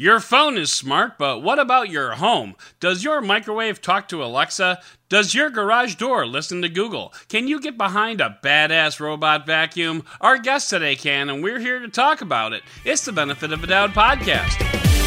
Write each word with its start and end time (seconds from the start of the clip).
Your 0.00 0.18
phone 0.18 0.56
is 0.56 0.72
smart, 0.72 1.18
but 1.18 1.40
what 1.40 1.58
about 1.58 1.90
your 1.90 2.12
home? 2.12 2.56
Does 2.80 3.04
your 3.04 3.20
microwave 3.20 3.82
talk 3.82 4.08
to 4.08 4.24
Alexa? 4.24 4.80
Does 5.10 5.34
your 5.34 5.50
garage 5.50 5.96
door 5.96 6.26
listen 6.26 6.62
to 6.62 6.70
Google? 6.70 7.12
Can 7.28 7.46
you 7.46 7.60
get 7.60 7.76
behind 7.76 8.22
a 8.22 8.38
badass 8.42 8.98
robot 8.98 9.44
vacuum? 9.44 10.04
Our 10.22 10.38
guest 10.38 10.70
today 10.70 10.96
can, 10.96 11.28
and 11.28 11.42
we're 11.42 11.58
here 11.58 11.80
to 11.80 11.88
talk 11.88 12.22
about 12.22 12.54
it. 12.54 12.62
It's 12.82 13.04
the 13.04 13.12
Benefit 13.12 13.52
of 13.52 13.62
a 13.62 13.66
Doubt 13.66 13.90
podcast. 13.90 14.99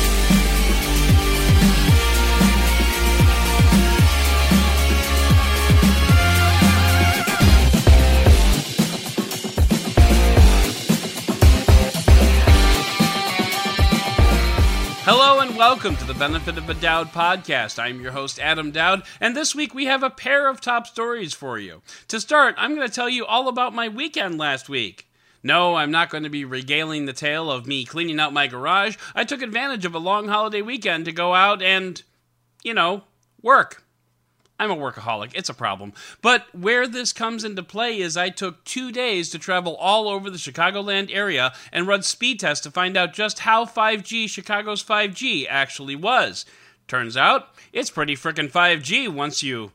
Welcome 15.66 15.96
to 15.96 16.06
the 16.06 16.14
Benefit 16.14 16.58
of 16.58 16.70
a 16.70 16.74
Dowd 16.74 17.14
podcast. 17.14 17.80
I'm 17.80 18.02
your 18.02 18.12
host, 18.12 18.38
Adam 18.38 18.72
Doud, 18.72 19.04
and 19.22 19.34
this 19.34 19.56
week 19.56 19.74
we 19.74 19.86
have 19.86 20.04
a 20.04 20.10
pair 20.10 20.50
of 20.50 20.60
top 20.60 20.86
stories 20.88 21.34
for 21.34 21.58
you. 21.58 21.82
To 22.10 22.20
start, 22.20 22.56
I'm 22.58 22.76
going 22.76 22.86
to 22.86 22.94
tell 22.94 23.08
you 23.08 23.26
all 23.26 23.48
about 23.48 23.74
my 23.74 23.88
weekend 23.88 24.38
last 24.38 24.68
week. 24.68 25.08
No, 25.42 25.76
I'm 25.76 25.90
not 25.90 26.10
going 26.10 26.26
to 26.26 26.30
be 26.30 26.44
regaling 26.44 27.06
the 27.06 27.14
tale 27.14 27.50
of 27.50 27.66
me 27.66 27.86
cleaning 27.86 28.20
out 28.20 28.34
my 28.34 28.46
garage. 28.46 28.98
I 29.16 29.24
took 29.24 29.42
advantage 29.42 29.86
of 29.86 29.96
a 29.96 30.00
long 30.00 30.28
holiday 30.28 30.62
weekend 30.62 31.06
to 31.06 31.14
go 31.14 31.34
out 31.34 31.62
and, 31.62 32.04
you 32.62 32.74
know, 32.74 33.04
work. 33.42 33.83
I'm 34.64 34.72
a 34.72 34.78
workaholic. 34.78 35.32
It's 35.36 35.50
a 35.50 35.54
problem. 35.54 35.92
But 36.22 36.46
where 36.56 36.88
this 36.88 37.12
comes 37.12 37.44
into 37.44 37.64
play 37.64 38.00
is 38.00 38.16
I 38.16 38.30
took 38.30 38.64
two 38.64 38.94
days 38.94 39.30
to 39.32 39.40
travel 39.40 39.76
all 39.76 40.08
over 40.08 40.30
the 40.30 40.38
Chicagoland 40.38 41.14
area 41.14 41.52
and 41.74 41.86
run 41.86 42.02
speed 42.02 42.40
tests 42.40 42.64
to 42.64 42.72
find 42.72 42.96
out 42.96 43.14
just 43.14 43.40
how 43.40 43.66
5G 43.66 44.30
Chicago's 44.30 44.82
5G 44.82 45.46
actually 45.50 45.98
was. 45.98 46.46
Turns 46.88 47.18
out 47.18 47.50
it's 47.74 47.92
pretty 47.92 48.16
frickin' 48.16 48.50
5G 48.50 49.10
once 49.10 49.44
you 49.44 49.74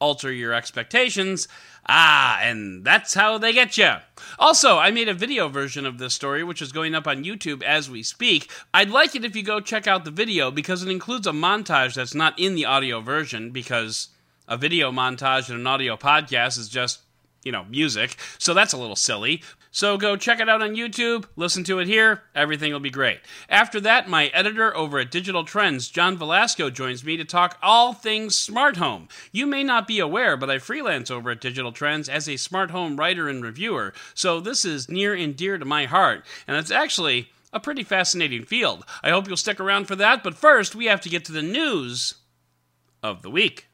alter 0.00 0.32
your 0.32 0.54
expectations. 0.54 1.46
Ah, 1.86 2.40
and 2.40 2.84
that's 2.84 3.14
how 3.14 3.38
they 3.38 3.52
get 3.52 3.76
you. 3.76 3.92
Also, 4.38 4.78
I 4.78 4.90
made 4.90 5.08
a 5.08 5.14
video 5.14 5.48
version 5.48 5.84
of 5.84 5.98
this 5.98 6.14
story, 6.14 6.42
which 6.42 6.62
is 6.62 6.72
going 6.72 6.94
up 6.94 7.06
on 7.06 7.24
YouTube 7.24 7.62
as 7.62 7.90
we 7.90 8.02
speak. 8.02 8.50
I'd 8.72 8.90
like 8.90 9.14
it 9.14 9.24
if 9.24 9.36
you 9.36 9.42
go 9.42 9.60
check 9.60 9.86
out 9.86 10.04
the 10.04 10.10
video 10.10 10.50
because 10.50 10.82
it 10.82 10.88
includes 10.88 11.26
a 11.26 11.32
montage 11.32 11.94
that's 11.94 12.14
not 12.14 12.38
in 12.38 12.54
the 12.54 12.64
audio 12.64 13.00
version 13.00 13.50
because 13.50 14.08
a 14.48 14.56
video 14.56 14.90
montage 14.90 15.48
and 15.48 15.58
an 15.58 15.66
audio 15.66 15.96
podcast 15.96 16.58
is 16.58 16.68
just, 16.68 17.00
you 17.44 17.52
know, 17.52 17.64
music. 17.64 18.16
So 18.38 18.54
that's 18.54 18.72
a 18.72 18.78
little 18.78 18.96
silly. 18.96 19.42
So 19.74 19.96
go 19.96 20.16
check 20.16 20.38
it 20.38 20.50
out 20.50 20.60
on 20.60 20.76
YouTube, 20.76 21.24
listen 21.34 21.64
to 21.64 21.78
it 21.78 21.88
here, 21.88 22.24
everything 22.34 22.74
will 22.74 22.80
be 22.80 22.90
great. 22.90 23.20
After 23.48 23.80
that, 23.80 24.06
my 24.06 24.26
editor 24.26 24.76
over 24.76 24.98
at 24.98 25.10
Digital 25.10 25.44
Trends, 25.44 25.88
John 25.88 26.18
Velasco, 26.18 26.68
joins 26.68 27.02
me 27.02 27.16
to 27.16 27.24
talk 27.24 27.56
all 27.62 27.94
things 27.94 28.36
smart 28.36 28.76
home. 28.76 29.08
You 29.32 29.46
may 29.46 29.64
not 29.64 29.86
be 29.86 29.98
aware, 29.98 30.36
but 30.36 30.50
I 30.50 30.58
freelance 30.58 31.10
over 31.10 31.30
at 31.30 31.40
Digital 31.40 31.72
Trends 31.72 32.10
as 32.10 32.28
a 32.28 32.36
smart 32.36 32.70
home 32.70 32.98
writer 32.98 33.30
and 33.30 33.42
reviewer, 33.42 33.94
so 34.12 34.40
this 34.40 34.66
is 34.66 34.90
near 34.90 35.14
and 35.14 35.34
dear 35.34 35.56
to 35.56 35.64
my 35.64 35.86
heart, 35.86 36.26
and 36.46 36.58
it's 36.58 36.70
actually 36.70 37.30
a 37.50 37.58
pretty 37.58 37.82
fascinating 37.82 38.44
field. 38.44 38.84
I 39.02 39.08
hope 39.08 39.26
you'll 39.26 39.38
stick 39.38 39.58
around 39.58 39.86
for 39.86 39.96
that, 39.96 40.22
but 40.22 40.34
first, 40.34 40.74
we 40.74 40.84
have 40.84 41.00
to 41.00 41.08
get 41.08 41.24
to 41.24 41.32
the 41.32 41.40
news 41.40 42.16
of 43.02 43.22
the 43.22 43.30
week. 43.30 43.68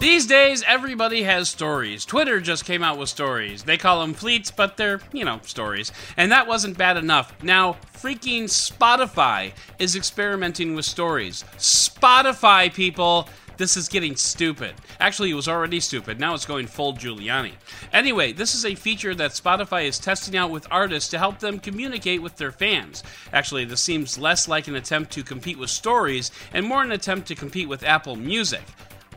These 0.00 0.26
days, 0.26 0.64
everybody 0.66 1.24
has 1.24 1.50
stories. 1.50 2.06
Twitter 2.06 2.40
just 2.40 2.64
came 2.64 2.82
out 2.82 2.96
with 2.96 3.10
stories. 3.10 3.64
They 3.64 3.76
call 3.76 4.00
them 4.00 4.14
fleets, 4.14 4.50
but 4.50 4.78
they're, 4.78 4.98
you 5.12 5.26
know, 5.26 5.40
stories. 5.44 5.92
And 6.16 6.32
that 6.32 6.46
wasn't 6.46 6.78
bad 6.78 6.96
enough. 6.96 7.34
Now, 7.42 7.76
freaking 7.98 8.44
Spotify 8.44 9.52
is 9.78 9.96
experimenting 9.96 10.74
with 10.74 10.86
stories. 10.86 11.44
Spotify, 11.58 12.72
people! 12.72 13.28
This 13.58 13.76
is 13.76 13.88
getting 13.88 14.16
stupid. 14.16 14.72
Actually, 15.00 15.32
it 15.32 15.34
was 15.34 15.48
already 15.48 15.80
stupid. 15.80 16.18
Now 16.18 16.32
it's 16.32 16.46
going 16.46 16.66
full 16.66 16.94
Giuliani. 16.94 17.52
Anyway, 17.92 18.32
this 18.32 18.54
is 18.54 18.64
a 18.64 18.74
feature 18.74 19.14
that 19.16 19.32
Spotify 19.32 19.84
is 19.84 19.98
testing 19.98 20.34
out 20.34 20.50
with 20.50 20.66
artists 20.70 21.10
to 21.10 21.18
help 21.18 21.40
them 21.40 21.58
communicate 21.58 22.22
with 22.22 22.36
their 22.36 22.52
fans. 22.52 23.02
Actually, 23.34 23.66
this 23.66 23.82
seems 23.82 24.18
less 24.18 24.48
like 24.48 24.66
an 24.66 24.76
attempt 24.76 25.12
to 25.12 25.22
compete 25.22 25.58
with 25.58 25.68
stories 25.68 26.30
and 26.54 26.64
more 26.64 26.82
an 26.82 26.90
attempt 26.90 27.28
to 27.28 27.34
compete 27.34 27.68
with 27.68 27.82
Apple 27.82 28.16
Music. 28.16 28.62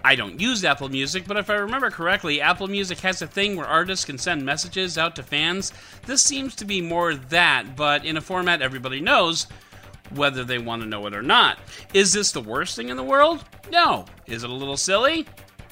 I 0.06 0.16
don't 0.16 0.40
use 0.40 0.66
Apple 0.66 0.90
Music, 0.90 1.24
but 1.26 1.38
if 1.38 1.50
I 1.50 1.56
remember 1.56 1.90
correctly, 1.90 2.42
Apple 2.42 2.68
Music 2.68 3.00
has 3.00 3.22
a 3.22 3.28
thing 3.28 3.56
where 3.56 3.66
artists 3.66 4.04
can 4.04 4.18
send 4.18 4.46
messages 4.46 4.98
out 4.98 5.16
to 5.16 5.24
fans. 5.24 5.72
This 6.06 6.22
seems 6.22 6.56
to 6.56 6.66
be 6.66 6.82
more 6.82 7.16
that, 7.16 7.78
but 7.78 8.04
in 8.04 8.18
a 8.18 8.22
format 8.22 8.62
everybody 8.62 9.00
knows, 9.00 9.48
whether 10.14 10.44
they 10.44 10.58
want 10.58 10.82
to 10.82 10.88
know 10.88 11.08
it 11.08 11.16
or 11.16 11.22
not. 11.22 11.58
Is 11.94 12.12
this 12.12 12.34
the 12.34 12.42
worst 12.42 12.76
thing 12.76 12.90
in 12.90 12.98
the 12.98 13.04
world? 13.04 13.46
No. 13.72 14.06
Is 14.28 14.44
it 14.44 14.50
a 14.50 14.54
little 14.54 14.78
silly? 14.78 15.26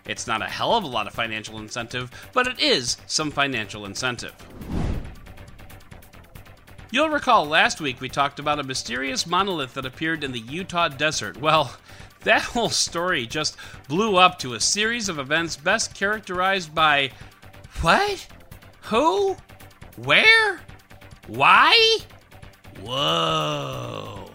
It's 0.07 0.27
not 0.27 0.43
a 0.43 0.47
hell 0.47 0.75
of 0.75 0.83
a 0.83 0.89
lot 0.89 1.07
of 1.07 1.13
financial 1.13 1.61
incentive, 1.61 2.11
but 2.33 2.49
it 2.49 2.59
is 2.59 2.97
some 3.07 3.31
financial 3.31 3.87
incentive. 3.87 4.35
You'll 6.91 7.11
recall 7.11 7.45
last 7.45 7.83
week 7.83 8.01
we 8.01 8.09
talked 8.09 8.39
about 8.39 8.59
a 8.59 8.63
mysterious 8.63 9.27
monolith 9.27 9.75
that 9.75 9.85
appeared 9.85 10.25
in 10.25 10.33
the 10.33 10.41
Utah 10.41 10.89
desert. 10.89 11.37
Well, 11.37 11.77
that 12.21 12.43
whole 12.43 12.71
story 12.71 13.27
just 13.27 13.57
blew 13.89 14.17
up 14.17 14.39
to 14.39 14.55
a 14.55 14.61
series 14.61 15.11
of 15.11 15.19
events 15.19 15.57
best 15.57 15.95
characterized 15.95 16.75
by 16.75 17.11
what? 17.83 18.27
Who? 18.83 19.37
Where? 19.97 20.61
Why? 21.27 21.99
Whoa. 22.83 24.31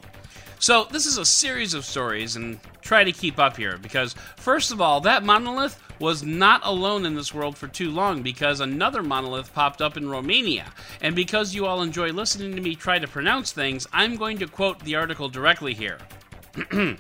So, 0.60 0.88
this 0.92 1.06
is 1.06 1.18
a 1.18 1.26
series 1.26 1.74
of 1.74 1.84
stories, 1.84 2.36
and 2.36 2.60
try 2.82 3.04
to 3.04 3.12
keep 3.12 3.40
up 3.40 3.58
here 3.58 3.78
because, 3.78 4.16
first 4.38 4.72
of 4.72 4.80
all, 4.80 5.02
that 5.02 5.24
monolith 5.24 5.82
was 6.04 6.22
not 6.22 6.60
alone 6.66 7.06
in 7.06 7.16
this 7.16 7.34
world 7.34 7.58
for 7.58 7.70
too 7.70 7.90
long 7.90 8.22
because 8.22 8.60
another 8.60 9.02
monolith 9.02 9.54
popped 9.54 9.82
up 9.82 9.96
in 9.96 10.10
Romania. 10.10 10.66
And 11.00 11.16
because 11.16 11.56
you 11.56 11.66
all 11.66 11.82
enjoy 11.82 12.12
listening 12.12 12.58
to 12.58 12.62
me 12.62 12.76
try 12.76 13.00
to 13.00 13.08
pronounce 13.08 13.54
things, 13.54 13.88
I'm 13.94 14.18
going 14.18 14.38
to 14.40 14.48
quote 14.48 14.80
the 14.82 14.96
article 14.96 15.30
directly 15.30 15.74
here. 15.74 16.00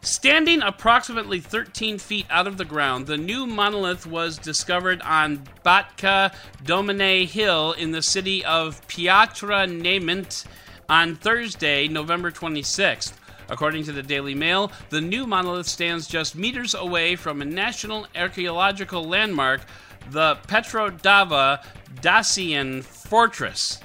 Standing 0.00 0.62
approximately 0.62 1.40
13 1.40 1.98
feet 1.98 2.24
out 2.30 2.46
of 2.46 2.56
the 2.56 2.64
ground, 2.64 3.06
the 3.06 3.18
new 3.18 3.46
monolith 3.46 4.06
was 4.06 4.38
discovered 4.38 5.02
on 5.02 5.46
Bâtca 5.62 6.34
Doamnei 6.64 7.28
Hill 7.28 7.72
in 7.72 7.90
the 7.90 8.00
city 8.00 8.42
of 8.46 8.80
Piatra 8.88 9.68
Neamț 9.68 10.46
on 10.88 11.16
Thursday, 11.16 11.86
November 11.86 12.30
26th. 12.30 13.12
According 13.50 13.84
to 13.84 13.92
the 13.92 14.02
Daily 14.02 14.34
Mail, 14.34 14.70
the 14.90 15.00
new 15.00 15.26
monolith 15.26 15.66
stands 15.66 16.06
just 16.06 16.36
meters 16.36 16.74
away 16.74 17.16
from 17.16 17.42
a 17.42 17.44
national 17.44 18.06
archaeological 18.14 19.04
landmark, 19.04 19.62
the 20.10 20.36
Petrodava 20.46 21.64
Dacian 22.00 22.82
Fortress. 22.82 23.80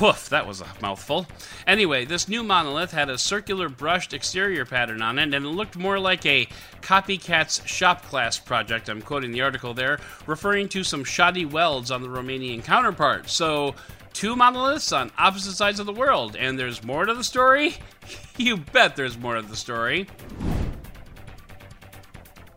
Woof, 0.00 0.30
that 0.30 0.46
was 0.46 0.62
a 0.62 0.66
mouthful. 0.80 1.26
Anyway, 1.66 2.06
this 2.06 2.26
new 2.26 2.42
monolith 2.42 2.92
had 2.92 3.10
a 3.10 3.18
circular 3.18 3.68
brushed 3.68 4.14
exterior 4.14 4.64
pattern 4.64 5.02
on 5.02 5.18
it, 5.18 5.34
and 5.34 5.44
it 5.44 5.48
looked 5.50 5.76
more 5.76 5.98
like 5.98 6.24
a 6.24 6.48
copycat's 6.80 7.66
shop 7.66 8.02
class 8.04 8.38
project. 8.38 8.88
I'm 8.88 9.02
quoting 9.02 9.30
the 9.30 9.42
article 9.42 9.74
there, 9.74 9.98
referring 10.26 10.70
to 10.70 10.84
some 10.84 11.04
shoddy 11.04 11.44
welds 11.44 11.90
on 11.90 12.02
the 12.02 12.08
Romanian 12.08 12.64
counterpart. 12.64 13.28
So, 13.28 13.74
two 14.12 14.36
monoliths 14.36 14.92
on 14.92 15.10
opposite 15.18 15.54
sides 15.54 15.80
of 15.80 15.86
the 15.86 15.92
world, 15.92 16.36
and 16.36 16.58
there's 16.58 16.82
more 16.82 17.06
to 17.06 17.14
the 17.14 17.24
story? 17.24 17.76
you 18.36 18.56
bet 18.56 18.96
there's 18.96 19.18
more 19.18 19.36
to 19.36 19.42
the 19.42 19.56
story. 19.56 20.06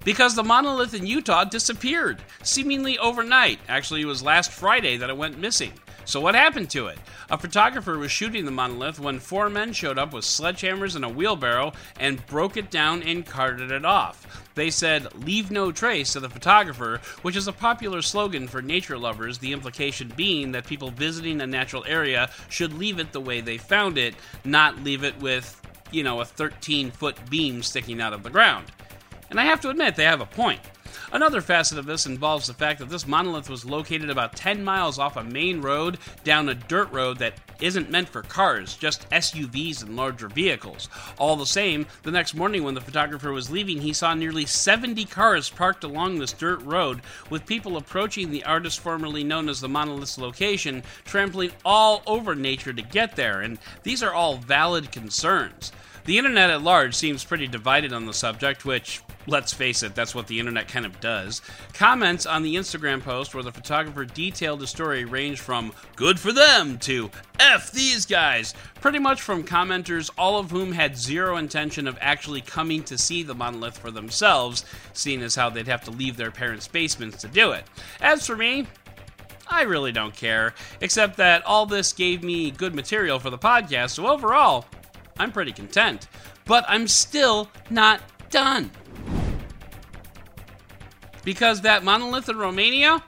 Because 0.03 0.35
the 0.35 0.43
monolith 0.43 0.93
in 0.93 1.05
Utah 1.07 1.45
disappeared, 1.45 2.21
seemingly 2.43 2.97
overnight. 2.97 3.59
Actually, 3.69 4.01
it 4.01 4.05
was 4.05 4.21
last 4.21 4.51
Friday 4.51 4.97
that 4.97 5.09
it 5.09 5.15
went 5.15 5.39
missing. 5.39 5.71
So, 6.05 6.19
what 6.19 6.35
happened 6.35 6.69
to 6.71 6.87
it? 6.87 6.97
A 7.29 7.37
photographer 7.37 7.97
was 7.97 8.11
shooting 8.11 8.45
the 8.45 8.51
monolith 8.51 8.99
when 8.99 9.19
four 9.19 9.49
men 9.49 9.73
showed 9.73 9.97
up 9.97 10.13
with 10.13 10.25
sledgehammers 10.25 10.95
and 10.95 11.05
a 11.05 11.09
wheelbarrow 11.09 11.73
and 11.99 12.25
broke 12.27 12.57
it 12.57 12.69
down 12.69 13.03
and 13.03 13.25
carted 13.25 13.71
it 13.71 13.85
off. 13.85 14.49
They 14.55 14.69
said, 14.69 15.13
Leave 15.25 15.49
no 15.49 15.71
trace 15.71 16.13
to 16.13 16.19
the 16.19 16.29
photographer, 16.29 16.99
which 17.21 17.35
is 17.35 17.47
a 17.47 17.53
popular 17.53 18.01
slogan 18.01 18.47
for 18.47 18.61
nature 18.61 18.97
lovers, 18.97 19.37
the 19.37 19.53
implication 19.53 20.11
being 20.15 20.51
that 20.51 20.67
people 20.67 20.91
visiting 20.91 21.41
a 21.41 21.47
natural 21.47 21.85
area 21.87 22.29
should 22.49 22.73
leave 22.73 22.99
it 22.99 23.11
the 23.11 23.21
way 23.21 23.41
they 23.41 23.57
found 23.57 23.97
it, 23.97 24.15
not 24.43 24.83
leave 24.83 25.03
it 25.03 25.17
with 25.19 25.59
you 25.93 26.03
know, 26.03 26.19
a 26.19 26.25
13 26.25 26.91
foot 26.91 27.15
beam 27.29 27.63
sticking 27.63 28.01
out 28.01 28.13
of 28.13 28.23
the 28.23 28.29
ground. 28.29 28.65
And 29.29 29.39
I 29.39 29.45
have 29.45 29.61
to 29.61 29.69
admit, 29.69 29.95
they 29.95 30.03
have 30.03 30.21
a 30.21 30.25
point. 30.25 30.59
Another 31.13 31.41
facet 31.41 31.77
of 31.77 31.85
this 31.85 32.07
involves 32.07 32.47
the 32.47 32.55
fact 32.55 32.79
that 32.79 32.89
this 32.89 33.07
monolith 33.07 33.47
was 33.47 33.65
located 33.65 34.09
about 34.09 34.35
10 34.35 34.63
miles 34.63 34.97
off 34.97 35.15
a 35.15 35.23
main 35.23 35.61
road 35.61 35.99
down 36.23 36.49
a 36.49 36.55
dirt 36.55 36.91
road 36.91 37.19
that 37.19 37.35
isn't 37.61 37.91
meant 37.91 38.09
for 38.09 38.23
cars, 38.23 38.75
just 38.75 39.07
SUVs 39.11 39.83
and 39.83 39.95
larger 39.95 40.27
vehicles. 40.27 40.89
All 41.19 41.35
the 41.35 41.45
same, 41.45 41.85
the 42.01 42.09
next 42.09 42.33
morning 42.33 42.63
when 42.63 42.73
the 42.73 42.81
photographer 42.81 43.31
was 43.31 43.51
leaving, 43.51 43.79
he 43.79 43.93
saw 43.93 44.15
nearly 44.15 44.47
70 44.47 45.05
cars 45.05 45.51
parked 45.51 45.83
along 45.83 46.17
this 46.17 46.33
dirt 46.33 46.63
road, 46.63 47.01
with 47.29 47.45
people 47.45 47.77
approaching 47.77 48.31
the 48.31 48.43
artist 48.43 48.79
formerly 48.79 49.23
known 49.23 49.49
as 49.49 49.61
the 49.61 49.69
monolith's 49.69 50.17
location, 50.17 50.81
trampling 51.05 51.51
all 51.63 52.01
over 52.07 52.33
nature 52.33 52.73
to 52.73 52.81
get 52.81 53.15
there, 53.15 53.41
and 53.41 53.59
these 53.83 54.01
are 54.01 54.15
all 54.15 54.37
valid 54.37 54.91
concerns. 54.91 55.71
The 56.05 56.17
internet 56.17 56.49
at 56.49 56.63
large 56.63 56.95
seems 56.95 57.23
pretty 57.23 57.47
divided 57.47 57.93
on 57.93 58.07
the 58.07 58.13
subject, 58.13 58.65
which, 58.65 59.01
let's 59.27 59.53
face 59.53 59.83
it, 59.83 59.95
that's 59.95 60.13
what 60.13 60.27
the 60.27 60.39
internet 60.39 60.67
kind 60.67 60.85
of 60.85 60.99
does. 60.99 61.41
Comments 61.73 62.25
on 62.25 62.43
the 62.43 62.55
Instagram 62.55 63.01
post 63.01 63.33
where 63.33 63.43
the 63.43 63.51
photographer 63.51 64.05
detailed 64.05 64.59
the 64.59 64.67
story 64.67 65.05
range 65.05 65.39
from 65.39 65.73
good 65.95 66.19
for 66.19 66.31
them 66.31 66.77
to 66.79 67.09
F 67.39 67.71
these 67.71 68.05
guys, 68.05 68.53
pretty 68.81 68.99
much 68.99 69.21
from 69.21 69.43
commenters, 69.43 70.09
all 70.17 70.37
of 70.39 70.51
whom 70.51 70.71
had 70.71 70.97
zero 70.97 71.37
intention 71.37 71.87
of 71.87 71.97
actually 72.01 72.41
coming 72.41 72.83
to 72.83 72.97
see 72.97 73.23
the 73.23 73.35
monolith 73.35 73.77
for 73.77 73.91
themselves, 73.91 74.65
seeing 74.93 75.21
as 75.21 75.35
how 75.35 75.49
they'd 75.49 75.67
have 75.67 75.83
to 75.83 75.91
leave 75.91 76.17
their 76.17 76.31
parents' 76.31 76.67
basements 76.67 77.21
to 77.21 77.27
do 77.27 77.51
it. 77.51 77.63
As 78.01 78.25
for 78.25 78.35
me, 78.35 78.67
I 79.47 79.63
really 79.63 79.91
don't 79.91 80.15
care, 80.15 80.53
except 80.81 81.17
that 81.17 81.45
all 81.45 81.65
this 81.65 81.93
gave 81.93 82.23
me 82.23 82.51
good 82.51 82.73
material 82.73 83.19
for 83.19 83.29
the 83.29 83.37
podcast, 83.37 83.91
so 83.91 84.07
overall, 84.07 84.65
I'm 85.19 85.31
pretty 85.31 85.51
content. 85.51 86.07
But 86.45 86.65
I'm 86.67 86.87
still 86.87 87.49
not 87.69 88.01
done. 88.29 88.71
Because 91.23 91.61
that 91.61 91.83
monolith 91.83 92.29
in 92.29 92.37
Romania, 92.37 93.03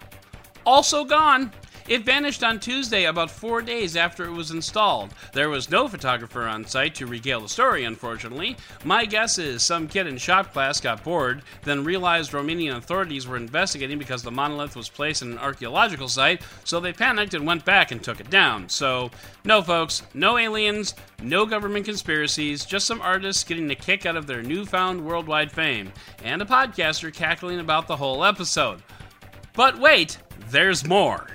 also 0.65 1.03
gone. 1.03 1.51
It 1.88 2.04
vanished 2.04 2.44
on 2.44 2.60
Tuesday, 2.60 3.06
about 3.06 3.30
four 3.30 3.62
days 3.62 3.96
after 3.96 4.26
it 4.26 4.32
was 4.32 4.50
installed. 4.50 5.14
There 5.34 5.50
was 5.50 5.70
no 5.70 5.88
photographer 5.88 6.42
on 6.46 6.66
site 6.66 6.96
to 6.96 7.06
regale 7.06 7.42
the 7.42 7.48
story, 7.48 7.84
unfortunately. 7.84 8.58
My 8.84 9.06
guess 9.06 9.38
is 9.38 9.62
some 9.62 9.88
kid 9.88 10.08
in 10.08 10.18
shop 10.18 10.52
class 10.52 10.82
got 10.82 11.04
bored, 11.04 11.44
then 11.62 11.84
realized 11.84 12.32
Romanian 12.32 12.78
authorities 12.78 13.28
were 13.28 13.38
investigating 13.38 14.00
because 14.00 14.24
the 14.24 14.32
monolith 14.32 14.76
was 14.76 14.90
placed 14.90 15.22
in 15.22 15.34
an 15.34 15.38
archaeological 15.38 16.08
site, 16.08 16.42
so 16.64 16.80
they 16.80 16.92
panicked 16.92 17.36
and 17.36 17.46
went 17.46 17.64
back 17.66 17.92
and 17.92 18.02
took 18.02 18.20
it 18.20 18.32
down. 18.32 18.68
So, 18.68 19.12
no, 19.44 19.62
folks, 19.62 20.02
no 20.16 20.40
aliens, 20.40 20.96
no 21.22 21.46
government 21.46 21.86
conspiracies, 21.86 22.66
just 22.66 22.88
some 22.88 23.00
artists 23.00 23.44
getting 23.44 23.70
a 23.70 23.76
kick 23.76 24.08
out 24.08 24.16
of 24.16 24.26
their 24.26 24.42
newfound 24.42 25.06
worldwide 25.06 25.52
fame, 25.52 25.92
and 26.24 26.42
a 26.42 26.46
podcaster 26.46 27.14
cackling 27.14 27.60
about 27.60 27.86
the 27.86 27.98
whole 27.98 28.26
episode. 28.26 28.82
But 29.54 29.78
wait, 29.78 30.18
there's 30.50 30.84
more 30.84 31.28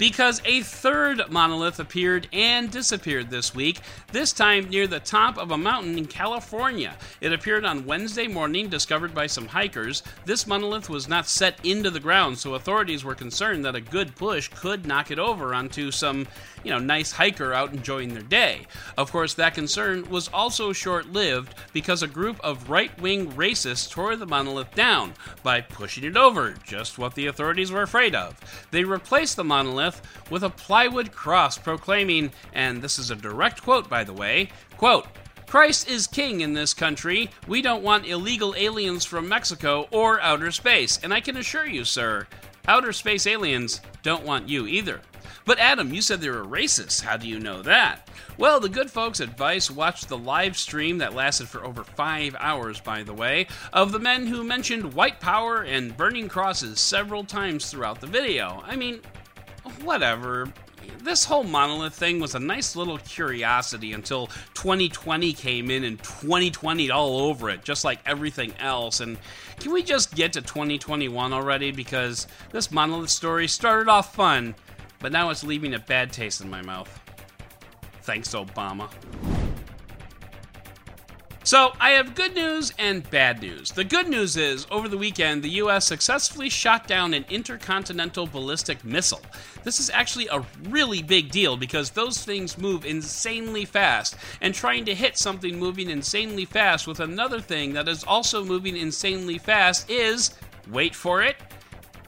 because 0.00 0.40
a 0.46 0.62
third 0.62 1.20
monolith 1.28 1.78
appeared 1.78 2.26
and 2.32 2.70
disappeared 2.70 3.28
this 3.28 3.54
week, 3.54 3.80
this 4.12 4.32
time 4.32 4.66
near 4.70 4.86
the 4.86 4.98
top 4.98 5.36
of 5.36 5.50
a 5.50 5.58
mountain 5.58 5.98
in 5.98 6.06
California. 6.06 6.96
It 7.20 7.34
appeared 7.34 7.66
on 7.66 7.84
Wednesday 7.84 8.26
morning, 8.26 8.70
discovered 8.70 9.14
by 9.14 9.26
some 9.26 9.46
hikers. 9.46 10.02
This 10.24 10.46
monolith 10.46 10.88
was 10.88 11.06
not 11.06 11.28
set 11.28 11.62
into 11.66 11.90
the 11.90 12.00
ground, 12.00 12.38
so 12.38 12.54
authorities 12.54 13.04
were 13.04 13.14
concerned 13.14 13.62
that 13.66 13.76
a 13.76 13.80
good 13.82 14.16
push 14.16 14.48
could 14.48 14.86
knock 14.86 15.10
it 15.10 15.18
over 15.18 15.54
onto 15.54 15.90
some, 15.90 16.26
you 16.64 16.70
know, 16.70 16.78
nice 16.78 17.12
hiker 17.12 17.52
out 17.52 17.74
enjoying 17.74 18.14
their 18.14 18.22
day. 18.22 18.66
Of 18.96 19.12
course, 19.12 19.34
that 19.34 19.52
concern 19.52 20.08
was 20.08 20.28
also 20.28 20.72
short 20.72 21.12
lived 21.12 21.54
because 21.74 22.02
a 22.02 22.08
group 22.08 22.40
of 22.42 22.70
right 22.70 22.98
wing 23.02 23.32
racists 23.32 23.90
tore 23.90 24.16
the 24.16 24.26
monolith 24.26 24.74
down 24.74 25.12
by 25.42 25.60
pushing 25.60 26.04
it 26.04 26.16
over, 26.16 26.54
just 26.64 26.96
what 26.96 27.14
the 27.14 27.26
authorities 27.26 27.70
were 27.70 27.82
afraid 27.82 28.14
of. 28.14 28.40
They 28.70 28.84
replaced 28.84 29.36
the 29.36 29.44
monolith 29.44 29.89
with 30.30 30.42
a 30.42 30.50
plywood 30.50 31.12
cross 31.12 31.56
proclaiming, 31.56 32.32
and 32.52 32.82
this 32.82 32.98
is 32.98 33.10
a 33.10 33.16
direct 33.16 33.62
quote 33.62 33.88
by 33.88 34.04
the 34.04 34.12
way, 34.12 34.50
quote, 34.76 35.06
Christ 35.46 35.88
is 35.88 36.06
king 36.06 36.42
in 36.42 36.52
this 36.52 36.72
country. 36.72 37.28
We 37.48 37.60
don't 37.60 37.82
want 37.82 38.06
illegal 38.06 38.54
aliens 38.56 39.04
from 39.04 39.28
Mexico 39.28 39.88
or 39.90 40.20
outer 40.20 40.52
space. 40.52 41.00
And 41.02 41.12
I 41.12 41.20
can 41.20 41.36
assure 41.36 41.66
you, 41.66 41.84
sir, 41.84 42.28
outer 42.68 42.92
space 42.92 43.26
aliens 43.26 43.80
don't 44.04 44.24
want 44.24 44.48
you 44.48 44.68
either. 44.68 45.00
But 45.44 45.58
Adam, 45.58 45.92
you 45.92 46.02
said 46.02 46.20
they 46.20 46.30
were 46.30 46.44
racist. 46.44 47.00
How 47.02 47.16
do 47.16 47.26
you 47.26 47.40
know 47.40 47.62
that? 47.62 48.08
Well, 48.38 48.60
the 48.60 48.68
good 48.68 48.92
folks 48.92 49.20
at 49.20 49.36
Vice 49.36 49.70
watched 49.72 50.08
the 50.08 50.16
live 50.16 50.56
stream 50.56 50.98
that 50.98 51.14
lasted 51.14 51.48
for 51.48 51.64
over 51.64 51.82
five 51.82 52.36
hours, 52.38 52.80
by 52.80 53.02
the 53.02 53.12
way, 53.12 53.48
of 53.72 53.90
the 53.90 53.98
men 53.98 54.28
who 54.28 54.44
mentioned 54.44 54.94
white 54.94 55.18
power 55.18 55.62
and 55.62 55.96
burning 55.96 56.28
crosses 56.28 56.78
several 56.78 57.24
times 57.24 57.68
throughout 57.68 58.00
the 58.00 58.06
video. 58.06 58.62
I 58.64 58.76
mean, 58.76 59.00
whatever. 59.82 60.52
This 61.02 61.24
whole 61.24 61.44
monolith 61.44 61.94
thing 61.94 62.20
was 62.20 62.34
a 62.34 62.38
nice 62.40 62.76
little 62.76 62.98
curiosity 62.98 63.92
until 63.92 64.26
2020 64.54 65.32
came 65.32 65.70
in 65.70 65.84
and 65.84 65.98
2020 65.98 66.90
all 66.90 67.18
over 67.18 67.48
it, 67.50 67.64
just 67.64 67.84
like 67.84 68.00
everything 68.06 68.52
else. 68.58 69.00
And 69.00 69.18
can 69.58 69.72
we 69.72 69.82
just 69.82 70.14
get 70.14 70.32
to 70.34 70.42
2021 70.42 71.32
already? 71.32 71.70
Because 71.70 72.26
this 72.50 72.70
monolith 72.70 73.10
story 73.10 73.48
started 73.48 73.88
off 73.88 74.14
fun, 74.14 74.54
but 75.00 75.12
now 75.12 75.30
it's 75.30 75.44
leaving 75.44 75.74
a 75.74 75.78
bad 75.78 76.12
taste 76.12 76.40
in 76.40 76.50
my 76.50 76.62
mouth. 76.62 76.88
Thanks, 78.02 78.34
Obama. 78.34 78.90
So, 81.50 81.72
I 81.80 81.90
have 81.90 82.14
good 82.14 82.36
news 82.36 82.72
and 82.78 83.10
bad 83.10 83.42
news. 83.42 83.72
The 83.72 83.82
good 83.82 84.06
news 84.06 84.36
is, 84.36 84.68
over 84.70 84.86
the 84.86 84.96
weekend, 84.96 85.42
the 85.42 85.58
US 85.64 85.84
successfully 85.84 86.48
shot 86.48 86.86
down 86.86 87.12
an 87.12 87.24
intercontinental 87.28 88.28
ballistic 88.28 88.84
missile. 88.84 89.22
This 89.64 89.80
is 89.80 89.90
actually 89.90 90.28
a 90.28 90.46
really 90.68 91.02
big 91.02 91.32
deal 91.32 91.56
because 91.56 91.90
those 91.90 92.22
things 92.22 92.56
move 92.56 92.84
insanely 92.86 93.64
fast, 93.64 94.14
and 94.40 94.54
trying 94.54 94.84
to 94.84 94.94
hit 94.94 95.18
something 95.18 95.58
moving 95.58 95.90
insanely 95.90 96.44
fast 96.44 96.86
with 96.86 97.00
another 97.00 97.40
thing 97.40 97.72
that 97.72 97.88
is 97.88 98.04
also 98.04 98.44
moving 98.44 98.76
insanely 98.76 99.38
fast 99.38 99.90
is, 99.90 100.32
wait 100.70 100.94
for 100.94 101.20
it, 101.20 101.34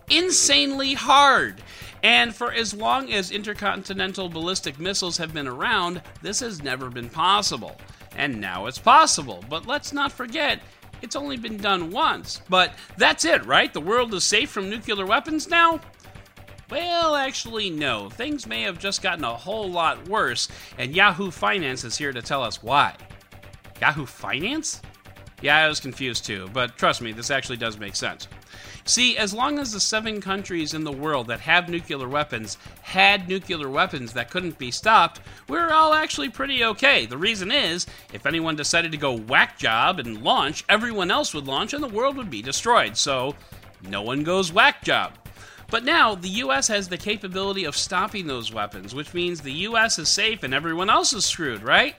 insanely 0.08 0.94
hard. 0.94 1.60
And 2.04 2.32
for 2.32 2.52
as 2.52 2.74
long 2.74 3.12
as 3.12 3.32
intercontinental 3.32 4.28
ballistic 4.28 4.78
missiles 4.78 5.16
have 5.16 5.34
been 5.34 5.48
around, 5.48 6.00
this 6.22 6.38
has 6.38 6.62
never 6.62 6.90
been 6.90 7.08
possible 7.08 7.76
and 8.16 8.40
now 8.40 8.66
it's 8.66 8.78
possible. 8.78 9.44
But 9.48 9.66
let's 9.66 9.92
not 9.92 10.12
forget, 10.12 10.60
it's 11.02 11.16
only 11.16 11.36
been 11.36 11.56
done 11.56 11.90
once. 11.90 12.40
But 12.48 12.74
that's 12.96 13.24
it, 13.24 13.44
right? 13.44 13.72
The 13.72 13.80
world 13.80 14.14
is 14.14 14.24
safe 14.24 14.50
from 14.50 14.70
nuclear 14.70 15.06
weapons 15.06 15.48
now? 15.48 15.80
Well, 16.70 17.16
actually, 17.16 17.68
no. 17.68 18.08
Things 18.08 18.46
may 18.46 18.62
have 18.62 18.78
just 18.78 19.02
gotten 19.02 19.24
a 19.24 19.36
whole 19.36 19.70
lot 19.70 20.08
worse, 20.08 20.48
and 20.78 20.96
Yahoo 20.96 21.30
Finance 21.30 21.84
is 21.84 21.98
here 21.98 22.12
to 22.12 22.22
tell 22.22 22.42
us 22.42 22.62
why. 22.62 22.94
Yahoo 23.80 24.06
Finance? 24.06 24.80
Yeah, 25.42 25.58
I 25.58 25.68
was 25.68 25.80
confused 25.80 26.24
too, 26.24 26.48
but 26.52 26.76
trust 26.76 27.02
me, 27.02 27.12
this 27.12 27.30
actually 27.30 27.56
does 27.56 27.76
make 27.78 27.96
sense. 27.96 28.28
See, 28.84 29.16
as 29.16 29.34
long 29.34 29.58
as 29.58 29.72
the 29.72 29.80
seven 29.80 30.20
countries 30.20 30.72
in 30.72 30.84
the 30.84 30.92
world 30.92 31.26
that 31.28 31.40
have 31.40 31.68
nuclear 31.68 32.08
weapons 32.08 32.58
had 32.82 33.28
nuclear 33.28 33.68
weapons 33.68 34.12
that 34.12 34.30
couldn't 34.30 34.58
be 34.58 34.70
stopped, 34.70 35.20
we're 35.48 35.70
all 35.70 35.92
actually 35.94 36.30
pretty 36.30 36.64
okay. 36.64 37.06
The 37.06 37.18
reason 37.18 37.50
is, 37.52 37.86
if 38.12 38.24
anyone 38.24 38.56
decided 38.56 38.92
to 38.92 38.98
go 38.98 39.16
whack 39.16 39.58
job 39.58 39.98
and 39.98 40.22
launch, 40.22 40.64
everyone 40.68 41.10
else 41.10 41.34
would 41.34 41.46
launch 41.46 41.74
and 41.74 41.82
the 41.82 41.88
world 41.88 42.16
would 42.16 42.30
be 42.30 42.42
destroyed. 42.42 42.96
So, 42.96 43.34
no 43.88 44.02
one 44.02 44.22
goes 44.22 44.52
whack 44.52 44.82
job. 44.82 45.12
But 45.70 45.84
now, 45.84 46.14
the 46.14 46.28
US 46.28 46.68
has 46.68 46.88
the 46.88 46.98
capability 46.98 47.64
of 47.64 47.76
stopping 47.76 48.26
those 48.26 48.52
weapons, 48.52 48.94
which 48.94 49.14
means 49.14 49.40
the 49.40 49.52
US 49.52 49.98
is 49.98 50.08
safe 50.08 50.42
and 50.42 50.52
everyone 50.52 50.90
else 50.90 51.12
is 51.12 51.24
screwed, 51.24 51.62
right? 51.62 51.96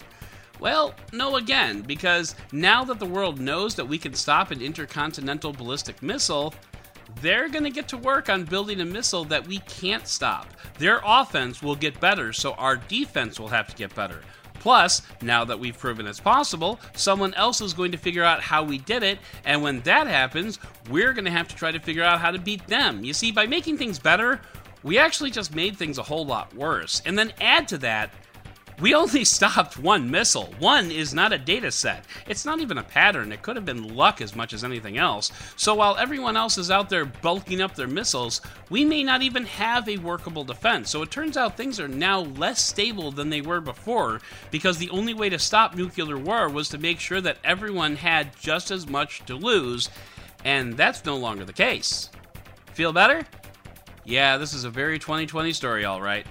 Well, 0.64 0.96
no 1.12 1.36
again, 1.36 1.82
because 1.82 2.36
now 2.54 2.86
that 2.86 2.98
the 2.98 3.06
world 3.06 3.38
knows 3.38 3.76
that 3.76 3.86
we 3.86 3.98
can 3.98 4.14
stop 4.14 4.50
an 4.50 4.62
intercontinental 4.62 5.52
ballistic 5.52 6.02
missile, 6.02 6.54
they're 7.22 7.50
going 7.50 7.66
to 7.66 7.70
get 7.70 7.90
to 7.90 7.98
work 7.98 8.30
on 8.30 8.46
building 8.46 8.80
a 8.80 8.86
missile 8.86 9.26
that 9.26 9.46
we 9.46 9.58
can't 9.58 10.08
stop. 10.08 10.48
Their 10.80 11.02
offense 11.04 11.62
will 11.62 11.76
get 11.76 12.00
better, 12.00 12.32
so 12.32 12.54
our 12.54 12.78
defense 12.78 13.42
will 13.42 13.50
have 13.50 13.68
to 13.68 13.76
get 13.76 13.94
better. 13.94 14.22
Plus, 14.54 15.02
now 15.22 15.44
that 15.44 15.60
we've 15.60 15.78
proven 15.78 16.08
it's 16.08 16.22
possible, 16.22 16.80
someone 16.96 17.34
else 17.34 17.60
is 17.60 17.74
going 17.74 17.92
to 17.92 17.98
figure 17.98 18.24
out 18.24 18.40
how 18.40 18.64
we 18.64 18.78
did 18.78 19.04
it, 19.04 19.20
and 19.44 19.62
when 19.62 19.82
that 19.82 20.08
happens, 20.08 20.60
we're 20.90 21.12
going 21.12 21.26
to 21.26 21.32
have 21.32 21.50
to 21.50 21.56
try 21.58 21.72
to 21.72 21.80
figure 21.80 22.06
out 22.06 22.22
how 22.22 22.32
to 22.32 22.40
beat 22.40 22.66
them. 22.68 23.04
You 23.04 23.12
see, 23.12 23.34
by 23.34 23.46
making 23.48 23.78
things 23.78 24.00
better, 24.00 24.40
we 24.82 24.98
actually 24.98 25.32
just 25.32 25.54
made 25.54 25.76
things 25.76 25.98
a 25.98 26.04
whole 26.04 26.26
lot 26.26 26.54
worse. 26.56 27.02
And 27.06 27.20
then 27.20 27.34
add 27.42 27.68
to 27.68 27.78
that, 27.80 28.14
We 28.84 28.94
only 28.94 29.24
stopped 29.24 29.78
one 29.78 30.12
missile. 30.12 30.54
One 30.60 30.92
is 30.92 31.14
not 31.14 31.32
a 31.32 31.38
data 31.38 31.72
set. 31.72 32.04
It's 32.28 32.46
not 32.46 32.60
even 32.60 32.78
a 32.78 32.84
pattern. 32.84 33.32
It 33.32 33.42
could 33.42 33.56
have 33.56 33.64
been 33.64 33.96
luck 33.96 34.20
as 34.20 34.36
much 34.36 34.52
as 34.52 34.62
anything 34.66 34.98
else. 34.98 35.32
So 35.56 35.74
while 35.74 35.96
everyone 35.96 36.36
else 36.36 36.58
is 36.58 36.70
out 36.70 36.90
there 36.90 37.06
bulking 37.06 37.62
up 37.62 37.76
their 37.76 37.88
missiles, 37.88 38.42
we 38.70 38.84
may 38.84 39.02
not 39.02 39.22
even 39.22 39.46
have 39.46 39.88
a 39.88 39.96
workable 39.96 40.44
defense. 40.44 40.90
So 40.90 41.02
it 41.02 41.12
turns 41.12 41.38
out 41.38 41.56
things 41.56 41.80
are 41.80 41.88
now 41.88 42.20
less 42.20 42.62
stable 42.62 43.10
than 43.10 43.30
they 43.30 43.40
were 43.40 43.62
before 43.62 44.20
because 44.52 44.78
the 44.78 44.90
only 44.90 45.14
way 45.14 45.30
to 45.30 45.40
stop 45.40 45.78
nuclear 45.78 46.18
war 46.18 46.50
was 46.50 46.68
to 46.68 46.78
make 46.78 47.00
sure 47.00 47.22
that 47.22 47.38
everyone 47.46 47.96
had 47.96 48.38
just 48.38 48.70
as 48.70 48.86
much 48.86 49.24
to 49.28 49.36
lose, 49.36 49.90
and 50.44 50.76
that's 50.76 51.06
no 51.06 51.16
longer 51.16 51.46
the 51.46 51.54
case. 51.54 52.10
Feel 52.74 52.92
better? 52.92 53.26
Yeah, 54.04 54.36
this 54.36 54.54
is 54.54 54.66
a 54.66 54.70
very 54.70 55.00
2020 55.00 55.54
story, 55.54 55.86
all 55.86 56.02
right. 56.02 56.28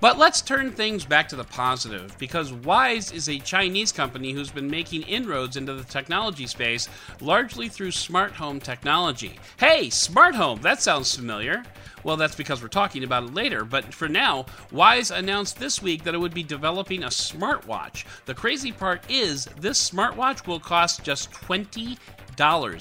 But 0.00 0.16
let's 0.16 0.40
turn 0.40 0.72
things 0.72 1.04
back 1.04 1.28
to 1.28 1.36
the 1.36 1.44
positive, 1.44 2.16
because 2.18 2.52
Wyze 2.52 3.12
is 3.12 3.28
a 3.28 3.38
Chinese 3.38 3.92
company 3.92 4.32
who's 4.32 4.50
been 4.50 4.70
making 4.70 5.02
inroads 5.02 5.58
into 5.58 5.74
the 5.74 5.84
technology 5.84 6.46
space 6.46 6.88
largely 7.20 7.68
through 7.68 7.90
smart 7.90 8.32
home 8.32 8.60
technology. 8.60 9.38
Hey, 9.58 9.90
smart 9.90 10.34
home, 10.34 10.62
that 10.62 10.80
sounds 10.80 11.14
familiar. 11.14 11.62
Well, 12.02 12.16
that's 12.16 12.34
because 12.34 12.62
we're 12.62 12.68
talking 12.68 13.04
about 13.04 13.24
it 13.24 13.34
later, 13.34 13.66
but 13.66 13.92
for 13.92 14.08
now, 14.08 14.46
Wyze 14.72 15.14
announced 15.14 15.58
this 15.58 15.82
week 15.82 16.02
that 16.04 16.14
it 16.14 16.18
would 16.18 16.32
be 16.32 16.42
developing 16.42 17.02
a 17.04 17.08
smartwatch. 17.08 18.06
The 18.24 18.34
crazy 18.34 18.72
part 18.72 19.02
is, 19.10 19.44
this 19.60 19.90
smartwatch 19.90 20.46
will 20.46 20.60
cost 20.60 21.04
just 21.04 21.30
$20, 21.32 21.98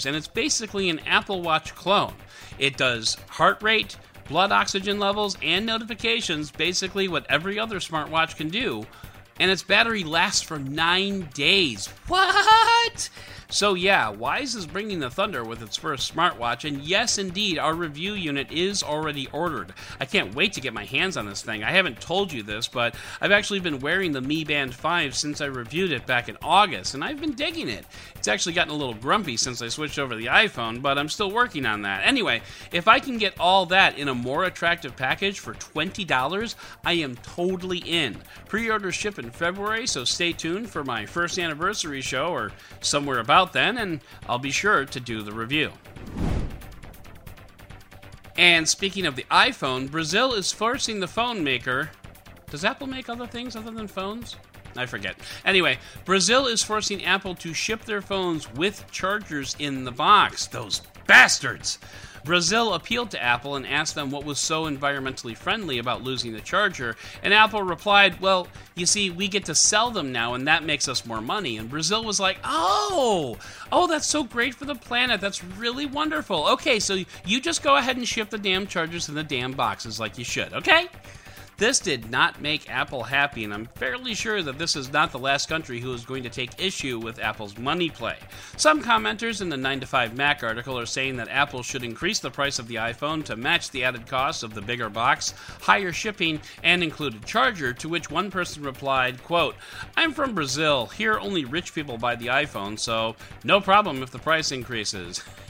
and 0.06 0.16
it's 0.16 0.28
basically 0.30 0.90
an 0.90 1.00
Apple 1.00 1.42
Watch 1.42 1.76
clone. 1.76 2.14
It 2.60 2.78
does 2.78 3.18
heart 3.28 3.62
rate, 3.62 3.98
blood 4.29 4.51
oxygen 4.51 5.00
levels, 5.00 5.38
and 5.43 5.65
notifications, 5.65 6.51
basically 6.51 7.07
what 7.07 7.25
every 7.29 7.59
other 7.59 7.79
smartwatch 7.79 8.38
can 8.38 8.50
do. 8.50 8.86
And 9.39 9.51
its 9.51 9.63
battery 9.63 10.03
lasts 10.03 10.41
for 10.41 10.59
nine 10.59 11.27
days. 11.33 11.88
What? 12.07 13.09
So, 13.51 13.74
yeah, 13.74 14.13
Wyze 14.13 14.56
is 14.56 14.68
bringing 14.68 15.00
the 15.00 15.10
thunder 15.10 15.44
with 15.44 15.63
its 15.63 15.75
first 15.75 16.15
smartwatch, 16.15 16.68
and 16.68 16.84
yes, 16.84 17.18
indeed, 17.18 17.58
our 17.58 17.74
review 17.74 18.13
unit 18.13 18.51
is 18.51 18.84
already 18.84 19.27
ordered. 19.32 19.74
I 20.00 20.06
can't 20.06 20.36
wait 20.36 20.53
to 20.53 20.62
get 20.62 20.72
my 20.72 20.86
hands 20.86 21.18
on 21.18 21.25
this 21.25 21.41
thing. 21.41 21.63
I 21.63 21.72
haven't 21.72 22.00
told 22.00 22.32
you 22.32 22.44
this, 22.44 22.68
but 22.68 22.94
I've 23.20 23.32
actually 23.32 23.60
been 23.60 23.79
wearing 23.79 24.12
the 24.12 24.22
Mi 24.22 24.44
Band 24.44 24.75
5 24.75 25.15
since 25.15 25.41
I 25.41 25.48
reviewed 25.48 25.91
it 25.91 26.06
back 26.06 26.29
in 26.29 26.38
August, 26.44 26.94
and 26.94 27.03
I've 27.03 27.20
been 27.20 27.34
digging 27.34 27.70
it. 27.70 27.88
It's 28.15 28.27
actually 28.27 28.53
gotten 28.53 28.72
a 28.72 28.77
little 28.77 28.94
grumpy 28.94 29.36
since 29.36 29.63
I 29.63 29.70
switched 29.70 29.98
over 29.98 30.15
the 30.15 30.27
iPhone, 30.27 30.84
but 30.84 31.00
I'm 31.00 31.10
still 31.10 31.32
working 31.32 31.65
on 31.65 31.82
that. 31.82 32.06
Anyway, 32.06 32.44
if 32.72 32.88
I 32.88 33.00
can 33.00 33.18
get 33.18 33.39
all 33.39 33.65
that 33.68 33.98
in 33.98 34.10
a 34.10 34.13
more 34.13 34.44
attractive 34.44 34.96
package 34.96 35.39
for 35.39 35.56
$20, 35.56 36.56
I 36.86 36.94
am 36.94 37.15
totally 37.15 37.79
in. 37.79 38.15
Pre 38.48 38.70
orders 38.70 38.94
ship 38.94 39.18
in 39.18 39.32
February, 39.32 39.88
so 39.88 40.03
stay 40.03 40.34
tuned 40.34 40.70
for 40.70 40.84
my 40.84 41.08
first 41.08 41.39
anniversary 41.39 42.01
show 42.01 42.27
or 42.27 42.51
somewhere 42.82 43.18
about 43.18 43.38
out 43.39 43.53
then, 43.53 43.77
and 43.77 44.01
I'll 44.27 44.38
be 44.38 44.51
sure 44.51 44.84
to 44.84 45.00
do 45.00 45.22
the 45.22 45.31
review. 45.31 45.72
And 48.38 48.67
speaking 48.67 49.05
of 49.05 49.15
the 49.15 49.25
iPhone, 49.31 49.89
Brazil 49.89 50.34
is 50.34 50.51
forcing 50.51 51.00
the 51.00 51.08
phone 51.08 51.41
maker. 51.43 51.89
Does 52.51 52.65
Apple 52.65 52.88
make 52.88 53.08
other 53.08 53.27
things 53.27 53.55
other 53.55 53.72
than 53.72 53.88
phones? 53.88 54.36
I 54.75 54.86
forget. 54.86 55.17
Anyway, 55.46 55.77
Brazil 56.05 56.48
is 56.48 56.62
forcing 56.62 57.03
Apple 57.05 57.36
to 57.36 57.53
ship 57.53 57.86
their 57.86 58.01
phones 58.01 58.51
with 58.53 58.86
chargers 58.91 59.55
in 59.58 59.86
the 59.86 59.91
box. 59.91 60.48
Those 60.48 60.81
bastards! 61.08 61.79
Brazil 62.24 62.74
appealed 62.74 63.12
to 63.12 63.22
Apple 63.22 63.56
and 63.56 63.66
asked 63.66 63.96
them 63.96 64.12
what 64.12 64.26
was 64.26 64.40
so 64.40 64.66
environmentally 64.66 65.36
friendly 65.36 65.80
about 65.80 66.04
losing 66.04 66.34
the 66.34 66.42
charger, 66.42 66.96
and 67.24 67.34
Apple 67.34 67.64
replied, 67.64 68.20
Well, 68.20 68.48
you 68.76 68.86
see, 68.86 69.10
we 69.10 69.28
get 69.28 69.46
to 69.46 69.56
sell 69.56 69.92
them 69.92 70.12
now, 70.12 70.34
and 70.34 70.48
that 70.48 70.64
makes 70.64 70.88
us 70.88 71.06
more 71.06 71.22
money. 71.22 71.58
And 71.58 71.70
Brazil 71.70 72.04
was 72.04 72.20
like, 72.20 72.40
Oh, 72.44 73.38
oh, 73.72 73.88
that's 73.88 74.08
so 74.08 74.24
great 74.24 74.56
for 74.56 74.66
the 74.66 74.76
planet. 74.76 75.22
That's 75.22 75.44
really 75.44 75.86
wonderful. 75.86 76.48
Okay, 76.50 76.80
so 76.80 77.04
you 77.26 77.42
just 77.42 77.64
go 77.64 77.78
ahead 77.78 77.98
and 77.98 78.08
ship 78.08 78.30
the 78.30 78.38
damn 78.38 78.68
chargers 78.68 79.10
in 79.10 79.16
the 79.16 79.24
damn 79.24 79.52
boxes 79.52 80.00
like 80.00 80.18
you 80.18 80.24
should, 80.24 80.54
okay? 80.54 80.88
This 81.60 81.82
did 81.82 82.10
not 82.10 82.42
make 82.42 82.70
Apple 82.70 83.04
happy, 83.04 83.44
and 83.44 83.54
I'm 83.54 83.66
fairly 83.75 84.13
sure 84.13 84.42
that 84.42 84.58
this 84.58 84.78
is 84.78 84.94
not 84.94 85.12
the 85.12 85.20
last 85.20 85.50
country 85.50 85.82
who 85.82 85.92
is 85.92 86.06
going 86.06 86.24
to 86.24 86.30
take 86.30 86.58
issue 86.58 87.00
with 87.00 87.20
Apple's 87.20 87.58
money 87.58 87.89
play. 87.89 88.16
Some 88.56 88.82
commenters 88.82 89.42
in 89.42 89.50
the 89.50 89.58
9to5Mac 89.58 90.42
article 90.42 90.80
are 90.80 90.86
saying 90.86 91.18
that 91.18 91.28
Apple 91.28 91.62
should 91.62 91.84
increase 91.84 92.20
the 92.20 92.32
price 92.32 92.60
of 92.60 92.70
the 92.70 92.75
iPhone 92.75 93.25
to 93.25 93.36
match 93.36 93.72
the 93.72 93.84
added 93.84 94.08
cost 94.08 94.42
of 94.42 94.54
the 94.54 94.62
bigger 94.62 94.88
box, 94.88 95.34
higher 95.60 95.92
shipping, 95.92 96.39
and 96.63 96.82
included 96.82 97.25
charger, 97.25 97.74
to 97.74 97.89
which 97.89 98.10
one 98.10 98.32
person 98.32 98.63
replied, 98.63 99.22
quote, 99.25 99.56
I'm 99.98 100.13
from 100.13 100.34
Brazil. 100.34 100.86
Here 100.86 101.20
only 101.20 101.44
rich 101.44 101.75
people 101.75 101.98
buy 101.98 102.16
the 102.16 102.28
iPhone, 102.28 102.80
so 102.80 103.18
no 103.44 103.60
problem 103.60 104.01
if 104.01 104.12
the 104.12 104.20
price 104.20 104.54
increases. 104.54 105.22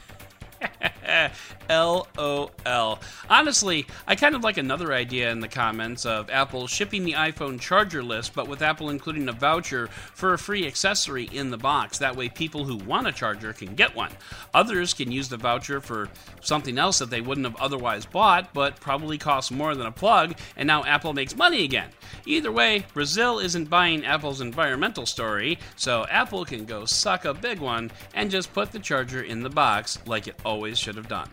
LOL. 1.70 3.00
Honestly, 3.30 3.86
I 4.08 4.16
kind 4.16 4.36
of 4.36 4.44
like 4.44 4.58
another 4.58 4.94
idea 4.94 5.32
in 5.32 5.40
the 5.40 5.48
comments 5.48 6.06
of 6.06 6.30
Apple 6.30 6.68
shipping 6.68 7.04
the 7.04 7.14
iPhone 7.14 7.60
charger 7.60 8.04
list, 8.04 8.34
but 8.34 8.48
with 8.48 8.62
Apple 8.62 8.90
including 8.90 9.28
a 9.30 9.34
voucher 9.34 9.88
for 9.88 10.34
a 10.34 10.38
free 10.38 10.66
accessory 10.66 11.26
in 11.26 11.52
the 11.52 11.58
box. 11.58 11.98
That 11.98 12.16
way, 12.16 12.30
people 12.30 12.66
who 12.66 12.78
want 12.78 13.08
a 13.08 13.12
charger 13.12 13.54
can 13.54 13.76
get 13.76 13.96
one. 13.96 14.12
Others 14.54 14.94
can 14.94 15.12
use 15.12 15.30
the 15.30 15.38
voucher 15.38 15.82
for 15.82 16.10
something 16.42 16.78
else 16.78 17.00
that 17.00 17.10
they 17.10 17.22
wouldn't 17.22 17.48
have 17.48 17.56
otherwise 17.58 18.06
bought, 18.06 18.54
but 18.54 18.80
probably 18.80 19.18
costs 19.18 19.52
more 19.52 19.76
than 19.76 19.88
a 19.88 19.92
plug, 19.92 20.36
and 20.58 20.68
now 20.68 20.84
Apple 20.86 21.14
makes 21.14 21.36
money 21.36 21.64
again. 21.64 21.90
Either 22.26 22.52
way, 22.52 22.86
Brazil 22.94 23.40
isn't 23.40 23.70
buying 23.70 24.06
Apple's 24.06 24.42
environmental 24.42 25.06
story, 25.06 25.60
so 25.76 26.06
Apple 26.10 26.46
can 26.46 26.66
go 26.66 26.86
suck 26.86 27.26
a 27.26 27.34
big 27.34 27.60
one 27.60 27.92
and 28.14 28.32
just 28.32 28.54
put 28.54 28.72
the 28.72 28.80
charger 28.80 29.22
in 29.22 29.44
the 29.44 29.50
box 29.50 30.00
like 30.06 30.28
it 30.28 30.36
always 30.44 30.49
should 30.80 30.96
have 30.96 31.08
done. 31.08 31.30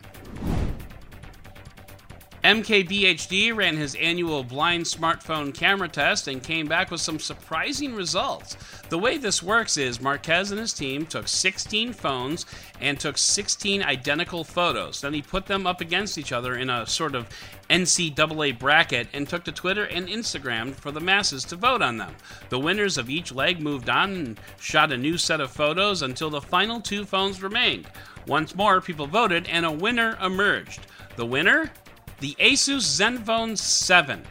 MKBHD 2.47 3.57
ran 3.57 3.77
his 3.77 3.97
annual 3.97 4.45
blind 4.45 4.85
smartphone 4.85 5.53
camera 5.53 5.89
test 5.89 6.29
and 6.29 6.41
came 6.41 6.69
back 6.69 6.93
with 6.93 7.01
some 7.01 7.19
surprising 7.19 7.93
results. 7.93 8.57
The 8.89 9.01
way 9.01 9.19
this 9.19 9.43
works 9.43 9.77
is 9.77 10.01
Marquez 10.01 10.53
and 10.53 10.61
his 10.61 10.73
team 10.73 11.07
took 11.07 11.27
16 11.27 11.93
phones 11.93 12.47
and 12.81 13.01
took 13.01 13.19
16 13.19 13.83
identical 13.83 14.45
photos. 14.45 15.01
Then 15.01 15.13
he 15.13 15.23
put 15.23 15.47
them 15.47 15.67
up 15.67 15.81
against 15.81 16.19
each 16.19 16.31
other 16.31 16.55
in 16.55 16.71
a 16.71 16.87
sort 16.87 17.17
of 17.17 17.27
NCAA 17.69 18.57
bracket 18.57 19.09
and 19.13 19.29
took 19.29 19.43
to 19.43 19.51
Twitter 19.51 19.87
and 19.87 20.07
Instagram 20.07 20.73
for 20.73 20.93
the 20.93 21.01
masses 21.01 21.43
to 21.47 21.57
vote 21.57 21.83
on 21.83 21.97
them. 21.97 22.15
The 22.51 22.61
winners 22.61 22.97
of 22.97 23.11
each 23.11 23.33
leg 23.33 23.61
moved 23.61 23.91
on 23.91 24.13
and 24.13 24.41
shot 24.61 24.93
a 24.93 24.97
new 24.97 25.19
set 25.19 25.41
of 25.41 25.51
photos 25.51 26.03
until 26.03 26.31
the 26.31 26.41
final 26.41 26.81
two 26.81 27.07
phones 27.07 27.43
remained. 27.43 27.89
Once 28.29 28.55
more, 28.55 28.81
people 28.81 29.09
voted 29.09 29.49
and 29.49 29.67
a 29.67 29.73
winner 29.73 30.17
emerged. 30.23 30.87
The 31.17 31.27
winner? 31.27 31.73
The 32.21 32.35
Asus 32.39 32.83
Zenfone 32.83 33.57
7. 33.57 34.23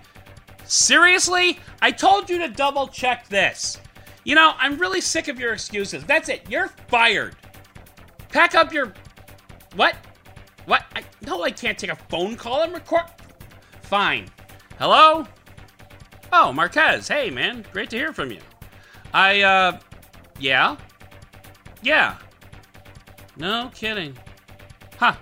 Seriously? 0.66 1.60
I 1.82 1.92
told 1.92 2.30
you 2.30 2.40
to 2.40 2.48
double 2.48 2.88
check 2.88 3.28
this. 3.28 3.80
You 4.24 4.36
know, 4.36 4.54
I'm 4.58 4.78
really 4.78 5.02
sick 5.02 5.28
of 5.28 5.40
your 5.40 5.54
excuses. 5.54 6.04
That's 6.04 6.30
it. 6.30 6.50
You're 6.50 6.70
fired. 6.88 7.36
Pack 8.30 8.56
up 8.56 8.74
your. 8.74 8.94
What? 9.76 9.96
What? 10.66 10.84
I... 10.96 11.04
No, 11.22 11.44
I 11.44 11.52
can't 11.52 11.78
take 11.78 11.92
a 11.92 11.96
phone 11.96 12.36
call 12.36 12.64
and 12.64 12.74
record. 12.74 13.04
Fine. 13.84 14.30
Hello? 14.80 15.28
Oh, 16.34 16.52
Marquez. 16.52 17.08
Hey, 17.08 17.30
man. 17.30 17.64
Great 17.72 17.92
to 17.92 17.98
hear 17.98 18.12
from 18.12 18.32
you. 18.32 18.40
I, 19.14 19.42
uh. 19.42 19.80
Yeah? 20.40 20.76
Yeah. 21.84 22.18
No 23.38 23.70
kidding. 23.74 24.18
Huh. 24.98 25.16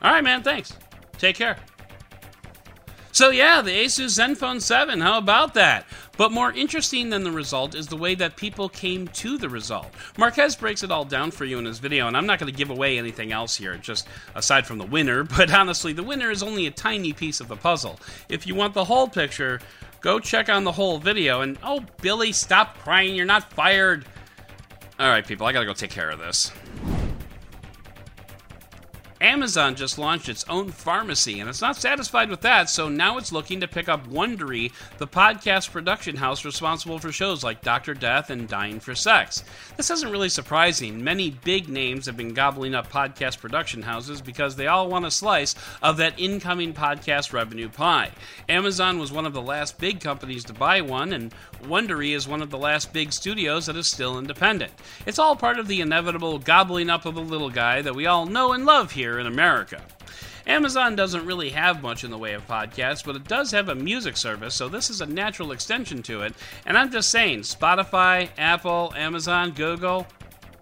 All 0.00 0.12
right, 0.12 0.24
man. 0.24 0.42
Thanks. 0.42 0.72
Take 1.18 1.36
care. 1.36 1.56
So, 3.12 3.30
yeah, 3.30 3.62
the 3.62 3.72
Asus 3.72 4.16
Zenfone 4.16 4.60
7, 4.62 5.00
how 5.00 5.18
about 5.18 5.54
that? 5.54 5.86
But 6.16 6.30
more 6.30 6.52
interesting 6.52 7.10
than 7.10 7.24
the 7.24 7.32
result 7.32 7.74
is 7.74 7.88
the 7.88 7.96
way 7.96 8.14
that 8.14 8.36
people 8.36 8.68
came 8.68 9.08
to 9.08 9.38
the 9.38 9.48
result. 9.48 9.86
Marquez 10.16 10.54
breaks 10.54 10.84
it 10.84 10.92
all 10.92 11.04
down 11.04 11.32
for 11.32 11.44
you 11.44 11.58
in 11.58 11.64
his 11.64 11.80
video, 11.80 12.06
and 12.06 12.16
I'm 12.16 12.26
not 12.26 12.38
going 12.38 12.52
to 12.52 12.56
give 12.56 12.70
away 12.70 12.96
anything 12.96 13.32
else 13.32 13.56
here, 13.56 13.76
just 13.76 14.06
aside 14.36 14.66
from 14.66 14.78
the 14.78 14.86
winner. 14.86 15.24
But 15.38 15.52
honestly, 15.52 15.92
the 15.92 16.02
winner 16.02 16.30
is 16.30 16.42
only 16.42 16.66
a 16.66 16.70
tiny 16.70 17.12
piece 17.12 17.40
of 17.40 17.48
the 17.48 17.56
puzzle. 17.56 17.98
If 18.28 18.46
you 18.46 18.54
want 18.54 18.74
the 18.74 18.84
whole 18.84 19.08
picture, 19.08 19.60
go 20.00 20.20
check 20.20 20.48
on 20.48 20.64
the 20.64 20.72
whole 20.72 20.98
video. 20.98 21.40
And 21.40 21.58
oh, 21.62 21.84
Billy, 22.00 22.32
stop 22.32 22.78
crying, 22.78 23.16
you're 23.16 23.26
not 23.26 23.52
fired. 23.52 24.04
All 24.98 25.08
right, 25.08 25.26
people, 25.26 25.46
I 25.46 25.52
got 25.52 25.60
to 25.60 25.66
go 25.66 25.72
take 25.72 25.90
care 25.90 26.10
of 26.10 26.18
this. 26.18 26.52
Amazon 29.20 29.74
just 29.74 29.98
launched 29.98 30.28
its 30.28 30.44
own 30.48 30.70
pharmacy, 30.70 31.40
and 31.40 31.48
it's 31.48 31.60
not 31.60 31.76
satisfied 31.76 32.30
with 32.30 32.40
that, 32.42 32.70
so 32.70 32.88
now 32.88 33.18
it's 33.18 33.32
looking 33.32 33.60
to 33.60 33.66
pick 33.66 33.88
up 33.88 34.06
Wondery, 34.06 34.72
the 34.98 35.06
podcast 35.06 35.72
production 35.72 36.16
house 36.16 36.44
responsible 36.44 36.98
for 36.98 37.10
shows 37.10 37.42
like 37.42 37.62
Dr. 37.62 37.94
Death 37.94 38.30
and 38.30 38.48
Dying 38.48 38.78
for 38.78 38.94
Sex. 38.94 39.42
This 39.76 39.90
isn't 39.90 40.12
really 40.12 40.28
surprising. 40.28 41.02
Many 41.02 41.30
big 41.30 41.68
names 41.68 42.06
have 42.06 42.16
been 42.16 42.32
gobbling 42.32 42.74
up 42.74 42.92
podcast 42.92 43.40
production 43.40 43.82
houses 43.82 44.20
because 44.20 44.54
they 44.54 44.68
all 44.68 44.88
want 44.88 45.04
a 45.04 45.10
slice 45.10 45.54
of 45.82 45.96
that 45.96 46.18
incoming 46.18 46.72
podcast 46.72 47.32
revenue 47.32 47.68
pie. 47.68 48.12
Amazon 48.48 48.98
was 48.98 49.10
one 49.10 49.26
of 49.26 49.32
the 49.32 49.42
last 49.42 49.78
big 49.78 50.00
companies 50.00 50.44
to 50.44 50.52
buy 50.52 50.80
one, 50.80 51.12
and 51.12 51.34
Wondery 51.62 52.14
is 52.14 52.28
one 52.28 52.42
of 52.42 52.50
the 52.50 52.58
last 52.58 52.92
big 52.92 53.12
studios 53.12 53.66
that 53.66 53.76
is 53.76 53.86
still 53.86 54.18
independent. 54.18 54.72
It's 55.06 55.18
all 55.18 55.36
part 55.36 55.58
of 55.58 55.68
the 55.68 55.80
inevitable 55.80 56.38
gobbling 56.38 56.90
up 56.90 57.06
of 57.06 57.14
the 57.14 57.20
little 57.20 57.50
guy 57.50 57.82
that 57.82 57.94
we 57.94 58.06
all 58.06 58.26
know 58.26 58.52
and 58.52 58.64
love 58.64 58.92
here 58.92 59.18
in 59.18 59.26
America. 59.26 59.82
Amazon 60.46 60.96
doesn't 60.96 61.26
really 61.26 61.50
have 61.50 61.82
much 61.82 62.04
in 62.04 62.10
the 62.10 62.16
way 62.16 62.32
of 62.32 62.46
podcasts, 62.46 63.04
but 63.04 63.16
it 63.16 63.24
does 63.24 63.50
have 63.50 63.68
a 63.68 63.74
music 63.74 64.16
service, 64.16 64.54
so 64.54 64.66
this 64.66 64.88
is 64.88 65.02
a 65.02 65.06
natural 65.06 65.52
extension 65.52 66.02
to 66.04 66.22
it. 66.22 66.34
And 66.64 66.78
I'm 66.78 66.90
just 66.90 67.10
saying, 67.10 67.40
Spotify, 67.40 68.30
Apple, 68.38 68.94
Amazon, 68.96 69.50
Google, 69.50 70.06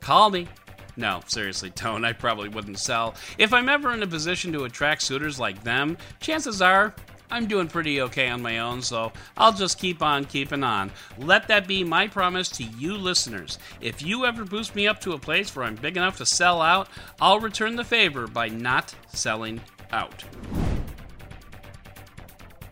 call 0.01 0.31
me. 0.31 0.49
No, 0.97 1.21
seriously, 1.27 1.71
don't. 1.71 2.05
I 2.05 2.15
probably 2.15 2.49
wouldn't 2.49 2.79
sell. 2.79 3.15
If 3.39 3.53
I'm 3.53 3.69
ever 3.69 3.93
in 3.93 4.03
a 4.03 4.07
position 4.07 4.53
to 4.55 4.65
attract 4.65 5.03
suitors 5.03 5.39
like 5.39 5.63
them, 5.63 5.99
chances 6.21 6.61
are 6.61 6.95
I'm 7.31 7.47
doing 7.47 7.69
pretty 7.69 8.01
okay 8.03 8.29
on 8.29 8.43
my 8.43 8.59
own, 8.59 8.83
so 8.83 9.13
I'll 9.37 9.53
just 9.53 9.79
keep 9.79 10.03
on 10.03 10.25
keeping 10.25 10.63
on. 10.63 10.93
Let 11.19 11.49
that 11.49 11.67
be 11.67 11.85
my 11.85 12.07
promise 12.07 12.49
to 12.51 12.65
you 12.65 12.97
listeners. 12.97 13.59
If 13.81 14.03
you 14.03 14.25
ever 14.25 14.45
boost 14.45 14.75
me 14.75 14.87
up 14.87 15.01
to 15.01 15.13
a 15.13 15.19
place 15.19 15.55
where 15.55 15.65
I'm 15.65 15.75
big 15.75 15.97
enough 15.97 16.19
to 16.19 16.27
sell 16.27 16.63
out, 16.63 16.89
I'll 17.21 17.41
return 17.41 17.77
the 17.77 17.85
favor 17.85 18.27
by 18.27 18.49
not 18.49 18.95
selling 19.09 19.61
out. 19.93 20.25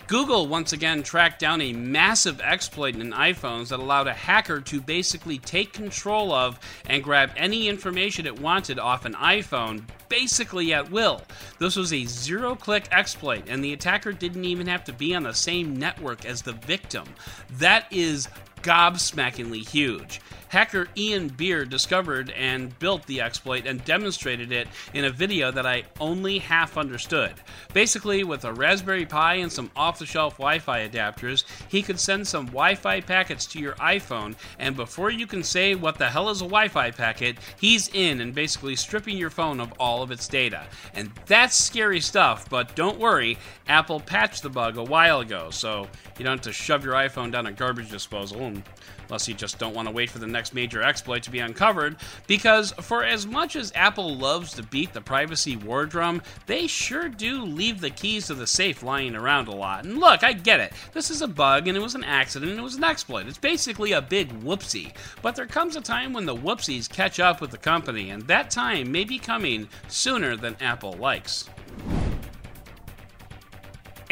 Google 0.07 0.47
once 0.47 0.75
again 0.75 1.03
tracked 1.03 1.41
down 1.41 1.63
a 1.63 1.73
massive 1.73 2.41
exploit 2.43 2.95
in 2.97 3.11
iPhones 3.13 3.69
that 3.69 3.81
allowed 3.81 4.07
a 4.07 4.13
hacker 4.13 4.61
to 4.61 4.81
basically 4.81 5.39
take 5.39 5.73
control 5.73 6.31
of 6.31 6.61
and 6.87 7.03
grab 7.03 7.31
any 7.37 7.69
information 7.69 8.27
it 8.27 8.39
wanted 8.39 8.79
off 8.79 9.07
an 9.07 9.15
iPhone 9.15 9.83
basically 10.11 10.75
at 10.75 10.91
will. 10.91 11.23
This 11.59 11.77
was 11.77 11.93
a 11.93 12.05
zero 12.05 12.55
click 12.55 12.87
exploit, 12.93 13.45
and 13.49 13.65
the 13.65 13.73
attacker 13.73 14.13
didn't 14.13 14.45
even 14.45 14.67
have 14.67 14.85
to 14.85 14.93
be 14.93 15.15
on 15.15 15.23
the 15.23 15.33
same 15.33 15.77
network 15.77 16.27
as 16.27 16.43
the 16.43 16.53
victim. 16.53 17.05
That 17.53 17.87
is 17.91 18.29
gobsmackingly 18.63 19.67
huge. 19.67 20.21
Hacker 20.55 20.87
Ian 20.97 21.27
Beer 21.31 21.65
discovered 21.65 22.31
and 22.31 22.79
built 22.79 23.05
the 23.07 23.21
exploit 23.21 23.67
and 23.67 23.85
demonstrated 23.85 24.53
it 24.53 24.69
in 24.93 25.05
a 25.05 25.11
video 25.11 25.51
that 25.51 25.67
I 25.67 25.83
only 25.99 26.39
half 26.39 26.79
understood. 26.79 27.33
Basically, 27.73 28.23
with 28.23 28.45
a 28.45 28.53
Raspberry 28.53 29.05
Pi 29.05 29.35
and 29.35 29.51
some 29.51 29.73
off 29.75 29.99
the 29.99 30.07
shelf 30.07 30.35
Wi 30.35 30.61
Fi 30.61 30.89
adapters, 30.89 31.43
he 31.69 31.83
could 31.83 31.99
send 31.99 32.29
some 32.29 32.47
Wi 32.47 32.77
Fi 32.77 33.01
packets 33.01 33.47
to 33.47 33.59
your 33.59 33.73
iPhone, 33.75 34.37
and 34.61 34.77
before 34.77 35.11
you 35.11 35.27
can 35.27 35.43
say 35.43 35.75
what 35.75 35.99
the 35.99 36.09
hell 36.09 36.31
is 36.31 36.41
a 36.41 36.45
Wi 36.45 36.69
Fi 36.69 36.93
packet, 36.93 37.37
he's 37.59 37.89
in 37.89 38.21
and 38.21 38.33
basically 38.33 38.77
stripping 38.77 39.19
your 39.19 39.31
phone 39.31 39.59
of 39.59 39.73
all 39.81 40.05
of 40.05 40.13
its 40.13 40.29
data. 40.29 40.67
And 40.95 41.11
that's 41.27 41.59
scary 41.59 41.99
stuff, 41.99 42.49
but 42.49 42.77
don't 42.77 43.01
worry, 43.01 43.39
Apple 43.67 43.99
patched 43.99 44.45
the 44.45 44.51
bug 44.51 44.77
a 44.77 44.85
while 44.85 45.19
ago, 45.19 45.51
so 45.51 45.89
you 46.17 46.25
don't 46.25 46.37
have 46.37 46.43
to 46.43 46.53
shove 46.53 46.85
your 46.85 46.95
iPhone 46.95 47.33
down 47.33 47.47
a 47.47 47.53
garbage 47.53 47.91
disposal 47.91 48.43
and 48.43 48.63
unless 49.09 49.29
you 49.29 49.35
just 49.35 49.59
don't 49.59 49.75
want 49.75 49.89
to 49.89 49.95
wait 49.95 50.11
for 50.11 50.19
the 50.19 50.27
next 50.27 50.55
major 50.55 50.83
exploit 50.83 51.23
to 51.23 51.31
be 51.31 51.39
uncovered, 51.39 51.97
because 52.27 52.73
for 52.81 53.05
as 53.05 53.27
much 53.27 53.57
as 53.57 53.73
Apple 53.75 54.17
loves 54.17 54.53
to 54.55 54.63
beat 54.63 54.93
the 54.93 55.01
privacy 55.01 55.57
war 55.57 55.87
drum, 55.87 56.23
they 56.47 56.67
sure 56.67 57.09
do 57.09 57.43
leave 57.45 57.81
the 57.81 57.91
keys 57.91 58.27
to 58.27 58.35
the 58.35 58.47
safe 58.47 58.83
lying 58.83 59.15
around 59.15 59.49
a 59.49 59.55
lot. 59.55 59.85
And 59.85 59.99
look, 59.99 60.23
I 60.23 60.33
get 60.33 60.61
it. 60.61 60.73
This 60.93 61.11
is 61.11 61.23
a 61.23 61.29
bug 61.29 61.69
and 61.69 61.77
it 61.77 61.81
was 61.81 61.95
an 61.95 62.05
accident 62.05 62.51
and 62.51 62.61
it 62.61 62.65
was 62.65 62.77
an 62.77 62.85
exploit. 62.85 63.27
It's 63.27 63.39
basically 63.39 63.93
a 63.93 64.03
big 64.03 64.31
whoopsie. 64.41 64.93
But 65.23 65.37
there 65.37 65.47
comes 65.47 65.77
a 65.77 65.81
time 65.81 66.13
when 66.13 66.27
the 66.27 66.37
whoopsies 66.37 66.89
catch 66.89 67.21
up 67.21 67.41
with 67.41 67.51
the 67.51 67.59
company, 67.59 68.11
and 68.11 68.23
that 68.23 68.51
time 68.51 68.91
may 68.91 69.05
be 69.05 69.19
coming 69.19 69.69
sooner 69.89 70.37
than 70.37 70.57
Apple 70.61 70.95
likes. 70.95 71.49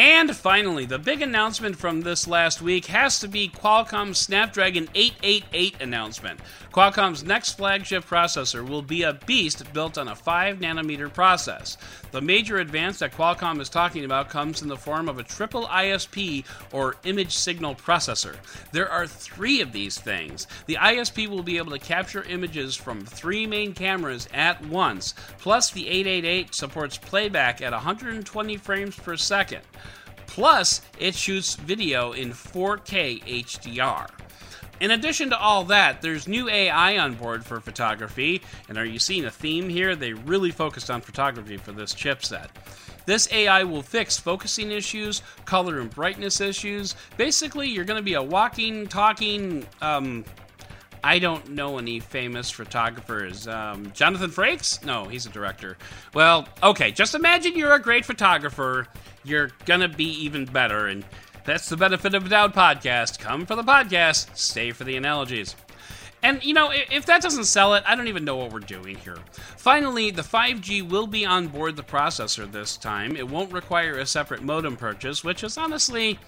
And 0.05 0.35
finally, 0.35 0.85
the 0.85 0.99
big 0.99 1.23
announcement 1.23 1.77
from 1.77 2.01
this 2.01 2.27
last 2.27 2.61
week 2.61 2.87
has 2.87 3.21
to 3.21 3.29
be 3.29 3.49
Qualcomm's 3.49 4.19
Snapdragon 4.19 4.89
888 4.97 5.81
announcement. 5.81 6.41
Qualcomm's 6.73 7.23
next 7.23 7.57
flagship 7.57 8.05
processor 8.05 8.69
will 8.69 8.83
be 8.83 9.05
a 9.05 9.13
beast 9.27 9.73
built 9.73 9.99
on 9.99 10.09
a 10.09 10.17
5 10.17 10.59
nanometer 10.59 11.13
process. 11.13 11.79
The 12.11 12.21
major 12.21 12.59
advance 12.59 12.99
that 12.99 13.13
Qualcomm 13.13 13.61
is 13.61 13.69
talking 13.69 14.05
about 14.05 14.29
comes 14.29 14.61
in 14.61 14.67
the 14.67 14.77
form 14.77 15.09
of 15.09 15.21
a 15.21 15.23
triple 15.23 15.67
ISP 15.67 16.47
or 16.73 16.97
image 17.05 17.37
signal 17.37 17.77
processor. 17.77 18.35
There 18.73 18.91
are 18.91 19.07
three 19.07 19.61
of 19.61 19.71
these 19.71 19.99
things. 19.99 20.49
The 20.67 20.79
ISP 20.81 21.29
will 21.29 21.45
be 21.45 21.59
able 21.59 21.71
to 21.71 21.79
capture 21.79 22.25
images 22.25 22.75
from 22.75 23.07
three 23.07 23.47
main 23.47 23.73
cameras 23.73 24.29
at 24.35 24.67
once, 24.67 25.15
plus, 25.39 25.71
the 25.71 25.87
888 25.87 26.55
supports 26.57 26.99
playback 26.99 27.63
at 27.63 27.71
120 27.71 28.57
frames 28.57 28.97
per 28.97 29.17
second. 29.17 29.63
Plus, 30.33 30.81
it 30.99 31.15
shoots 31.15 31.57
video 31.57 32.13
in 32.13 32.31
4K 32.31 33.23
HDR. 33.45 34.09
In 34.81 34.93
addition 34.93 35.29
to 35.29 35.39
all 35.39 35.63
that, 35.65 36.01
there's 36.01 36.27
new 36.27 36.49
AI 36.49 36.97
on 36.97 37.17
board 37.17 37.45
for 37.45 37.61
photography, 37.61 38.41
and 38.71 38.79
are 38.79 38.87
you 38.87 38.99
seeing 38.99 39.27
a 39.27 39.31
theme 39.31 39.69
here? 39.69 39.95
They 39.95 40.15
really 40.15 40.51
focused 40.51 40.91
on 40.91 41.03
photography 41.03 41.59
for 41.59 41.73
this 41.73 41.95
chipset. 41.95 42.49
This 43.05 43.31
AI 43.31 43.63
will 43.65 43.83
fix 43.83 44.19
focusing 44.19 44.71
issues, 44.71 45.21
color 45.45 45.81
and 45.81 45.91
brightness 45.91 46.41
issues. 46.41 46.95
Basically, 47.19 47.69
you're 47.69 47.85
going 47.85 48.01
to 48.01 48.03
be 48.03 48.15
a 48.15 48.23
walking, 48.23 48.87
talking, 48.87 49.67
um, 49.83 50.25
I 51.05 51.19
don't 51.19 51.51
know 51.51 51.77
any 51.77 52.01
famous 52.01 52.51
photographers. 52.51 53.47
Um, 53.47 53.93
Jonathan 53.93 54.31
Frakes? 54.31 54.83
No, 54.83 55.05
he's 55.05 55.27
a 55.27 55.31
director. 55.31 55.77
Well, 56.15 56.49
okay, 56.63 56.91
just 56.91 57.15
imagine 57.15 57.55
you're 57.55 57.75
a 57.75 57.83
great 57.83 58.07
photographer 58.07 58.87
you're 59.25 59.51
gonna 59.67 59.89
be 59.89 60.11
even 60.25 60.45
better. 60.45 60.87
And 60.87 61.05
that's 61.45 61.69
the 61.69 61.77
benefit 61.77 62.15
of 62.15 62.27
a 62.27 62.29
Dowd 62.29 62.55
podcast. 62.55 63.19
Come 63.19 63.47
for 63.47 63.57
the 63.57 63.63
podcast, 63.63 64.37
stay 64.37 64.73
for 64.73 64.85
the 64.85 64.97
analogies. 64.97 65.57
And 66.23 66.43
you 66.45 66.55
know, 66.55 66.71
if 66.73 67.07
that 67.07 67.21
doesn't 67.21 67.45
sell 67.45 67.75
it, 67.75 67.83
I 67.87 67.97
don't 67.97 68.09
even 68.09 68.25
know 68.25 68.37
what 68.37 68.53
we're 68.53 68.61
doing 68.61 68.97
here. 68.97 69.19
Finally, 69.57 70.13
the 70.13 70.23
5G 70.23 70.89
will 70.89 71.09
be 71.09 71.27
on 71.27 71.49
board 71.49 71.75
the 71.75 71.83
processor 71.83 72.51
this 72.51 72.77
time. 72.77 73.17
It 73.17 73.29
won't 73.29 73.53
require 73.53 73.99
a 73.99 74.07
separate 74.07 74.43
modem 74.43 74.77
purchase, 74.77 75.25
which 75.25 75.43
is 75.43 75.59
honestly 75.59 76.19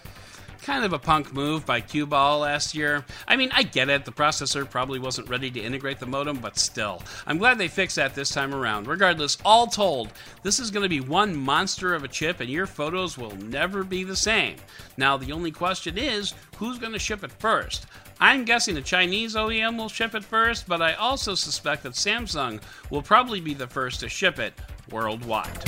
Kind 0.64 0.86
of 0.86 0.94
a 0.94 0.98
punk 0.98 1.34
move 1.34 1.66
by 1.66 1.82
Qball 1.82 2.40
last 2.40 2.74
year. 2.74 3.04
I 3.28 3.36
mean, 3.36 3.50
I 3.52 3.64
get 3.64 3.90
it, 3.90 4.06
the 4.06 4.10
processor 4.10 4.68
probably 4.68 4.98
wasn't 4.98 5.28
ready 5.28 5.50
to 5.50 5.60
integrate 5.60 6.00
the 6.00 6.06
modem, 6.06 6.38
but 6.38 6.58
still. 6.58 7.02
I'm 7.26 7.36
glad 7.36 7.58
they 7.58 7.68
fixed 7.68 7.96
that 7.96 8.14
this 8.14 8.30
time 8.30 8.54
around. 8.54 8.86
Regardless, 8.86 9.36
all 9.44 9.66
told, 9.66 10.10
this 10.42 10.58
is 10.58 10.70
going 10.70 10.82
to 10.82 10.88
be 10.88 11.02
one 11.02 11.36
monster 11.36 11.94
of 11.94 12.02
a 12.02 12.08
chip, 12.08 12.40
and 12.40 12.48
your 12.48 12.66
photos 12.66 13.18
will 13.18 13.36
never 13.36 13.84
be 13.84 14.04
the 14.04 14.16
same. 14.16 14.56
Now, 14.96 15.18
the 15.18 15.32
only 15.32 15.50
question 15.50 15.98
is 15.98 16.32
who's 16.56 16.78
going 16.78 16.94
to 16.94 16.98
ship 16.98 17.22
it 17.24 17.32
first? 17.32 17.84
I'm 18.18 18.46
guessing 18.46 18.74
the 18.74 18.80
Chinese 18.80 19.34
OEM 19.34 19.76
will 19.76 19.90
ship 19.90 20.14
it 20.14 20.24
first, 20.24 20.66
but 20.66 20.80
I 20.80 20.94
also 20.94 21.34
suspect 21.34 21.82
that 21.82 21.92
Samsung 21.92 22.62
will 22.88 23.02
probably 23.02 23.42
be 23.42 23.52
the 23.52 23.66
first 23.66 24.00
to 24.00 24.08
ship 24.08 24.38
it 24.38 24.54
worldwide. 24.90 25.62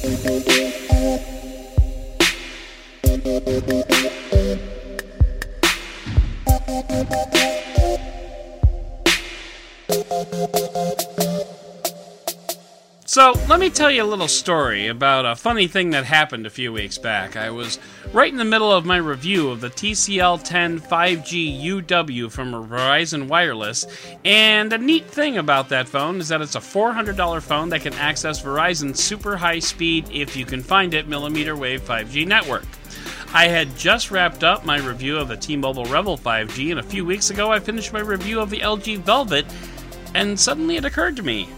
Thank 0.00 1.18
you. 3.92 3.97
So, 13.18 13.32
let 13.48 13.58
me 13.58 13.68
tell 13.68 13.90
you 13.90 14.04
a 14.04 14.06
little 14.06 14.28
story 14.28 14.86
about 14.86 15.26
a 15.26 15.34
funny 15.34 15.66
thing 15.66 15.90
that 15.90 16.04
happened 16.04 16.46
a 16.46 16.50
few 16.50 16.72
weeks 16.72 16.98
back. 16.98 17.36
I 17.36 17.50
was 17.50 17.80
right 18.12 18.30
in 18.30 18.38
the 18.38 18.44
middle 18.44 18.70
of 18.70 18.86
my 18.86 18.98
review 18.98 19.50
of 19.50 19.60
the 19.60 19.70
TCL 19.70 20.44
10 20.44 20.78
5G 20.78 21.60
UW 21.64 22.30
from 22.30 22.52
Verizon 22.52 23.26
Wireless, 23.26 23.88
and 24.24 24.70
the 24.70 24.78
neat 24.78 25.04
thing 25.04 25.36
about 25.36 25.68
that 25.70 25.88
phone 25.88 26.20
is 26.20 26.28
that 26.28 26.40
it's 26.40 26.54
a 26.54 26.60
$400 26.60 27.42
phone 27.42 27.70
that 27.70 27.82
can 27.82 27.94
access 27.94 28.40
Verizon's 28.40 29.02
super 29.02 29.36
high 29.36 29.58
speed, 29.58 30.08
if 30.12 30.36
you 30.36 30.46
can 30.46 30.62
find 30.62 30.94
it, 30.94 31.08
millimeter 31.08 31.56
wave 31.56 31.82
5G 31.82 32.24
network. 32.24 32.66
I 33.34 33.48
had 33.48 33.76
just 33.76 34.12
wrapped 34.12 34.44
up 34.44 34.64
my 34.64 34.78
review 34.78 35.16
of 35.16 35.26
the 35.26 35.36
T 35.36 35.56
Mobile 35.56 35.86
REVVL 35.86 36.20
5G, 36.20 36.70
and 36.70 36.78
a 36.78 36.84
few 36.84 37.04
weeks 37.04 37.30
ago 37.30 37.50
I 37.50 37.58
finished 37.58 37.92
my 37.92 37.98
review 37.98 38.38
of 38.38 38.48
the 38.48 38.60
LG 38.60 38.98
Velvet, 38.98 39.44
and 40.14 40.38
suddenly 40.38 40.76
it 40.76 40.84
occurred 40.84 41.16
to 41.16 41.24
me 41.24 41.48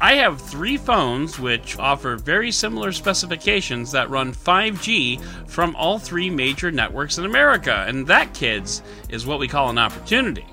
I 0.00 0.14
have 0.14 0.40
three 0.40 0.76
phones 0.76 1.38
which 1.38 1.78
offer 1.78 2.16
very 2.16 2.52
similar 2.52 2.92
specifications 2.92 3.92
that 3.92 4.10
run 4.10 4.34
5G 4.34 5.22
from 5.48 5.74
all 5.74 5.98
three 5.98 6.28
major 6.28 6.70
networks 6.70 7.16
in 7.16 7.24
America, 7.24 7.84
and 7.88 8.06
that, 8.08 8.34
kids, 8.34 8.82
is 9.08 9.24
what 9.24 9.38
we 9.38 9.48
call 9.48 9.70
an 9.70 9.78
opportunity. 9.78 10.44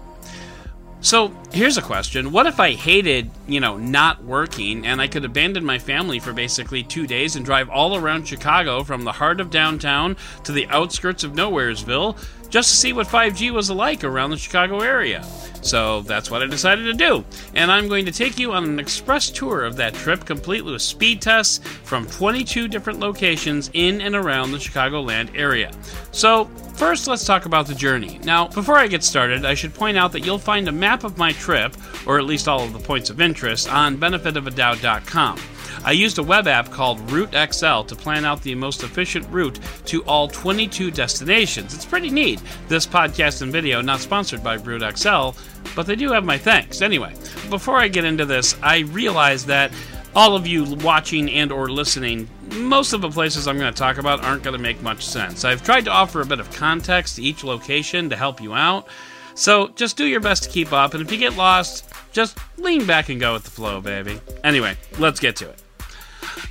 So 1.02 1.36
here's 1.52 1.78
a 1.78 1.82
question. 1.82 2.32
What 2.32 2.46
if 2.46 2.62
I 2.62 2.72
hated, 2.72 3.30
you 3.46 3.60
know, 3.60 3.76
not 3.76 4.24
working 4.24 4.88
and 4.88 5.02
I 5.02 5.08
could 5.10 5.26
abandon 5.26 5.66
my 5.66 5.78
family 5.78 6.18
for 6.18 6.32
basically 6.32 6.82
two 6.82 7.06
days 7.06 7.36
and 7.36 7.44
drive 7.44 7.70
all 7.70 7.98
around 7.98 8.26
Chicago 8.26 8.86
from 8.86 9.04
the 9.04 9.12
heart 9.12 9.42
of 9.42 9.50
downtown 9.50 10.16
to 10.46 10.54
the 10.54 10.66
outskirts 10.68 11.26
of 11.26 11.34
Nowheresville 11.34 12.18
just 12.54 12.70
to 12.70 12.76
see 12.76 12.94
what 12.94 13.08
5G 13.08 13.50
was 13.50 13.72
like 13.72 14.04
around 14.04 14.30
the 14.30 14.38
Chicago 14.38 14.82
area? 14.82 15.24
So 15.64 16.02
that's 16.02 16.30
what 16.30 16.44
I 16.44 16.46
decided 16.46 16.84
to 16.84 16.94
do. 16.94 17.26
And 17.56 17.72
I'm 17.72 17.88
going 17.88 18.06
to 18.06 18.12
take 18.12 18.38
you 18.38 18.52
on 18.52 18.64
an 18.64 18.78
express 18.78 19.32
tour 19.32 19.66
of 19.66 19.76
that 19.78 19.96
trip, 19.96 20.24
complete 20.24 20.64
with 20.64 20.80
speed 20.80 21.20
tests 21.20 21.68
from 21.84 22.06
22 22.06 22.68
different 22.68 23.00
locations 23.00 23.72
in 23.74 24.02
and 24.02 24.14
around 24.14 24.52
the 24.52 24.60
Chicagoland 24.60 25.36
area. 25.36 25.72
So 26.12 26.48
First, 26.76 27.08
let's 27.08 27.26
talk 27.26 27.46
about 27.46 27.68
the 27.68 27.76
journey. 27.76 28.20
Now, 28.24 28.48
before 28.48 28.78
I 28.78 28.88
get 28.88 29.04
started, 29.04 29.46
I 29.46 29.54
should 29.54 29.74
point 29.74 29.98
out 29.98 30.12
that 30.12 30.26
you'll 30.26 30.40
find 30.40 30.68
a 30.68 30.72
map 30.72 31.04
of 31.04 31.18
my 31.18 31.32
trip, 31.34 31.76
or 32.06 32.18
at 32.18 32.26
least 32.26 32.48
all 32.48 32.64
of 32.64 32.74
the 32.74 32.80
points 32.80 33.10
of 33.10 33.22
interest, 33.22 33.72
on 33.72 33.98
benefitofadoubt.com. 33.98 35.40
I 35.86 35.92
used 35.92 36.18
a 36.18 36.24
web 36.24 36.48
app 36.48 36.72
called 36.72 37.12
Route 37.12 37.34
XL 37.54 37.82
to 37.84 37.96
plan 37.96 38.26
out 38.26 38.42
the 38.42 38.56
most 38.56 38.84
efficient 38.84 39.28
route 39.30 39.60
to 39.86 40.04
all 40.06 40.28
22 40.28 40.92
destinations. 40.92 41.74
It's 41.74 41.86
pretty 41.86 42.10
neat. 42.10 42.42
This 42.70 42.88
podcast 42.88 43.42
and 43.42 43.52
video 43.52 43.82
not 43.82 44.00
sponsored 44.00 44.44
by 44.44 44.56
Route 44.56 44.98
XL, 44.98 45.32
but 45.76 45.86
they 45.86 45.96
do 45.96 46.12
have 46.12 46.24
my 46.24 46.38
thanks. 46.38 46.82
Anyway, 46.82 47.14
before 47.50 47.78
I 47.78 47.88
get 47.88 48.06
into 48.06 48.26
this, 48.26 48.56
I 48.64 48.80
realize 48.80 49.46
that 49.46 49.72
all 50.16 50.36
of 50.36 50.46
you 50.46 50.76
watching 50.76 51.30
and 51.32 51.52
or 51.52 51.70
listening 51.70 52.30
most 52.56 52.94
of 52.94 53.02
the 53.02 53.10
places 53.10 53.48
i'm 53.48 53.58
going 53.58 53.74
to 53.74 53.78
talk 53.78 53.98
about 53.98 54.24
aren't 54.24 54.44
going 54.44 54.56
to 54.56 54.62
make 54.62 54.82
much 54.82 55.06
sense. 55.06 55.44
I've 55.44 55.64
tried 55.64 55.86
to 55.86 55.92
offer 55.92 56.22
a 56.22 56.26
bit 56.26 56.40
of 56.40 56.52
context 56.52 57.16
to 57.16 57.24
each 57.24 57.44
location 57.44 58.10
to 58.10 58.16
help 58.16 58.42
you 58.42 58.54
out. 58.54 58.88
So 59.36 59.70
just 59.70 59.98
do 59.98 60.06
your 60.06 60.20
best 60.20 60.44
to 60.44 60.50
keep 60.50 60.72
up 60.72 60.94
and 60.94 61.02
if 61.02 61.12
you 61.12 61.18
get 61.18 61.36
lost 61.36 61.90
just 62.12 62.38
lean 62.58 62.86
back 62.86 63.10
and 63.10 63.20
go 63.20 63.34
with 63.34 63.44
the 63.44 63.52
flow 63.52 63.82
baby. 63.82 64.20
Anyway 64.44 64.76
let's 65.00 65.20
get 65.20 65.36
to 65.38 65.50
it 65.50 65.63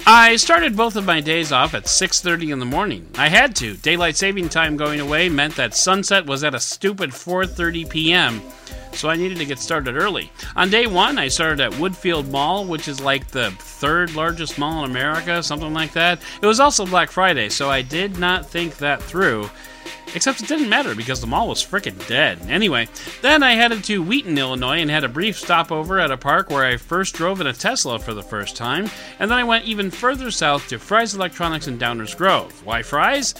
I 0.06 0.36
started 0.36 0.76
both 0.76 0.96
of 0.96 1.04
my 1.04 1.20
days 1.20 1.52
off 1.52 1.74
at 1.74 1.84
6:30 1.84 2.52
in 2.52 2.58
the 2.58 2.64
morning. 2.64 3.06
I 3.16 3.28
had 3.28 3.54
to. 3.56 3.74
Daylight 3.74 4.16
saving 4.16 4.48
time 4.48 4.76
going 4.76 5.00
away 5.00 5.28
meant 5.28 5.56
that 5.56 5.74
sunset 5.74 6.26
was 6.26 6.44
at 6.44 6.54
a 6.54 6.60
stupid 6.60 7.10
4:30 7.10 7.88
p.m 7.88 8.42
so 8.94 9.08
I 9.08 9.16
needed 9.16 9.38
to 9.38 9.44
get 9.44 9.58
started 9.58 9.96
early. 9.96 10.30
On 10.56 10.70
day 10.70 10.86
one, 10.86 11.18
I 11.18 11.28
started 11.28 11.60
at 11.60 11.72
Woodfield 11.72 12.30
Mall, 12.30 12.64
which 12.64 12.88
is 12.88 13.00
like 13.00 13.28
the 13.28 13.50
third 13.58 14.14
largest 14.14 14.58
mall 14.58 14.84
in 14.84 14.90
America, 14.90 15.42
something 15.42 15.72
like 15.72 15.92
that. 15.92 16.20
It 16.40 16.46
was 16.46 16.60
also 16.60 16.86
Black 16.86 17.10
Friday, 17.10 17.48
so 17.48 17.70
I 17.70 17.82
did 17.82 18.18
not 18.18 18.46
think 18.46 18.76
that 18.78 19.02
through. 19.02 19.50
Except 20.14 20.42
it 20.42 20.48
didn't 20.48 20.68
matter 20.68 20.94
because 20.94 21.20
the 21.20 21.26
mall 21.26 21.48
was 21.48 21.64
frickin' 21.64 22.06
dead. 22.06 22.38
Anyway, 22.48 22.88
then 23.22 23.42
I 23.42 23.54
headed 23.54 23.82
to 23.84 24.02
Wheaton, 24.02 24.36
Illinois, 24.36 24.80
and 24.80 24.90
had 24.90 25.04
a 25.04 25.08
brief 25.08 25.38
stopover 25.38 25.98
at 25.98 26.10
a 26.10 26.16
park 26.16 26.50
where 26.50 26.64
I 26.64 26.76
first 26.76 27.14
drove 27.14 27.40
in 27.40 27.46
a 27.46 27.52
Tesla 27.52 27.98
for 27.98 28.12
the 28.12 28.22
first 28.22 28.56
time, 28.56 28.90
and 29.18 29.30
then 29.30 29.38
I 29.38 29.44
went 29.44 29.64
even 29.64 29.90
further 29.90 30.30
south 30.30 30.68
to 30.68 30.78
Fry's 30.78 31.14
Electronics 31.14 31.66
in 31.66 31.78
Downers 31.78 32.16
Grove. 32.16 32.64
Why 32.64 32.82
Fry's? 32.82 33.34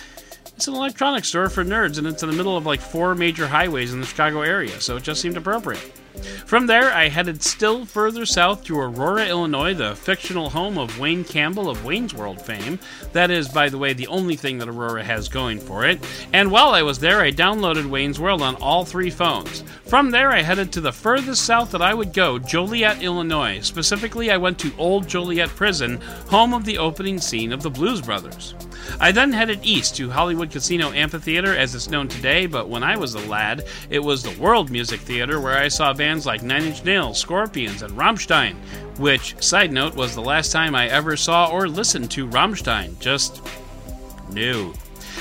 It's 0.57 0.69
an 0.69 0.75
electronics 0.75 1.29
store 1.29 1.49
for 1.49 1.65
nerds, 1.65 1.99
and 1.99 2.07
it's 2.07 2.23
in 2.23 2.31
the 2.31 2.37
middle 2.37 2.57
of 2.57 2.67
like 2.67 2.81
four 2.81 3.15
major 3.15 3.47
highways 3.47 3.93
in 3.93 4.01
the 4.01 4.07
Chicago 4.07 4.43
area, 4.43 4.81
so 4.81 4.97
it 4.97 5.03
just 5.03 5.21
seemed 5.21 5.37
appropriate. 5.37 6.02
From 6.47 6.67
there, 6.67 6.93
I 6.93 7.09
headed 7.09 7.43
still 7.43 7.85
further 7.85 8.27
south 8.27 8.65
to 8.65 8.79
Aurora, 8.79 9.27
Illinois, 9.27 9.75
the 9.75 9.97
fictional 9.97 10.51
home 10.51 10.79
of 10.79 10.99
Wayne 10.99 11.25
Campbell 11.25 11.71
of 11.71 11.85
Wayne's 11.85 12.15
World 12.15 12.41
fame. 12.41 12.79
That 13.13 13.31
is, 13.31 13.49
by 13.49 13.69
the 13.69 13.79
way, 13.79 13.93
the 13.93 14.07
only 14.09 14.37
thing 14.37 14.59
that 14.59 14.69
Aurora 14.69 15.03
has 15.03 15.29
going 15.29 15.59
for 15.59 15.87
it. 15.87 15.99
And 16.33 16.51
while 16.51 16.71
I 16.71 16.83
was 16.83 16.99
there, 16.99 17.21
I 17.21 17.31
downloaded 17.33 17.89
Wayne's 17.89 18.21
World 18.21 18.43
on 18.43 18.57
all 18.57 18.85
three 18.85 19.11
phones. 19.11 19.65
From 19.87 20.11
there, 20.11 20.31
I 20.31 20.43
headed 20.43 20.73
to 20.73 20.81
the 20.81 20.93
furthest 20.93 21.45
south 21.45 21.71
that 21.73 21.83
I 21.83 21.95
would 21.95 22.13
go, 22.13 22.39
Joliet, 22.39 23.03
Illinois. 23.03 23.61
Specifically, 23.61 24.31
I 24.31 24.37
went 24.37 24.59
to 24.61 24.73
Old 24.79 25.09
Joliet 25.09 25.51
Prison, 25.51 26.01
home 26.29 26.55
of 26.55 26.65
the 26.65 26.79
opening 26.79 27.19
scene 27.19 27.53
of 27.53 27.63
the 27.63 27.71
Blues 27.71 28.01
Brothers. 28.01 28.55
I 29.01 29.13
then 29.13 29.33
headed 29.33 29.61
east 29.63 29.97
to 29.97 30.11
Hollywood 30.11 30.51
Casino 30.51 30.91
Amphitheater 30.93 31.57
as 31.57 31.75
it's 31.75 31.91
known 31.91 32.09
today, 32.09 32.47
but 32.47 32.69
when 32.69 32.83
I 32.83 32.97
was 32.97 33.15
a 33.15 33.27
lad, 33.29 33.65
it 33.91 34.01
was 34.01 34.23
the 34.23 34.39
World 34.41 34.71
Music 34.71 35.01
Theater 35.01 35.41
where 35.41 35.57
I 35.57 35.69
saw 35.69 35.93
bands 36.03 36.27
like 36.27 36.43
Nine 36.43 36.65
Inch 36.65 36.85
Nails, 36.85 37.17
Scorpions, 37.17 37.83
and 37.83 37.97
Rammstein, 37.97 38.57
which, 38.99 39.41
side 39.41 39.73
note, 39.73 39.95
was 39.95 40.17
the 40.17 40.21
last 40.21 40.51
time 40.51 40.75
I 40.75 40.89
ever 40.89 41.17
saw 41.17 41.47
or 41.47 41.69
listened 41.69 42.11
to 42.11 42.27
Rammstein. 42.27 42.99
Just 42.99 43.41
new. 44.33 44.75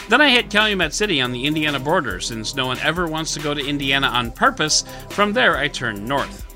Then 0.09 0.21
I 0.21 0.31
hit 0.31 0.49
Calumet 0.49 0.91
City 0.91 1.21
on 1.21 1.31
the 1.31 1.45
Indiana 1.45 1.79
border, 1.79 2.19
since 2.19 2.55
no 2.55 2.65
one 2.65 2.79
ever 2.79 3.05
wants 3.05 3.35
to 3.35 3.39
go 3.39 3.53
to 3.53 3.63
Indiana 3.63 4.07
on 4.07 4.31
purpose. 4.31 4.83
From 5.11 5.33
there, 5.33 5.55
I 5.55 5.67
turned 5.67 6.03
north. 6.03 6.50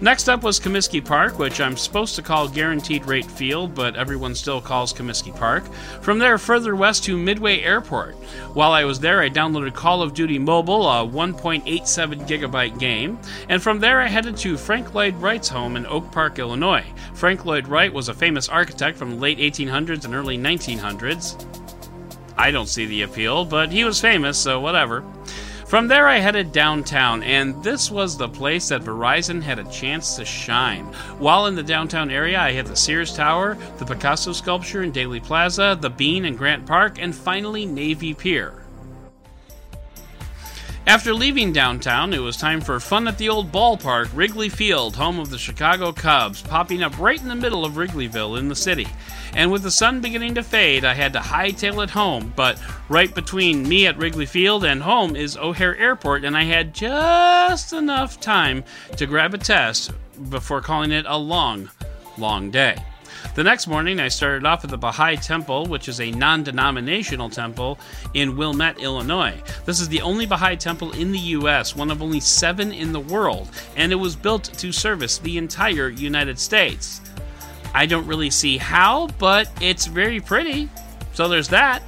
Next 0.00 0.28
up 0.28 0.44
was 0.44 0.60
Comiskey 0.60 1.04
Park, 1.04 1.40
which 1.40 1.60
I'm 1.60 1.76
supposed 1.76 2.14
to 2.14 2.22
call 2.22 2.46
Guaranteed 2.46 3.04
Rate 3.04 3.28
Field, 3.28 3.74
but 3.74 3.96
everyone 3.96 4.32
still 4.36 4.60
calls 4.60 4.92
Comiskey 4.92 5.34
Park. 5.34 5.64
From 6.02 6.20
there, 6.20 6.38
further 6.38 6.76
west 6.76 7.02
to 7.04 7.18
Midway 7.18 7.62
Airport. 7.62 8.14
While 8.54 8.70
I 8.70 8.84
was 8.84 9.00
there, 9.00 9.20
I 9.20 9.28
downloaded 9.28 9.74
Call 9.74 10.00
of 10.00 10.14
Duty 10.14 10.38
Mobile, 10.38 10.88
a 10.88 11.04
1.87 11.04 12.28
gigabyte 12.28 12.78
game, 12.78 13.18
and 13.48 13.60
from 13.60 13.80
there 13.80 14.00
I 14.00 14.06
headed 14.06 14.36
to 14.36 14.56
Frank 14.56 14.94
Lloyd 14.94 15.16
Wright's 15.16 15.48
home 15.48 15.74
in 15.74 15.84
Oak 15.86 16.12
Park, 16.12 16.38
Illinois. 16.38 16.86
Frank 17.14 17.44
Lloyd 17.44 17.66
Wright 17.66 17.92
was 17.92 18.08
a 18.08 18.14
famous 18.14 18.48
architect 18.48 18.96
from 18.96 19.10
the 19.10 19.16
late 19.16 19.38
1800s 19.38 20.04
and 20.04 20.14
early 20.14 20.38
1900s. 20.38 21.44
I 22.36 22.52
don't 22.52 22.68
see 22.68 22.86
the 22.86 23.02
appeal, 23.02 23.44
but 23.44 23.72
he 23.72 23.82
was 23.82 24.00
famous, 24.00 24.38
so 24.38 24.60
whatever. 24.60 25.02
From 25.68 25.86
there, 25.86 26.08
I 26.08 26.16
headed 26.16 26.50
downtown, 26.50 27.22
and 27.22 27.62
this 27.62 27.90
was 27.90 28.16
the 28.16 28.26
place 28.26 28.70
that 28.70 28.80
Verizon 28.80 29.42
had 29.42 29.58
a 29.58 29.70
chance 29.70 30.16
to 30.16 30.24
shine. 30.24 30.86
While 31.18 31.44
in 31.44 31.56
the 31.56 31.62
downtown 31.62 32.10
area, 32.10 32.40
I 32.40 32.52
hit 32.52 32.64
the 32.64 32.74
Sears 32.74 33.14
Tower, 33.14 33.58
the 33.76 33.84
Picasso 33.84 34.32
sculpture 34.32 34.82
in 34.82 34.92
Daley 34.92 35.20
Plaza, 35.20 35.76
the 35.78 35.90
Bean 35.90 36.24
in 36.24 36.36
Grant 36.36 36.64
Park, 36.64 36.96
and 36.98 37.14
finally 37.14 37.66
Navy 37.66 38.14
Pier. 38.14 38.54
After 40.88 41.12
leaving 41.12 41.52
downtown, 41.52 42.14
it 42.14 42.18
was 42.18 42.38
time 42.38 42.62
for 42.62 42.80
fun 42.80 43.08
at 43.08 43.18
the 43.18 43.28
old 43.28 43.52
ballpark, 43.52 44.08
Wrigley 44.14 44.48
Field, 44.48 44.96
home 44.96 45.18
of 45.18 45.28
the 45.28 45.36
Chicago 45.36 45.92
Cubs, 45.92 46.40
popping 46.40 46.82
up 46.82 46.98
right 46.98 47.20
in 47.20 47.28
the 47.28 47.34
middle 47.34 47.66
of 47.66 47.74
Wrigleyville 47.74 48.38
in 48.38 48.48
the 48.48 48.56
city. 48.56 48.86
And 49.34 49.52
with 49.52 49.62
the 49.62 49.70
sun 49.70 50.00
beginning 50.00 50.34
to 50.36 50.42
fade, 50.42 50.86
I 50.86 50.94
had 50.94 51.12
to 51.12 51.18
hightail 51.18 51.84
it 51.84 51.90
home, 51.90 52.32
but 52.34 52.58
right 52.88 53.14
between 53.14 53.68
me 53.68 53.86
at 53.86 53.98
Wrigley 53.98 54.24
Field 54.24 54.64
and 54.64 54.82
home 54.82 55.14
is 55.14 55.36
O'Hare 55.36 55.76
Airport, 55.76 56.24
and 56.24 56.34
I 56.34 56.44
had 56.44 56.72
just 56.72 57.74
enough 57.74 58.18
time 58.18 58.64
to 58.96 59.04
grab 59.04 59.34
a 59.34 59.38
test 59.38 59.90
before 60.30 60.62
calling 60.62 60.90
it 60.90 61.04
a 61.06 61.18
long, 61.18 61.68
long 62.16 62.50
day. 62.50 62.82
The 63.34 63.44
next 63.44 63.68
morning, 63.68 64.00
I 64.00 64.08
started 64.08 64.44
off 64.44 64.64
at 64.64 64.70
the 64.70 64.76
Baha'i 64.76 65.16
Temple, 65.16 65.66
which 65.66 65.88
is 65.88 66.00
a 66.00 66.10
non 66.10 66.42
denominational 66.42 67.30
temple 67.30 67.78
in 68.14 68.36
Wilmette, 68.36 68.80
Illinois. 68.80 69.40
This 69.64 69.80
is 69.80 69.88
the 69.88 70.00
only 70.00 70.26
Baha'i 70.26 70.56
temple 70.56 70.90
in 70.92 71.12
the 71.12 71.18
U.S., 71.18 71.76
one 71.76 71.90
of 71.90 72.02
only 72.02 72.18
seven 72.18 72.72
in 72.72 72.92
the 72.92 73.00
world, 73.00 73.48
and 73.76 73.92
it 73.92 73.96
was 73.96 74.16
built 74.16 74.44
to 74.44 74.72
service 74.72 75.18
the 75.18 75.38
entire 75.38 75.88
United 75.88 76.38
States. 76.38 77.00
I 77.74 77.86
don't 77.86 78.06
really 78.06 78.30
see 78.30 78.58
how, 78.58 79.06
but 79.18 79.48
it's 79.60 79.86
very 79.86 80.20
pretty. 80.20 80.68
So 81.12 81.28
there's 81.28 81.48
that. 81.48 81.82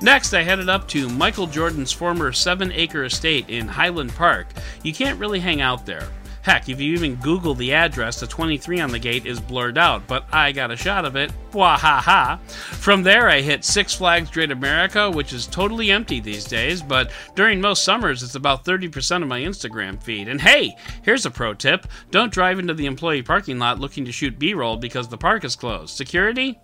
Next, 0.00 0.34
I 0.34 0.42
headed 0.42 0.68
up 0.68 0.88
to 0.88 1.08
Michael 1.08 1.46
Jordan's 1.46 1.92
former 1.92 2.32
seven 2.32 2.70
acre 2.72 3.04
estate 3.04 3.48
in 3.48 3.66
Highland 3.66 4.14
Park. 4.14 4.48
You 4.82 4.92
can't 4.92 5.18
really 5.18 5.40
hang 5.40 5.60
out 5.60 5.86
there. 5.86 6.08
Heck, 6.42 6.68
if 6.68 6.80
you 6.80 6.92
even 6.94 7.14
Google 7.16 7.54
the 7.54 7.72
address, 7.72 8.18
the 8.18 8.26
23 8.26 8.80
on 8.80 8.90
the 8.90 8.98
gate 8.98 9.26
is 9.26 9.40
blurred 9.40 9.78
out, 9.78 10.04
but 10.08 10.26
I 10.32 10.50
got 10.50 10.72
a 10.72 10.76
shot 10.76 11.04
of 11.04 11.14
it. 11.14 11.32
Wahaha! 11.52 12.40
From 12.50 13.04
there, 13.04 13.28
I 13.28 13.40
hit 13.40 13.64
Six 13.64 13.94
Flags 13.94 14.28
Great 14.28 14.50
America, 14.50 15.08
which 15.08 15.32
is 15.32 15.46
totally 15.46 15.92
empty 15.92 16.18
these 16.18 16.44
days, 16.44 16.82
but 16.82 17.12
during 17.36 17.60
most 17.60 17.84
summers, 17.84 18.24
it's 18.24 18.34
about 18.34 18.64
30% 18.64 19.22
of 19.22 19.28
my 19.28 19.40
Instagram 19.40 20.02
feed. 20.02 20.26
And 20.26 20.40
hey, 20.40 20.76
here's 21.02 21.26
a 21.26 21.30
pro 21.30 21.54
tip 21.54 21.86
don't 22.10 22.32
drive 22.32 22.58
into 22.58 22.74
the 22.74 22.86
employee 22.86 23.22
parking 23.22 23.60
lot 23.60 23.78
looking 23.78 24.04
to 24.04 24.12
shoot 24.12 24.36
B 24.36 24.52
roll 24.52 24.76
because 24.76 25.06
the 25.06 25.18
park 25.18 25.44
is 25.44 25.54
closed. 25.54 25.96
Security? 25.96 26.58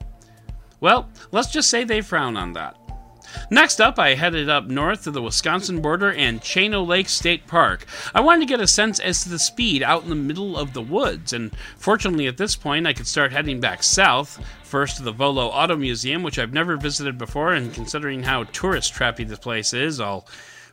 Well, 0.80 1.08
let's 1.30 1.52
just 1.52 1.70
say 1.70 1.84
they 1.84 2.00
frown 2.00 2.36
on 2.36 2.52
that. 2.54 2.87
Next 3.50 3.80
up, 3.80 3.98
I 3.98 4.14
headed 4.14 4.48
up 4.48 4.66
north 4.66 5.04
to 5.04 5.10
the 5.10 5.22
Wisconsin 5.22 5.80
border 5.80 6.12
and 6.12 6.42
Chain-O 6.42 6.82
Lake 6.82 7.08
State 7.08 7.46
Park. 7.46 7.86
I 8.14 8.20
wanted 8.20 8.40
to 8.40 8.52
get 8.52 8.60
a 8.60 8.66
sense 8.66 8.98
as 9.00 9.22
to 9.22 9.28
the 9.28 9.38
speed 9.38 9.82
out 9.82 10.02
in 10.02 10.08
the 10.08 10.14
middle 10.14 10.56
of 10.56 10.72
the 10.72 10.82
woods, 10.82 11.32
and 11.32 11.54
fortunately 11.76 12.26
at 12.26 12.36
this 12.36 12.56
point 12.56 12.86
I 12.86 12.92
could 12.92 13.06
start 13.06 13.32
heading 13.32 13.60
back 13.60 13.82
south, 13.82 14.38
first 14.62 14.98
to 14.98 15.02
the 15.02 15.12
Volo 15.12 15.46
Auto 15.46 15.76
Museum, 15.76 16.22
which 16.22 16.38
I've 16.38 16.52
never 16.52 16.76
visited 16.76 17.16
before, 17.16 17.54
and 17.54 17.72
considering 17.72 18.22
how 18.22 18.44
tourist 18.44 18.94
trappy 18.94 19.26
this 19.26 19.38
place 19.38 19.72
is, 19.72 20.00
I'll 20.00 20.26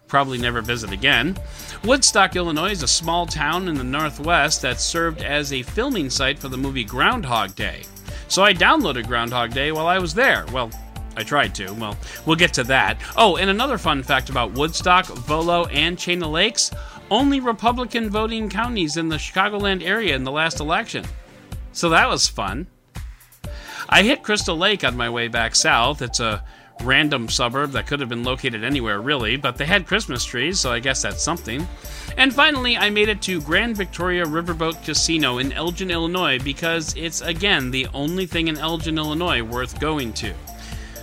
probably 0.08 0.38
never 0.38 0.62
visit 0.62 0.92
again. 0.92 1.36
Woodstock, 1.84 2.36
Illinois 2.36 2.72
is 2.72 2.84
a 2.84 2.88
small 2.88 3.26
town 3.26 3.68
in 3.68 3.76
the 3.76 3.84
northwest 3.84 4.62
that 4.62 4.80
served 4.80 5.22
as 5.22 5.52
a 5.52 5.64
filming 5.64 6.10
site 6.10 6.38
for 6.38 6.48
the 6.48 6.58
movie 6.58 6.84
Groundhog 6.84 7.56
Day. 7.56 7.84
So 8.28 8.44
I 8.44 8.54
downloaded 8.54 9.08
Groundhog 9.08 9.54
Day 9.54 9.72
while 9.72 9.88
I 9.88 10.00
was 10.00 10.14
there. 10.14 10.46
Well, 10.52 10.72
I 11.18 11.24
tried 11.24 11.56
to. 11.56 11.72
Well, 11.74 11.98
we'll 12.26 12.36
get 12.36 12.54
to 12.54 12.64
that. 12.66 12.98
Oh, 13.16 13.38
and 13.38 13.50
another 13.50 13.78
fun 13.78 14.04
fact 14.04 14.30
about 14.30 14.52
Woodstock, 14.52 15.06
Volo, 15.06 15.66
and 15.68 15.98
Chain 15.98 16.22
of 16.24 16.32
Lakes 16.32 16.72
only 17.12 17.40
Republican 17.40 18.10
voting 18.10 18.50
counties 18.50 18.98
in 18.98 19.10
the 19.10 19.18
Chicagoland 19.18 19.84
area 19.84 20.16
in 20.16 20.24
the 20.24 20.32
last 20.32 20.60
election. 20.60 21.06
So 21.72 21.90
that 21.90 22.10
was 22.10 22.28
fun. 22.28 22.68
I 23.88 24.02
hit 24.04 24.24
Crystal 24.24 24.58
Lake 24.58 24.84
on 24.84 24.98
my 24.98 25.10
way 25.10 25.28
back 25.28 25.56
south. 25.56 26.02
It's 26.02 26.20
a 26.20 26.44
random 26.84 27.30
suburb 27.30 27.72
that 27.72 27.88
could 27.88 28.00
have 28.00 28.10
been 28.10 28.24
located 28.24 28.64
anywhere, 28.64 29.00
really, 29.00 29.38
but 29.38 29.58
they 29.58 29.66
had 29.66 29.88
Christmas 29.88 30.26
trees, 30.26 30.60
so 30.60 30.72
I 30.72 30.80
guess 30.80 31.02
that's 31.02 31.24
something. 31.24 31.66
And 32.18 32.34
finally, 32.34 32.78
I 32.78 32.90
made 32.90 33.10
it 33.10 33.22
to 33.24 33.42
Grand 33.42 33.78
Victoria 33.78 34.26
Riverboat 34.26 34.84
Casino 34.84 35.38
in 35.38 35.54
Elgin, 35.54 35.92
Illinois, 35.92 36.40
because 36.40 36.96
it's, 36.98 37.22
again, 37.22 37.72
the 37.72 37.88
only 37.94 38.26
thing 38.26 38.48
in 38.48 38.58
Elgin, 38.58 38.98
Illinois 38.98 39.44
worth 39.44 39.80
going 39.80 40.12
to. 40.14 40.34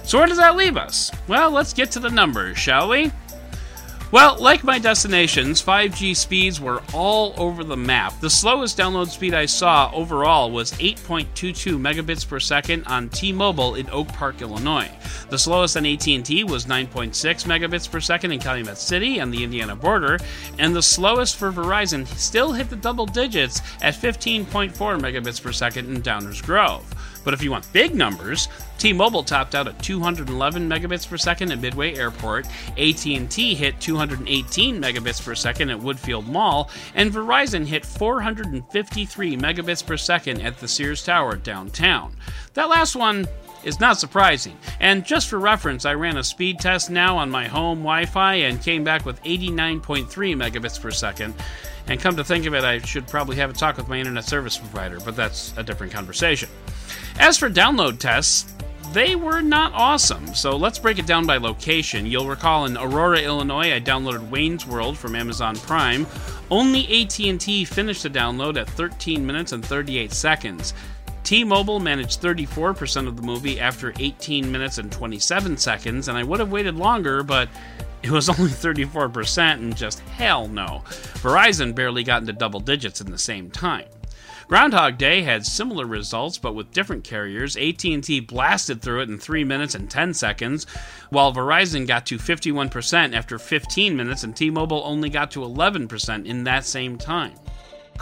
So, 0.04 0.18
where 0.18 0.26
does 0.26 0.38
that 0.38 0.56
leave 0.56 0.76
us? 0.76 1.10
Well, 1.28 1.50
let's 1.50 1.72
get 1.72 1.90
to 1.92 2.00
the 2.00 2.10
numbers, 2.10 2.58
shall 2.58 2.88
we? 2.88 3.12
Well, 4.12 4.36
like 4.38 4.62
my 4.62 4.78
destinations, 4.78 5.62
5G 5.62 6.14
speeds 6.14 6.60
were 6.60 6.82
all 6.92 7.32
over 7.38 7.64
the 7.64 7.78
map. 7.78 8.20
The 8.20 8.28
slowest 8.28 8.76
download 8.76 9.08
speed 9.08 9.32
I 9.32 9.46
saw 9.46 9.90
overall 9.94 10.50
was 10.50 10.72
8.22 10.72 11.80
megabits 11.80 12.28
per 12.28 12.38
second 12.38 12.84
on 12.84 13.08
T-Mobile 13.08 13.76
in 13.76 13.88
Oak 13.88 14.08
Park, 14.08 14.42
Illinois. 14.42 14.90
The 15.30 15.38
slowest 15.38 15.78
on 15.78 15.86
AT&T 15.86 16.44
was 16.44 16.66
9.6 16.66 17.12
megabits 17.46 17.90
per 17.90 18.00
second 18.00 18.32
in 18.32 18.38
Calumet 18.38 18.76
City 18.76 19.18
on 19.18 19.30
the 19.30 19.42
Indiana 19.42 19.74
border, 19.74 20.18
and 20.58 20.76
the 20.76 20.82
slowest 20.82 21.36
for 21.36 21.50
Verizon 21.50 22.06
still 22.06 22.52
hit 22.52 22.68
the 22.68 22.76
double 22.76 23.06
digits 23.06 23.62
at 23.80 23.94
15.4 23.94 24.74
megabits 24.74 25.42
per 25.42 25.52
second 25.52 25.88
in 25.88 26.02
Downers 26.02 26.44
Grove. 26.44 26.84
But 27.24 27.34
if 27.34 27.42
you 27.42 27.50
want 27.50 27.72
big 27.72 27.94
numbers, 27.94 28.48
T-Mobile 28.78 29.22
topped 29.22 29.54
out 29.54 29.68
at 29.68 29.80
211 29.82 30.68
megabits 30.68 31.08
per 31.08 31.16
second 31.16 31.52
at 31.52 31.60
Midway 31.60 31.94
Airport, 31.94 32.46
AT&T 32.76 33.54
hit 33.54 33.80
218 33.80 34.82
megabits 34.82 35.24
per 35.24 35.34
second 35.34 35.70
at 35.70 35.78
Woodfield 35.78 36.26
Mall, 36.26 36.70
and 36.94 37.12
Verizon 37.12 37.64
hit 37.64 37.86
453 37.86 39.36
megabits 39.36 39.86
per 39.86 39.96
second 39.96 40.40
at 40.42 40.58
the 40.58 40.66
Sears 40.66 41.04
Tower 41.04 41.36
downtown. 41.36 42.16
That 42.54 42.68
last 42.68 42.96
one 42.96 43.26
is 43.64 43.80
not 43.80 43.98
surprising. 43.98 44.56
And 44.80 45.04
just 45.04 45.28
for 45.28 45.38
reference, 45.38 45.84
I 45.84 45.94
ran 45.94 46.16
a 46.16 46.24
speed 46.24 46.58
test 46.58 46.90
now 46.90 47.16
on 47.16 47.30
my 47.30 47.46
home 47.46 47.78
Wi 47.78 48.06
Fi 48.06 48.34
and 48.34 48.62
came 48.62 48.84
back 48.84 49.04
with 49.04 49.22
89.3 49.22 50.06
megabits 50.08 50.80
per 50.80 50.90
second. 50.90 51.34
And 51.86 52.00
come 52.00 52.16
to 52.16 52.24
think 52.24 52.46
of 52.46 52.54
it, 52.54 52.64
I 52.64 52.78
should 52.78 53.06
probably 53.08 53.36
have 53.36 53.50
a 53.50 53.54
talk 53.54 53.76
with 53.76 53.88
my 53.88 53.98
internet 53.98 54.24
service 54.24 54.56
provider, 54.56 55.00
but 55.00 55.16
that's 55.16 55.52
a 55.56 55.62
different 55.62 55.92
conversation. 55.92 56.48
As 57.18 57.36
for 57.36 57.50
download 57.50 57.98
tests, 57.98 58.54
they 58.92 59.16
were 59.16 59.40
not 59.40 59.72
awesome. 59.72 60.34
So 60.34 60.56
let's 60.56 60.78
break 60.78 60.98
it 60.98 61.06
down 61.06 61.26
by 61.26 61.38
location. 61.38 62.04
You'll 62.04 62.28
recall 62.28 62.66
in 62.66 62.76
Aurora, 62.76 63.20
Illinois, 63.20 63.74
I 63.74 63.80
downloaded 63.80 64.28
Wayne's 64.28 64.66
World 64.66 64.98
from 64.98 65.16
Amazon 65.16 65.56
Prime. 65.56 66.06
Only 66.50 67.02
AT&T 67.02 67.64
finished 67.64 68.02
the 68.02 68.10
download 68.10 68.60
at 68.60 68.68
13 68.68 69.24
minutes 69.24 69.52
and 69.52 69.64
38 69.64 70.12
seconds. 70.12 70.74
T-Mobile 71.24 71.80
managed 71.80 72.20
34% 72.20 73.06
of 73.06 73.16
the 73.16 73.22
movie 73.22 73.60
after 73.60 73.92
18 73.98 74.50
minutes 74.50 74.78
and 74.78 74.90
27 74.90 75.56
seconds, 75.56 76.08
and 76.08 76.18
I 76.18 76.24
would 76.24 76.40
have 76.40 76.50
waited 76.50 76.76
longer, 76.76 77.22
but 77.22 77.48
it 78.02 78.10
was 78.10 78.28
only 78.38 78.50
34% 78.50 79.52
and 79.54 79.76
just 79.76 80.00
hell 80.00 80.48
no. 80.48 80.82
Verizon 80.86 81.74
barely 81.74 82.02
got 82.02 82.22
into 82.22 82.32
double 82.32 82.60
digits 82.60 83.00
in 83.00 83.10
the 83.10 83.18
same 83.18 83.50
time. 83.50 83.86
Groundhog 84.48 84.98
Day 84.98 85.22
had 85.22 85.46
similar 85.46 85.86
results, 85.86 86.36
but 86.36 86.54
with 86.54 86.72
different 86.72 87.04
carriers. 87.04 87.56
AT&T 87.56 88.20
blasted 88.20 88.82
through 88.82 89.00
it 89.00 89.08
in 89.08 89.18
3 89.18 89.44
minutes 89.44 89.74
and 89.74 89.88
10 89.88 90.12
seconds, 90.12 90.66
while 91.08 91.32
Verizon 91.32 91.86
got 91.86 92.04
to 92.06 92.18
51% 92.18 93.14
after 93.14 93.38
15 93.38 93.96
minutes, 93.96 94.24
and 94.24 94.36
T-Mobile 94.36 94.82
only 94.84 95.08
got 95.08 95.30
to 95.30 95.40
11% 95.40 96.26
in 96.26 96.44
that 96.44 96.66
same 96.66 96.98
time. 96.98 97.32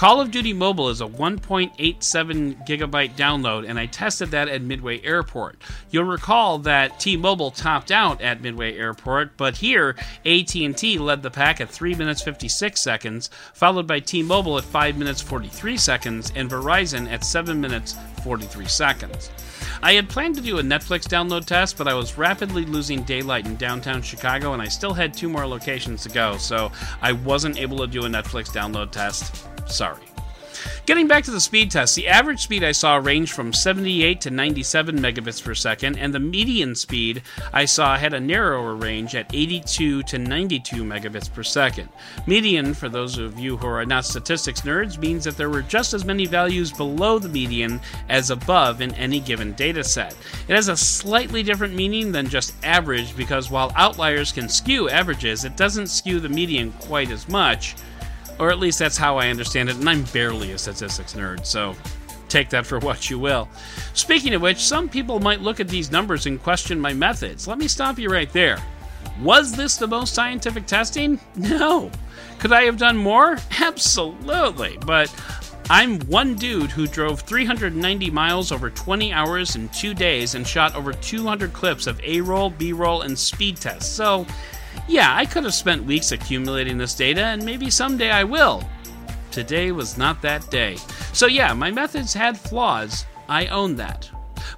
Call 0.01 0.19
of 0.23 0.31
Duty 0.31 0.55
Mobile 0.55 0.89
is 0.89 1.03
a 1.03 1.07
1.87 1.07 2.67
gigabyte 2.67 3.17
download, 3.17 3.69
and 3.69 3.79
I 3.79 3.85
tested 3.85 4.31
that 4.31 4.49
at 4.49 4.63
Midway 4.63 5.03
Airport. 5.03 5.61
You'll 5.91 6.05
recall 6.05 6.57
that 6.61 6.99
T-Mobile 6.99 7.51
topped 7.51 7.91
out 7.91 8.23
at 8.23 8.41
Midway 8.41 8.79
Airport, 8.79 9.37
but 9.37 9.59
here 9.59 9.97
AT&T 10.25 10.99
led 10.99 11.23
the 11.23 11.31
pack 11.31 11.61
at 11.61 11.69
3 11.69 11.95
minutes 11.97 12.23
56 12.23 12.81
seconds, 12.81 13.29
followed 13.53 13.87
by 13.87 14.01
T-Mobile 14.01 14.57
at 14.57 14.65
5 14.65 14.97
minutes 14.97 15.21
43 15.21 15.77
seconds, 15.77 16.33
and 16.35 16.51
Verizon 16.51 17.07
at 17.13 17.23
7 17.23 17.61
minutes 17.61 17.95
43 18.25 18.65
seconds. 18.69 19.31
I 19.83 19.93
had 19.93 20.09
planned 20.09 20.35
to 20.37 20.41
do 20.41 20.61
a 20.61 20.63
Netflix 20.63 21.03
download 21.03 21.45
test, 21.45 21.77
but 21.77 21.87
I 21.87 21.93
was 21.93 22.17
rapidly 22.17 22.65
losing 22.65 23.03
daylight 23.03 23.45
in 23.45 23.57
downtown 23.57 24.01
Chicago, 24.01 24.55
and 24.55 24.63
I 24.63 24.69
still 24.69 24.95
had 24.95 25.13
two 25.13 25.29
more 25.29 25.47
locations 25.47 26.03
to 26.05 26.09
go, 26.09 26.39
so 26.39 26.73
I 27.03 27.13
wasn't 27.13 27.61
able 27.61 27.77
to 27.81 27.87
do 27.87 28.07
a 28.07 28.09
Netflix 28.09 28.49
download 28.49 28.93
test. 28.93 29.50
Sorry. 29.71 30.03
Getting 30.87 31.07
back 31.07 31.25
to 31.25 31.31
the 31.31 31.41
speed 31.41 31.71
test, 31.71 31.95
the 31.95 32.09
average 32.09 32.41
speed 32.41 32.65
I 32.65 32.73
saw 32.73 32.97
ranged 32.97 33.33
from 33.33 33.53
78 33.53 34.21
to 34.23 34.31
97 34.31 34.99
megabits 34.99 35.43
per 35.43 35.55
second, 35.55 35.97
and 35.99 36.13
the 36.13 36.19
median 36.19 36.75
speed 36.75 37.23
I 37.53 37.65
saw 37.65 37.97
had 37.97 38.13
a 38.13 38.21
narrower 38.21 38.75
range 38.75 39.15
at 39.15 39.33
82 39.33 40.03
to 40.03 40.19
92 40.19 40.83
megabits 40.83 41.33
per 41.33 41.43
second. 41.43 41.89
Median, 42.27 42.75
for 42.75 42.89
those 42.89 43.19
of 43.19 43.39
you 43.39 43.57
who 43.57 43.67
are 43.69 43.87
not 43.87 44.05
statistics 44.05 44.63
nerds, 44.63 44.99
means 44.99 45.25
that 45.25 45.37
there 45.37 45.51
were 45.51 45.63
just 45.63 45.95
as 45.95 46.05
many 46.05 46.27
values 46.27 46.73
below 46.73 47.19
the 47.19 47.29
median 47.29 47.81
as 48.09 48.31
above 48.31 48.81
in 48.81 48.93
any 48.95 49.21
given 49.21 49.53
data 49.53 49.85
set. 49.85 50.17
It 50.49 50.55
has 50.57 50.69
a 50.69 50.77
slightly 50.77 51.43
different 51.43 51.75
meaning 51.75 52.11
than 52.11 52.29
just 52.29 52.55
average 52.65 53.17
because 53.17 53.51
while 53.51 53.73
outliers 53.77 54.33
can 54.33 54.49
skew 54.49 54.89
averages, 54.89 55.45
it 55.45 55.57
doesn't 55.57 55.87
skew 55.87 56.21
the 56.21 56.29
median 56.29 56.73
quite 56.73 57.11
as 57.11 57.29
much. 57.29 57.77
Or 58.41 58.51
at 58.51 58.59
least 58.59 58.79
that's 58.79 58.97
how 58.97 59.19
I 59.19 59.29
understand 59.29 59.69
it, 59.69 59.77
and 59.77 59.89
I'm 59.89 60.03
barely 60.05 60.53
a 60.53 60.59
statistics 60.59 61.13
nerd, 61.13 61.45
so 61.45 61.77
take 62.29 62.49
that 62.51 62.67
for 62.67 62.79
what 62.81 63.11
you 63.11 63.19
will. 63.19 63.49
Speaking 63.93 64.35
of 64.35 64.43
which, 64.43 64.59
some 64.59 64.89
people 64.89 65.21
might 65.21 65.43
look 65.43 65.61
at 65.61 65.69
these 65.69 65.93
numbers 65.93 66.27
and 66.27 66.43
question 66.43 66.81
my 66.81 66.95
methods. 66.95 67.47
Let 67.47 67.59
me 67.59 67.69
stop 67.69 67.99
you 67.99 68.09
right 68.09 68.33
there. 68.33 68.59
Was 69.23 69.53
this 69.53 69.77
the 69.77 69.87
most 69.87 70.15
scientific 70.15 70.67
testing? 70.67 71.21
No. 71.37 71.91
Could 72.39 72.53
I 72.53 72.63
have 72.63 72.79
done 72.79 72.97
more? 72.97 73.37
Absolutely. 73.61 74.79
But 74.87 75.15
I'm 75.69 76.01
one 76.01 76.35
dude 76.35 76.71
who 76.71 76.87
drove 76.87 77.21
390 77.21 78.11
miles 78.11 78.51
over 78.51 78.71
20 78.71 79.13
hours 79.13 79.57
in 79.57 79.69
two 79.69 79.93
days 79.93 80.35
and 80.35 80.47
shot 80.47 80.75
over 80.75 80.93
200 80.93 81.53
clips 81.53 81.87
of 81.87 82.01
A 82.03 82.23
roll, 82.23 82.49
B 82.49 82.73
roll, 82.73 83.03
and 83.03 83.19
speed 83.19 83.59
tests. 83.59 83.89
So, 83.89 84.27
yeah, 84.89 85.15
I 85.15 85.25
could 85.25 85.45
have 85.45 85.55
spent 85.55 85.85
weeks 85.85 86.13
accumulating 86.13 86.79
this 86.79 86.95
data, 86.95 87.23
and 87.25 87.45
maybe 87.45 87.71
someday 87.71 88.11
I 88.11 88.25
will. 88.25 88.63
Today 89.31 89.71
was 89.71 89.97
not 89.97 90.21
that 90.23 90.51
day. 90.51 90.77
So, 91.13 91.27
yeah, 91.27 91.53
my 91.55 91.71
methods 91.71 92.13
had 92.13 92.39
flaws. 92.39 93.07
I 93.29 93.47
own 93.47 93.77
that. 93.77 94.11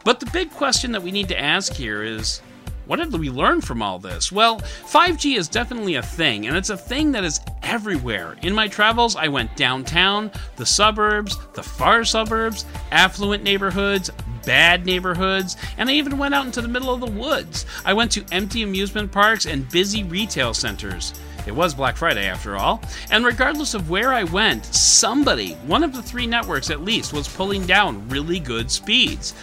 But 0.05 0.21
the 0.21 0.31
big 0.33 0.51
question 0.51 0.93
that 0.93 1.03
we 1.03 1.11
need 1.11 1.29
to 1.29 1.39
ask 1.39 1.73
here 1.75 2.03
is 2.03 2.41
what 2.87 2.97
did 2.97 3.13
we 3.13 3.31
learn 3.31 3.61
from 3.61 3.83
all 3.83 3.99
this? 3.99 4.33
Well, 4.33 4.61
5G 4.61 5.37
is 5.37 5.49
definitely 5.49 5.95
a 5.95 6.03
thing, 6.03 6.47
and 6.47 6.57
it's 6.57 6.71
a 6.71 6.77
thing 6.77 7.13
that 7.13 7.25
is 7.25 7.41
everywhere. 7.63 8.37
In 8.43 8.55
my 8.55 8.69
travels, 8.69 9.17
I 9.17 9.29
went 9.29 9.57
downtown, 9.57 10.31
the 10.57 10.67
suburbs, 10.67 11.37
the 11.55 11.63
far 11.63 12.05
suburbs, 12.05 12.65
affluent 12.91 13.45
neighborhoods, 13.45 14.11
bad 14.45 14.85
neighborhoods, 14.85 15.57
and 15.79 15.89
I 15.89 15.93
even 15.95 16.19
went 16.19 16.35
out 16.35 16.47
into 16.47 16.61
the 16.61 16.69
middle 16.69 16.93
of 16.93 17.01
the 17.01 17.07
woods. 17.07 17.67
I 17.85 17.95
went 17.95 18.11
to 18.13 18.25
empty 18.33 18.63
amusement 18.63 19.13
parks 19.13 19.47
and 19.47 19.69
busy 19.71 20.03
retail 20.03 20.53
centers. 20.55 21.15
It 21.47 21.55
was 21.55 21.75
Black 21.75 21.97
Friday 21.97 22.27
after 22.27 22.57
all. 22.57 22.81
And 23.11 23.25
regardless 23.25 23.75
of 23.75 23.91
where 23.91 24.13
I 24.13 24.25
went, 24.25 24.65
somebody, 24.67 25.55
one 25.67 25.83
of 25.83 25.93
the 25.93 26.03
three 26.03 26.27
networks 26.27 26.71
at 26.71 26.83
least, 26.83 27.13
was 27.13 27.29
pulling 27.29 27.67
down 27.67 28.09
really 28.09 28.39
good 28.39 28.71
speeds. 28.71 29.35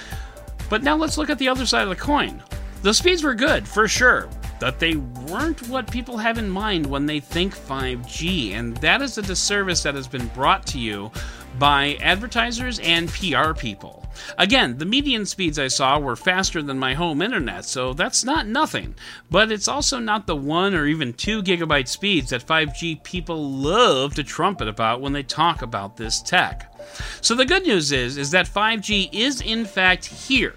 But 0.70 0.84
now 0.84 0.96
let's 0.96 1.18
look 1.18 1.30
at 1.30 1.40
the 1.40 1.50
other 1.50 1.66
side 1.66 1.84
of 1.84 1.90
the 1.90 1.96
coin. 1.96 2.42
The 2.82 2.94
speeds 2.94 3.24
were 3.24 3.36
good, 3.36 3.68
for 3.68 3.90
sure, 3.90 4.30
but 4.62 4.80
they 4.80 4.96
weren't 4.96 5.68
what 5.68 5.92
people 5.92 6.18
have 6.18 6.38
in 6.38 6.50
mind 6.50 6.86
when 6.86 7.06
they 7.06 7.20
think 7.20 7.54
5G, 7.54 8.54
and 8.54 8.78
that 8.78 9.02
is 9.02 9.18
a 9.18 9.22
disservice 9.22 9.84
that 9.84 9.96
has 9.96 10.08
been 10.08 10.28
brought 10.28 10.66
to 10.68 10.80
you 10.80 11.12
by 11.58 11.98
advertisers 12.02 12.80
and 12.80 13.10
PR 13.10 13.52
people. 13.52 14.08
Again, 14.38 14.78
the 14.78 14.86
median 14.86 15.26
speeds 15.26 15.60
I 15.60 15.68
saw 15.68 16.00
were 16.00 16.16
faster 16.16 16.62
than 16.62 16.80
my 16.80 16.94
home 16.94 17.22
internet, 17.22 17.66
so 17.66 17.94
that's 17.94 18.24
not 18.24 18.48
nothing. 18.48 18.96
But 19.30 19.52
it's 19.52 19.68
also 19.68 20.00
not 20.00 20.26
the 20.26 20.38
1 20.38 20.74
or 20.74 20.86
even 20.86 21.12
2 21.12 21.44
gigabyte 21.44 21.90
speeds 21.90 22.30
that 22.30 22.48
5G 22.48 23.04
people 23.04 23.52
love 23.52 24.16
to 24.16 24.24
trumpet 24.24 24.70
about 24.70 25.02
when 25.02 25.12
they 25.12 25.24
talk 25.24 25.62
about 25.62 25.98
this 25.98 26.22
tech. 26.22 26.74
So 27.20 27.36
the 27.36 27.46
good 27.46 27.68
news 27.68 27.92
is 27.92 28.18
is 28.18 28.32
that 28.32 28.48
5G 28.48 29.10
is 29.12 29.42
in 29.42 29.66
fact 29.66 30.06
here. 30.06 30.56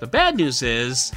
The 0.00 0.06
bad 0.06 0.36
news 0.36 0.62
is 0.62 1.12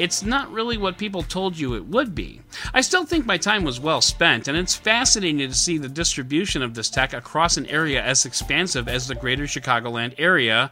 it's 0.00 0.22
not 0.22 0.50
really 0.50 0.78
what 0.78 0.96
people 0.96 1.22
told 1.22 1.58
you 1.58 1.74
it 1.74 1.84
would 1.84 2.14
be. 2.14 2.40
I 2.72 2.80
still 2.80 3.04
think 3.04 3.26
my 3.26 3.36
time 3.36 3.64
was 3.64 3.78
well 3.78 4.00
spent, 4.00 4.48
and 4.48 4.56
it's 4.56 4.74
fascinating 4.74 5.46
to 5.46 5.54
see 5.54 5.76
the 5.76 5.90
distribution 5.90 6.62
of 6.62 6.72
this 6.72 6.88
tech 6.88 7.12
across 7.12 7.58
an 7.58 7.66
area 7.66 8.02
as 8.02 8.24
expansive 8.24 8.88
as 8.88 9.06
the 9.06 9.14
greater 9.14 9.44
Chicagoland 9.44 10.14
area, 10.16 10.70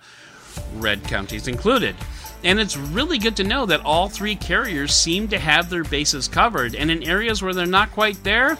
red 0.76 1.04
counties 1.04 1.46
included. 1.46 1.94
And 2.42 2.58
it's 2.58 2.78
really 2.78 3.18
good 3.18 3.36
to 3.36 3.44
know 3.44 3.66
that 3.66 3.84
all 3.84 4.08
three 4.08 4.34
carriers 4.34 4.96
seem 4.96 5.28
to 5.28 5.38
have 5.38 5.68
their 5.68 5.84
bases 5.84 6.26
covered, 6.26 6.74
and 6.74 6.90
in 6.90 7.02
areas 7.02 7.42
where 7.42 7.52
they're 7.52 7.66
not 7.66 7.90
quite 7.90 8.24
there, 8.24 8.56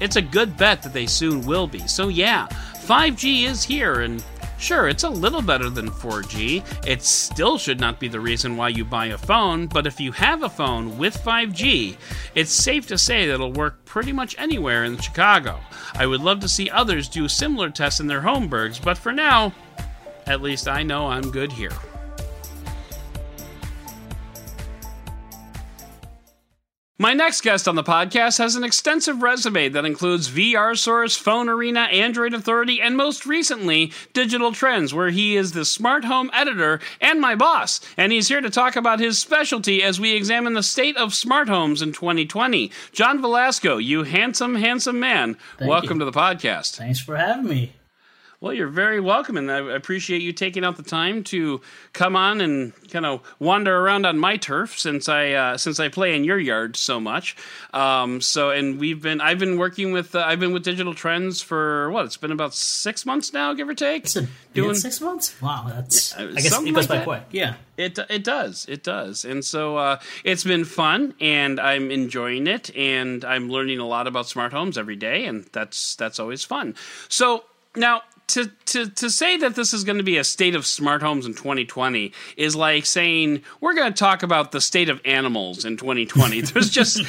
it's 0.00 0.16
a 0.16 0.22
good 0.22 0.56
bet 0.56 0.82
that 0.82 0.92
they 0.92 1.06
soon 1.06 1.46
will 1.46 1.68
be. 1.68 1.86
So, 1.86 2.08
yeah, 2.08 2.48
5G 2.86 3.44
is 3.44 3.62
here, 3.62 4.00
and 4.00 4.24
Sure, 4.58 4.88
it's 4.88 5.04
a 5.04 5.08
little 5.08 5.40
better 5.40 5.70
than 5.70 5.88
4G. 5.88 6.86
It 6.86 7.02
still 7.02 7.58
should 7.58 7.78
not 7.78 8.00
be 8.00 8.08
the 8.08 8.18
reason 8.18 8.56
why 8.56 8.70
you 8.70 8.84
buy 8.84 9.06
a 9.06 9.18
phone, 9.18 9.68
but 9.68 9.86
if 9.86 10.00
you 10.00 10.10
have 10.12 10.42
a 10.42 10.48
phone 10.48 10.98
with 10.98 11.16
5G, 11.16 11.96
it's 12.34 12.50
safe 12.50 12.86
to 12.88 12.98
say 12.98 13.26
that 13.26 13.34
it'll 13.34 13.52
work 13.52 13.84
pretty 13.84 14.12
much 14.12 14.34
anywhere 14.36 14.82
in 14.84 14.98
Chicago. 14.98 15.60
I 15.94 16.06
would 16.06 16.20
love 16.20 16.40
to 16.40 16.48
see 16.48 16.68
others 16.70 17.08
do 17.08 17.28
similar 17.28 17.70
tests 17.70 18.00
in 18.00 18.08
their 18.08 18.22
homeburgs, 18.22 18.82
but 18.82 18.98
for 18.98 19.12
now, 19.12 19.52
at 20.26 20.42
least 20.42 20.66
I 20.66 20.82
know 20.82 21.06
I'm 21.06 21.30
good 21.30 21.52
here. 21.52 21.72
My 27.00 27.14
next 27.14 27.42
guest 27.42 27.68
on 27.68 27.76
the 27.76 27.84
podcast 27.84 28.38
has 28.38 28.56
an 28.56 28.64
extensive 28.64 29.22
resume 29.22 29.68
that 29.68 29.84
includes 29.84 30.28
VR 30.28 30.76
Source, 30.76 31.16
Phone 31.16 31.48
Arena, 31.48 31.82
Android 31.82 32.34
Authority, 32.34 32.80
and 32.80 32.96
most 32.96 33.24
recently, 33.24 33.92
Digital 34.12 34.50
Trends, 34.50 34.92
where 34.92 35.10
he 35.10 35.36
is 35.36 35.52
the 35.52 35.64
smart 35.64 36.04
home 36.04 36.28
editor 36.34 36.80
and 37.00 37.20
my 37.20 37.36
boss. 37.36 37.80
And 37.96 38.10
he's 38.10 38.26
here 38.26 38.40
to 38.40 38.50
talk 38.50 38.74
about 38.74 38.98
his 38.98 39.16
specialty 39.16 39.80
as 39.80 40.00
we 40.00 40.16
examine 40.16 40.54
the 40.54 40.62
state 40.64 40.96
of 40.96 41.14
smart 41.14 41.48
homes 41.48 41.82
in 41.82 41.92
2020. 41.92 42.72
John 42.90 43.20
Velasco, 43.20 43.76
you 43.76 44.02
handsome, 44.02 44.56
handsome 44.56 44.98
man, 44.98 45.36
Thank 45.56 45.68
welcome 45.70 46.00
you. 46.00 46.04
to 46.04 46.10
the 46.10 46.18
podcast. 46.18 46.78
Thanks 46.78 46.98
for 46.98 47.14
having 47.14 47.46
me. 47.46 47.74
Well, 48.40 48.52
you're 48.52 48.68
very 48.68 49.00
welcome, 49.00 49.36
and 49.36 49.50
I 49.50 49.58
appreciate 49.74 50.22
you 50.22 50.32
taking 50.32 50.64
out 50.64 50.76
the 50.76 50.84
time 50.84 51.24
to 51.24 51.60
come 51.92 52.14
on 52.14 52.40
and 52.40 52.72
kind 52.88 53.04
of 53.04 53.20
wander 53.40 53.76
around 53.76 54.06
on 54.06 54.16
my 54.16 54.36
turf 54.36 54.78
since 54.78 55.08
I 55.08 55.32
uh, 55.32 55.56
since 55.58 55.80
I 55.80 55.88
play 55.88 56.14
in 56.14 56.22
your 56.22 56.38
yard 56.38 56.76
so 56.76 57.00
much. 57.00 57.34
Um, 57.74 58.20
so, 58.20 58.50
and 58.50 58.78
we've 58.78 59.02
been 59.02 59.20
I've 59.20 59.40
been 59.40 59.58
working 59.58 59.90
with 59.90 60.14
uh, 60.14 60.20
I've 60.20 60.38
been 60.38 60.52
with 60.52 60.62
Digital 60.62 60.94
Trends 60.94 61.42
for 61.42 61.90
what 61.90 62.04
it's 62.04 62.16
been 62.16 62.30
about 62.30 62.54
six 62.54 63.04
months 63.04 63.32
now, 63.32 63.54
give 63.54 63.68
or 63.68 63.74
take. 63.74 64.04
It's 64.04 64.14
a, 64.14 64.28
Doing- 64.54 64.76
six 64.76 65.00
months. 65.00 65.42
Wow, 65.42 65.64
that's. 65.68 66.14
Yeah, 66.16 66.26
I 66.26 66.34
guess 66.40 66.46
it 66.62 66.72
goes 66.72 66.88
like 66.88 66.88
by 66.88 66.94
that. 66.98 67.04
quick. 67.04 67.22
Yeah. 67.32 67.54
It 67.76 67.98
it 68.08 68.22
does 68.22 68.66
it 68.68 68.84
does, 68.84 69.24
and 69.24 69.44
so 69.44 69.76
uh, 69.78 69.98
it's 70.22 70.44
been 70.44 70.64
fun, 70.64 71.14
and 71.20 71.58
I'm 71.58 71.90
enjoying 71.90 72.46
it, 72.46 72.74
and 72.76 73.24
I'm 73.24 73.48
learning 73.50 73.80
a 73.80 73.86
lot 73.86 74.06
about 74.06 74.28
smart 74.28 74.52
homes 74.52 74.78
every 74.78 74.96
day, 74.96 75.24
and 75.24 75.44
that's 75.52 75.96
that's 75.96 76.20
always 76.20 76.44
fun. 76.44 76.76
So 77.08 77.42
now. 77.74 78.02
To, 78.28 78.50
to, 78.66 78.90
to 78.90 79.08
say 79.08 79.38
that 79.38 79.54
this 79.54 79.72
is 79.72 79.84
going 79.84 79.96
to 79.96 80.04
be 80.04 80.18
a 80.18 80.24
state 80.24 80.54
of 80.54 80.66
smart 80.66 81.00
homes 81.00 81.24
in 81.24 81.32
2020 81.32 82.12
is 82.36 82.54
like 82.54 82.84
saying 82.84 83.42
we're 83.60 83.74
going 83.74 83.90
to 83.90 83.98
talk 83.98 84.22
about 84.22 84.52
the 84.52 84.60
state 84.60 84.90
of 84.90 85.00
animals 85.06 85.64
in 85.64 85.78
2020. 85.78 86.40
There's 86.42 86.68
just 86.68 87.02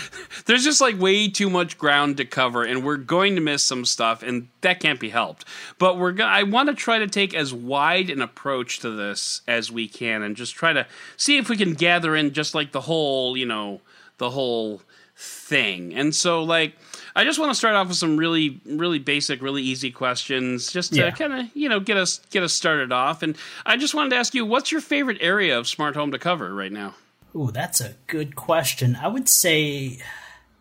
there's 0.45 0.63
just 0.63 0.79
like 0.79 0.97
way 0.97 1.27
too 1.27 1.49
much 1.49 1.77
ground 1.77 2.17
to 2.17 2.25
cover, 2.25 2.63
and 2.63 2.85
we're 2.85 2.97
going 2.97 3.35
to 3.35 3.41
miss 3.41 3.63
some 3.63 3.83
stuff, 3.83 4.23
and 4.23 4.47
that 4.61 4.79
can't 4.79 4.99
be 4.99 5.09
helped. 5.09 5.43
But 5.77 5.97
we're 5.97 6.13
going 6.13 6.29
I 6.29 6.43
want 6.43 6.69
to 6.69 6.75
try 6.75 6.99
to 6.99 7.07
take 7.07 7.33
as 7.33 7.53
wide 7.53 8.09
an 8.09 8.21
approach 8.21 8.79
to 8.79 8.89
this 8.89 9.41
as 9.47 9.69
we 9.69 9.87
can, 9.87 10.23
and 10.23 10.37
just 10.37 10.55
try 10.55 10.71
to 10.71 10.87
see 11.17 11.37
if 11.37 11.49
we 11.49 11.57
can 11.57 11.73
gather 11.73 12.15
in 12.15 12.31
just 12.31 12.55
like 12.55 12.71
the 12.71 12.81
whole, 12.81 13.35
you 13.35 13.45
know, 13.45 13.81
the 14.19 14.29
whole 14.29 14.81
thing. 15.19 15.93
And 15.93 16.15
so, 16.15 16.43
like, 16.43 16.75
I 17.15 17.23
just 17.23 17.39
want 17.39 17.51
to 17.51 17.55
start 17.55 17.75
off 17.75 17.87
with 17.87 17.97
some 17.97 18.17
really, 18.17 18.61
really 18.65 18.99
basic, 18.99 19.41
really 19.41 19.61
easy 19.63 19.91
questions, 19.91 20.71
just 20.71 20.93
to 20.93 20.99
Yeah. 21.01 21.11
kind 21.11 21.33
of, 21.33 21.45
you 21.53 21.69
know, 21.69 21.79
get 21.79 21.97
us 21.97 22.19
get 22.29 22.43
us 22.43 22.53
started 22.53 22.91
off. 22.91 23.23
And 23.23 23.35
I 23.65 23.77
just 23.77 23.93
wanted 23.93 24.11
to 24.11 24.15
ask 24.17 24.33
you, 24.33 24.45
what's 24.45 24.71
your 24.71 24.81
favorite 24.81 25.17
area 25.21 25.57
of 25.57 25.67
smart 25.67 25.95
home 25.95 26.11
to 26.11 26.19
cover 26.19 26.53
right 26.53 26.71
now? 26.71 26.95
Ooh, 27.35 27.51
that's 27.51 27.79
a 27.81 27.95
good 28.07 28.35
question. 28.35 28.95
I 29.01 29.07
would 29.07 29.29
say 29.29 29.99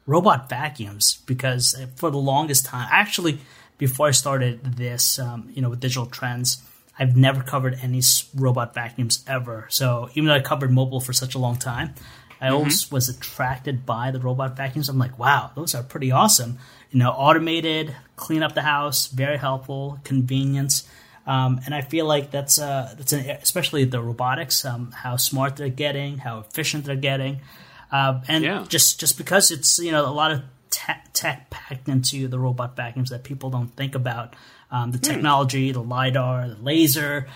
robot 0.06 0.48
vacuums 0.48 1.18
because 1.26 1.76
for 1.96 2.11
the 2.11 2.18
longest 2.18 2.66
time, 2.66 2.88
actually, 2.90 3.38
before 3.78 4.08
I 4.08 4.11
started 4.12 4.62
this, 4.76 5.18
um, 5.18 5.50
you 5.54 5.62
know, 5.62 5.70
with 5.70 5.80
digital 5.80 6.06
trends, 6.06 6.62
I've 6.98 7.16
never 7.16 7.42
covered 7.42 7.78
any 7.82 8.02
robot 8.34 8.74
vacuums 8.74 9.24
ever. 9.28 9.66
So 9.70 10.11
even 10.14 10.26
though 10.28 10.34
I 10.34 10.40
covered 10.40 10.72
mobile 10.72 11.00
for 11.00 11.12
such 11.12 11.34
a 11.34 11.38
long 11.38 11.56
time, 11.56 11.94
I 12.40 12.48
always 12.51 12.90
was 12.90 13.09
attracted 13.09 13.85
by 13.85 14.11
the 14.11 14.20
robot 14.20 14.57
vacuums. 14.57 14.88
I'm 14.88 14.98
like, 14.98 15.18
wow, 15.18 15.51
those 15.57 15.74
are 15.74 15.83
pretty 15.83 16.12
awesome. 16.12 16.59
You 16.90 17.01
know, 17.01 17.11
automated, 17.11 17.94
clean 18.16 18.42
up 18.42 18.55
the 18.55 18.62
house, 18.62 19.09
very 19.09 19.37
helpful, 19.38 19.98
convenience. 20.05 20.88
Um, 21.27 21.61
and 21.66 21.74
I 21.74 21.83
feel 21.83 22.07
like 22.07 22.31
that's 22.31 22.59
uh, 22.59 22.94
that's 22.96 23.12
an, 23.12 23.29
especially 23.29 23.85
the 23.85 24.01
robotics, 24.01 24.64
um, 24.64 24.92
how 24.92 25.16
smart 25.16 25.57
they're 25.57 25.68
getting, 25.68 26.18
how 26.18 26.38
efficient 26.38 26.85
they're 26.87 26.96
getting, 26.96 27.40
uh, 27.92 28.20
and 28.29 28.44
Yeah. 28.44 28.64
just 28.68 28.98
just 28.98 29.18
because 29.18 29.51
it's 29.51 29.79
you 29.79 29.92
know 29.92 30.07
a 30.09 30.14
lot 30.14 30.31
of 30.31 30.42
tech, 30.70 31.11
tech 31.12 31.51
packed 31.51 31.88
into 31.88 32.29
the 32.29 32.38
robot 32.38 32.77
vacuums 32.77 33.11
that 33.11 33.24
people 33.24 33.51
don't 33.51 33.74
think 33.77 33.94
about, 33.94 34.35
um, 34.70 34.90
the 34.92 34.98
technology, 34.98 35.70
the 35.72 35.83
lidar, 35.83 36.48
the 36.48 36.57
laser 36.62 37.27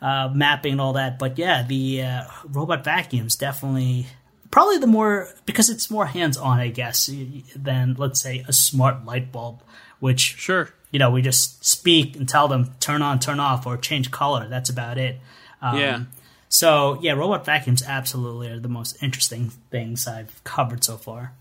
uh, 0.00 0.28
mapping, 0.32 0.72
and 0.72 0.80
all 0.80 0.92
that. 0.92 1.18
But 1.18 1.36
yeah, 1.38 1.64
the 1.66 2.02
uh, 2.02 2.24
robot 2.48 2.84
vacuums 2.84 3.34
definitely 3.34 4.06
probably 4.50 4.78
the 4.78 4.86
more 4.86 5.28
because 5.46 5.70
it's 5.70 5.90
more 5.90 6.06
hands 6.06 6.36
on, 6.36 6.58
I 6.60 6.68
guess, 6.68 7.10
than 7.56 7.94
let's 7.98 8.20
say 8.20 8.44
a 8.48 8.52
smart 8.52 9.04
light 9.04 9.30
bulb, 9.32 9.62
which 10.00 10.20
Sure. 10.36 10.70
you 10.90 10.98
know, 10.98 11.10
we 11.10 11.22
just 11.22 11.64
speak 11.64 12.16
and 12.16 12.28
tell 12.28 12.48
them 12.48 12.72
turn 12.80 13.02
on, 13.02 13.18
turn 13.18 13.40
off, 13.40 13.66
or 13.66 13.76
change 13.76 14.10
color. 14.10 14.48
That's 14.48 14.70
about 14.70 14.98
it. 14.98 15.18
Um, 15.62 15.78
yeah. 15.78 16.00
So 16.48 16.98
yeah, 17.00 17.12
robot 17.12 17.44
vacuums 17.44 17.82
absolutely 17.82 18.48
are 18.48 18.58
the 18.58 18.68
most 18.68 19.00
interesting 19.02 19.50
things 19.70 20.06
I've 20.08 20.42
covered 20.44 20.82
so 20.82 20.96
far. 20.96 21.32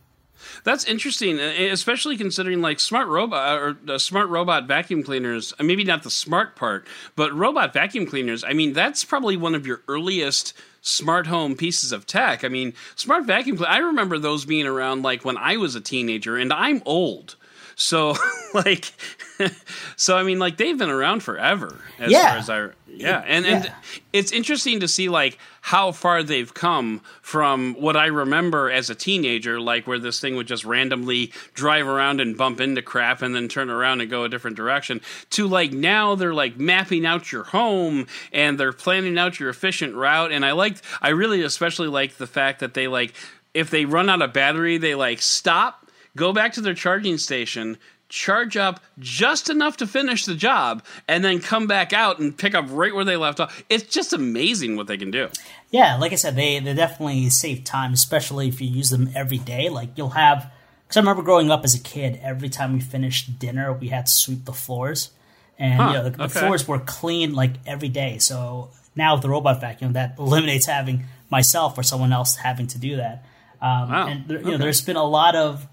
That's 0.63 0.85
interesting, 0.85 1.37
uh, 1.39 1.53
especially 1.71 2.15
considering 2.15 2.61
like 2.61 2.79
smart 2.79 3.07
robot 3.09 3.57
or 3.59 3.77
uh, 3.89 3.97
smart 3.97 4.29
robot 4.29 4.67
vacuum 4.67 5.03
cleaners. 5.03 5.53
uh, 5.59 5.63
Maybe 5.63 5.83
not 5.83 6.03
the 6.03 6.09
smart 6.11 6.55
part, 6.55 6.87
but 7.15 7.33
robot 7.33 7.73
vacuum 7.73 8.05
cleaners. 8.05 8.43
I 8.45 8.53
mean, 8.53 8.71
that's 8.73 9.03
probably 9.03 9.35
one 9.35 9.53
of 9.53 9.67
your 9.67 9.81
earliest 9.89 10.53
smart 10.81 11.27
home 11.27 11.55
pieces 11.55 11.91
of 11.91 12.05
tech. 12.05 12.43
I 12.43 12.47
mean, 12.47 12.73
smart 12.95 13.25
vacuum. 13.25 13.57
cle- 13.57 13.65
I 13.67 13.77
remember 13.79 14.17
those 14.19 14.45
being 14.45 14.65
around 14.67 15.01
like 15.03 15.23
when 15.25 15.37
I 15.37 15.57
was 15.57 15.75
a 15.75 15.81
teenager, 15.81 16.37
and 16.37 16.51
I'm 16.53 16.81
old. 16.85 17.35
So 17.75 18.15
like, 18.53 18.91
so 19.95 20.17
I 20.17 20.23
mean, 20.23 20.39
like 20.39 20.57
they've 20.57 20.77
been 20.77 20.89
around 20.89 21.23
forever. 21.23 21.79
As 21.97 22.11
Yeah. 22.11 22.29
far 22.29 22.37
as 22.37 22.49
I 22.49 22.69
yeah, 22.87 23.23
and 23.25 23.45
and 23.45 23.65
Yeah. 23.65 23.73
it's 24.13 24.31
interesting 24.31 24.79
to 24.81 24.87
see 24.87 25.09
like 25.09 25.37
how 25.69 25.91
far 25.91 26.23
they've 26.23 26.55
come 26.55 26.99
from 27.21 27.75
what 27.75 27.95
I 27.95 28.07
remember 28.07 28.71
as 28.71 28.89
a 28.89 28.95
teenager, 28.95 29.61
like 29.61 29.85
where 29.85 29.99
this 29.99 30.19
thing 30.19 30.35
would 30.35 30.47
just 30.47 30.65
randomly 30.65 31.31
drive 31.53 31.85
around 31.85 32.19
and 32.19 32.35
bump 32.35 32.59
into 32.59 32.81
crap 32.81 33.21
and 33.21 33.35
then 33.35 33.47
turn 33.47 33.69
around 33.69 34.01
and 34.01 34.09
go 34.09 34.23
a 34.23 34.29
different 34.29 34.57
direction, 34.57 34.99
to 35.29 35.45
like 35.45 35.71
now 35.71 36.15
they're 36.15 36.33
like 36.33 36.57
mapping 36.57 37.05
out 37.05 37.31
your 37.31 37.43
home 37.43 38.07
and 38.33 38.59
they're 38.59 38.73
planning 38.73 39.19
out 39.19 39.39
your 39.39 39.49
efficient 39.49 39.93
route. 39.93 40.31
And 40.31 40.43
I 40.43 40.53
liked, 40.53 40.81
I 41.03 41.09
really 41.09 41.43
especially 41.43 41.87
like 41.87 42.17
the 42.17 42.25
fact 42.25 42.61
that 42.61 42.73
they 42.73 42.87
like, 42.87 43.13
if 43.53 43.69
they 43.69 43.85
run 43.85 44.09
out 44.09 44.23
of 44.23 44.33
battery, 44.33 44.79
they 44.79 44.95
like 44.95 45.21
stop, 45.21 45.85
go 46.15 46.33
back 46.33 46.53
to 46.53 46.61
their 46.61 46.73
charging 46.73 47.19
station, 47.19 47.77
charge 48.09 48.57
up 48.57 48.81
just 48.97 49.49
enough 49.49 49.77
to 49.77 49.87
finish 49.87 50.25
the 50.25 50.35
job, 50.35 50.83
and 51.07 51.23
then 51.23 51.39
come 51.39 51.67
back 51.67 51.93
out 51.93 52.19
and 52.19 52.37
pick 52.37 52.53
up 52.55 52.65
right 52.69 52.93
where 52.93 53.05
they 53.05 53.15
left 53.15 53.39
off. 53.39 53.63
It's 53.69 53.83
just 53.83 54.11
amazing 54.13 54.75
what 54.75 54.87
they 54.87 54.97
can 54.97 55.11
do. 55.11 55.29
Yeah, 55.71 55.97
like 55.97 56.11
I 56.11 56.15
said, 56.15 56.35
they 56.35 56.59
they 56.59 56.73
definitely 56.73 57.29
save 57.29 57.63
time, 57.63 57.93
especially 57.93 58.47
if 58.47 58.59
you 58.59 58.67
use 58.67 58.89
them 58.89 59.09
every 59.15 59.37
day. 59.37 59.69
Like 59.69 59.89
you'll 59.95 60.09
have, 60.09 60.51
because 60.83 60.97
I 60.97 60.99
remember 61.01 61.21
growing 61.21 61.51
up 61.51 61.63
as 61.63 61.75
a 61.75 61.79
kid, 61.79 62.19
every 62.23 62.49
time 62.49 62.73
we 62.73 62.79
finished 62.81 63.39
dinner, 63.39 63.71
we 63.71 63.89
had 63.89 64.07
to 64.07 64.11
sweep 64.11 64.45
the 64.45 64.53
floors, 64.53 65.11
and 65.57 65.75
Huh, 65.75 65.87
you 65.87 65.93
know 65.93 66.03
the, 66.09 66.09
the 66.09 66.29
floors 66.29 66.67
were 66.67 66.79
clean 66.79 67.33
like 67.33 67.53
every 67.65 67.89
day. 67.89 68.17
So 68.17 68.71
now 68.95 69.13
with 69.13 69.21
the 69.21 69.29
robot 69.29 69.61
vacuum, 69.61 69.93
that 69.93 70.15
eliminates 70.19 70.65
having 70.65 71.05
myself 71.29 71.77
or 71.77 71.83
someone 71.83 72.11
else 72.11 72.35
having 72.37 72.65
to 72.67 72.79
do 72.79 72.95
that. 72.97 73.25
Um, 73.61 73.89
Wow, 73.91 74.07
And 74.07 74.27
there, 74.27 74.39
you 74.39 74.45
know, 74.45 74.49
okay. 74.53 74.63
there's 74.63 74.81
been 74.81 74.95
a 74.95 75.03
lot 75.03 75.35
of 75.35 75.67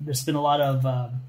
there's 0.00 0.24
been 0.24 0.34
a 0.36 0.42
lot 0.42 0.60
of 0.60 0.86
um, 0.86 1.20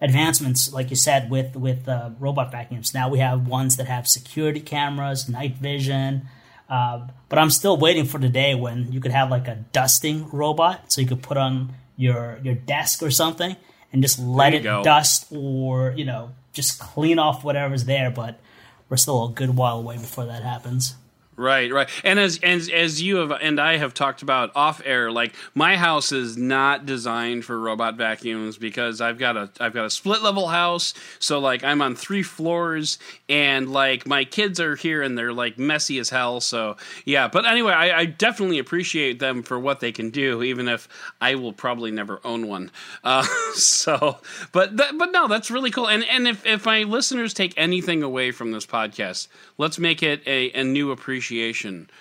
advancements, 0.00 0.72
like 0.72 0.90
you 0.90 0.96
said, 0.96 1.30
with 1.30 1.56
with 1.56 1.88
uh, 1.88 2.10
robot 2.18 2.50
vacuums. 2.50 2.94
Now 2.94 3.08
we 3.08 3.18
have 3.18 3.46
ones 3.46 3.76
that 3.76 3.86
have 3.86 4.08
security 4.08 4.60
cameras, 4.60 5.28
night 5.28 5.56
vision. 5.56 6.28
Uh, 6.68 7.08
but 7.28 7.38
I'm 7.38 7.50
still 7.50 7.76
waiting 7.76 8.04
for 8.04 8.18
the 8.18 8.28
day 8.28 8.54
when 8.54 8.92
you 8.92 9.00
could 9.00 9.10
have 9.10 9.30
like 9.30 9.48
a 9.48 9.56
dusting 9.72 10.28
robot, 10.30 10.92
so 10.92 11.00
you 11.00 11.06
could 11.06 11.22
put 11.22 11.36
on 11.36 11.74
your 11.96 12.38
your 12.42 12.54
desk 12.54 13.02
or 13.02 13.10
something 13.10 13.56
and 13.92 14.02
just 14.02 14.18
let 14.18 14.54
it 14.54 14.62
go. 14.62 14.82
dust 14.82 15.26
or 15.30 15.92
you 15.96 16.04
know 16.04 16.30
just 16.52 16.78
clean 16.78 17.18
off 17.18 17.44
whatever's 17.44 17.84
there. 17.84 18.10
But 18.10 18.40
we're 18.88 18.96
still 18.96 19.26
a 19.26 19.32
good 19.32 19.56
while 19.56 19.78
away 19.78 19.96
before 19.96 20.26
that 20.26 20.42
happens. 20.42 20.94
Right, 21.40 21.72
right. 21.72 21.88
And 22.04 22.18
as 22.18 22.38
as 22.42 22.68
as 22.68 23.00
you 23.00 23.16
have 23.16 23.32
and 23.32 23.58
I 23.58 23.78
have 23.78 23.94
talked 23.94 24.20
about 24.20 24.54
off 24.54 24.82
air, 24.84 25.10
like 25.10 25.34
my 25.54 25.74
house 25.74 26.12
is 26.12 26.36
not 26.36 26.84
designed 26.84 27.46
for 27.46 27.58
robot 27.58 27.96
vacuums 27.96 28.58
because 28.58 29.00
I've 29.00 29.16
got 29.16 29.38
a 29.38 29.48
I've 29.58 29.72
got 29.72 29.86
a 29.86 29.90
split 29.90 30.22
level 30.22 30.48
house, 30.48 30.92
so 31.18 31.38
like 31.38 31.64
I'm 31.64 31.80
on 31.80 31.94
three 31.96 32.22
floors 32.22 32.98
and 33.26 33.72
like 33.72 34.06
my 34.06 34.26
kids 34.26 34.60
are 34.60 34.76
here 34.76 35.00
and 35.00 35.16
they're 35.16 35.32
like 35.32 35.58
messy 35.58 35.98
as 35.98 36.10
hell. 36.10 36.42
So 36.42 36.76
yeah, 37.06 37.26
but 37.26 37.46
anyway, 37.46 37.72
I, 37.72 38.00
I 38.00 38.04
definitely 38.04 38.58
appreciate 38.58 39.18
them 39.18 39.42
for 39.42 39.58
what 39.58 39.80
they 39.80 39.92
can 39.92 40.10
do, 40.10 40.42
even 40.42 40.68
if 40.68 40.88
I 41.22 41.36
will 41.36 41.54
probably 41.54 41.90
never 41.90 42.20
own 42.22 42.48
one. 42.48 42.70
Uh, 43.02 43.22
so, 43.54 44.18
but 44.52 44.76
that, 44.76 44.98
but 44.98 45.10
no, 45.10 45.26
that's 45.26 45.50
really 45.50 45.70
cool. 45.70 45.88
And 45.88 46.04
and 46.04 46.28
if 46.28 46.44
if 46.44 46.66
my 46.66 46.82
listeners 46.82 47.32
take 47.32 47.54
anything 47.56 48.02
away 48.02 48.30
from 48.30 48.52
this 48.52 48.66
podcast, 48.66 49.28
let's 49.56 49.78
make 49.78 50.02
it 50.02 50.20
a, 50.26 50.50
a 50.52 50.64
new 50.64 50.90
appreciation 50.90 51.29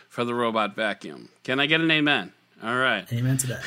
for 0.10 0.24
the 0.24 0.34
robot 0.34 0.76
vacuum. 0.76 1.30
Can 1.44 1.60
I 1.60 1.66
get 1.66 1.82
an 1.82 1.92
amen? 1.92 2.34
All 2.64 2.76
right. 2.76 3.12
Amen 3.14 3.38
to 3.38 3.48
that. 3.48 3.64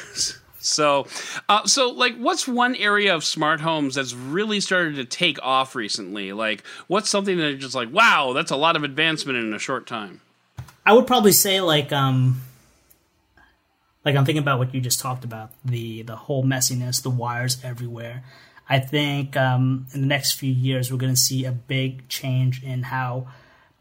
So, 0.59 1.09
uh, 1.49 1.67
so 1.67 1.91
like, 1.91 2.17
what's 2.17 2.47
one 2.47 2.77
area 2.77 3.15
of 3.15 3.25
smart 3.25 3.61
homes 3.61 3.97
that's 3.97 4.15
really 4.15 4.61
started 4.61 4.97
to 4.97 5.05
take 5.05 5.43
off 5.43 5.75
recently? 5.75 6.33
Like, 6.33 6.63
what's 6.87 7.11
something 7.11 7.37
that 7.39 7.59
just 7.59 7.75
like, 7.75 7.93
wow, 7.93 8.33
that's 8.33 8.53
a 8.53 8.57
lot 8.57 8.77
of 8.77 8.85
advancement 8.85 9.39
in 9.39 9.53
a 9.53 9.59
short 9.59 9.87
time? 9.87 10.21
I 10.87 10.93
would 10.93 11.07
probably 11.07 11.33
say 11.33 11.61
like, 11.61 11.93
um, 11.93 12.43
like 14.05 14.17
I'm 14.17 14.25
thinking 14.25 14.43
about 14.43 14.59
what 14.59 14.75
you 14.75 14.81
just 14.81 15.01
talked 15.01 15.25
about 15.25 15.51
the 15.65 16.03
the 16.03 16.17
whole 16.17 16.45
messiness, 16.45 17.03
the 17.03 17.11
wires 17.11 17.59
everywhere. 17.65 18.25
I 18.69 18.79
think 18.79 19.37
um, 19.37 19.87
in 19.93 20.01
the 20.01 20.07
next 20.07 20.33
few 20.33 20.53
years 20.53 20.91
we're 20.91 20.99
going 20.99 21.13
to 21.15 21.21
see 21.21 21.45
a 21.45 21.53
big 21.53 22.09
change 22.09 22.63
in 22.63 22.85
how 22.85 23.27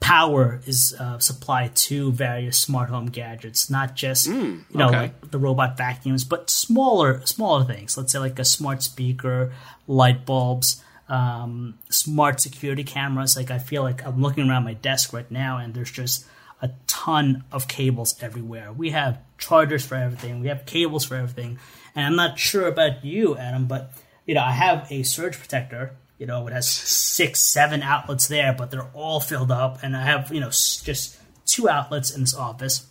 power 0.02 0.60
is 0.66 0.94
uh, 1.00 1.20
supplied 1.20 1.76
to 1.76 2.12
various 2.12 2.58
smart 2.58 2.90
home 2.90 3.06
gadgets, 3.06 3.70
not 3.70 3.96
just 3.96 4.28
Mm, 4.28 4.64
you 4.70 4.78
know 4.78 4.88
okay. 4.90 5.00
like 5.00 5.32
the 5.32 5.38
robot 5.38 5.78
vacuums, 5.78 6.26
but 6.26 6.50
smaller 6.50 7.26
smaller 7.26 7.64
things. 7.64 7.98
Let's 7.98 8.12
say 8.12 8.20
like 8.20 8.38
a 8.40 8.44
smart 8.44 8.84
speaker, 8.84 9.54
light 9.88 10.26
bulbs, 10.26 10.84
um, 11.08 11.76
smart 11.90 12.42
security 12.42 12.84
cameras. 12.84 13.38
Like 13.38 13.52
I 13.52 13.60
feel 13.60 13.84
like 13.84 14.06
I'm 14.06 14.22
looking 14.22 14.50
around 14.50 14.66
my 14.66 14.74
desk 14.74 15.14
right 15.14 15.30
now, 15.32 15.58
and 15.58 15.74
there's 15.74 15.92
just 15.92 16.26
a 16.62 16.72
ton 16.88 17.44
of 17.52 17.68
cables 17.68 18.16
everywhere. 18.22 18.72
We 18.74 18.90
have 18.92 19.20
chargers 19.38 19.86
for 19.86 19.96
everything. 19.96 20.42
We 20.42 20.48
have 20.50 20.66
cables 20.66 21.06
for 21.06 21.16
everything. 21.16 21.58
And 21.96 22.06
I'm 22.06 22.16
not 22.16 22.38
sure 22.40 22.68
about 22.68 23.04
you, 23.06 23.38
Adam, 23.38 23.66
but 23.68 23.94
you 24.26 24.34
know 24.34 24.42
I 24.42 24.52
have 24.52 24.88
a 24.92 25.04
surge 25.04 25.38
protector 25.38 25.92
you 26.22 26.28
know, 26.28 26.46
it 26.46 26.54
has 26.54 26.70
six, 26.70 27.40
seven 27.40 27.82
outlets 27.82 28.28
there, 28.28 28.54
but 28.54 28.70
they're 28.70 28.92
all 28.94 29.20
filled 29.20 29.52
up. 29.52 29.80
And 29.82 29.98
I 29.98 30.04
have, 30.04 30.32
you 30.32 30.40
know, 30.40 30.50
just 30.50 31.18
two 31.48 31.68
outlets 31.68 32.14
in 32.14 32.22
this 32.22 32.36
office, 32.36 32.86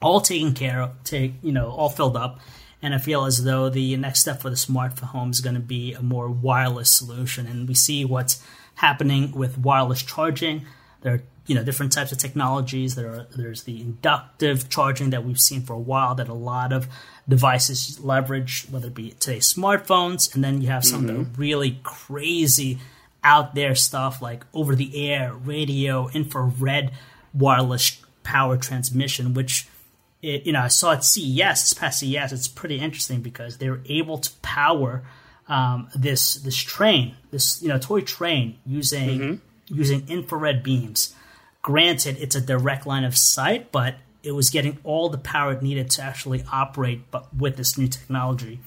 all 0.00 0.22
taken 0.22 0.54
care 0.54 0.80
of, 0.80 1.04
take, 1.04 1.34
you 1.42 1.52
know, 1.52 1.68
all 1.68 1.90
filled 1.90 2.16
up. 2.16 2.40
And 2.80 2.94
I 2.94 2.98
feel 2.98 3.26
as 3.26 3.44
though 3.44 3.68
the 3.68 3.94
next 3.98 4.20
step 4.20 4.40
for 4.40 4.48
the 4.48 4.56
smart 4.56 4.98
home 4.98 5.32
is 5.32 5.42
going 5.42 5.52
to 5.52 5.60
be 5.60 5.92
a 5.92 6.00
more 6.00 6.30
wireless 6.30 6.88
solution. 6.88 7.46
And 7.46 7.68
we 7.68 7.74
see 7.74 8.06
what's 8.06 8.42
happening 8.76 9.32
with 9.32 9.58
wireless 9.58 10.02
charging. 10.02 10.64
There 11.02 11.12
are, 11.12 11.22
you 11.46 11.54
know, 11.54 11.64
different 11.64 11.92
types 11.92 12.10
of 12.10 12.16
technologies. 12.16 12.94
There 12.94 13.10
are, 13.10 13.26
there's 13.36 13.64
the 13.64 13.82
inductive 13.82 14.70
charging 14.70 15.10
that 15.10 15.26
we've 15.26 15.38
seen 15.38 15.60
for 15.60 15.74
a 15.74 15.78
while 15.78 16.14
that 16.14 16.28
a 16.28 16.32
lot 16.32 16.72
of 16.72 16.88
devices 17.28 18.00
leverage, 18.00 18.66
whether 18.70 18.88
it 18.88 18.94
be 18.94 19.10
today's 19.12 19.52
smartphones, 19.52 20.34
and 20.34 20.42
then 20.42 20.60
you 20.60 20.68
have 20.68 20.84
some 20.84 21.08
of 21.08 21.16
the 21.16 21.38
really 21.38 21.78
crazy 21.82 22.78
out 23.24 23.54
there 23.54 23.74
stuff 23.74 24.20
like 24.20 24.44
over 24.52 24.74
the 24.74 25.08
air, 25.08 25.32
radio, 25.32 26.08
infrared, 26.08 26.90
wireless 27.32 28.00
power 28.24 28.56
transmission, 28.56 29.34
which 29.34 29.68
it, 30.22 30.46
you 30.46 30.52
know 30.52 30.60
I 30.60 30.68
saw 30.68 30.92
at 30.92 31.04
CES 31.04 31.60
this 31.62 31.74
past 31.74 32.00
CES. 32.00 32.32
It's 32.32 32.48
pretty 32.48 32.78
interesting 32.78 33.20
because 33.20 33.58
they 33.58 33.70
were 33.70 33.80
able 33.86 34.18
to 34.18 34.30
power 34.42 35.02
um, 35.48 35.88
this 35.94 36.34
this 36.36 36.56
train, 36.56 37.16
this 37.30 37.62
you 37.62 37.68
know 37.68 37.78
toy 37.78 38.00
train 38.00 38.58
using 38.66 39.40
using 39.66 40.08
infrared 40.08 40.62
beams. 40.62 41.14
Granted, 41.62 42.16
it's 42.18 42.34
a 42.34 42.40
direct 42.40 42.86
line 42.86 43.04
of 43.04 43.16
sight, 43.16 43.70
but 43.70 43.94
it 44.22 44.32
was 44.32 44.50
getting 44.50 44.78
all 44.84 45.08
the 45.08 45.18
power 45.18 45.52
it 45.52 45.62
needed 45.62 45.90
to 45.90 46.02
actually 46.02 46.44
operate, 46.52 47.10
but 47.10 47.34
with 47.34 47.56
this 47.56 47.76
new 47.76 47.88
technology. 47.88 48.60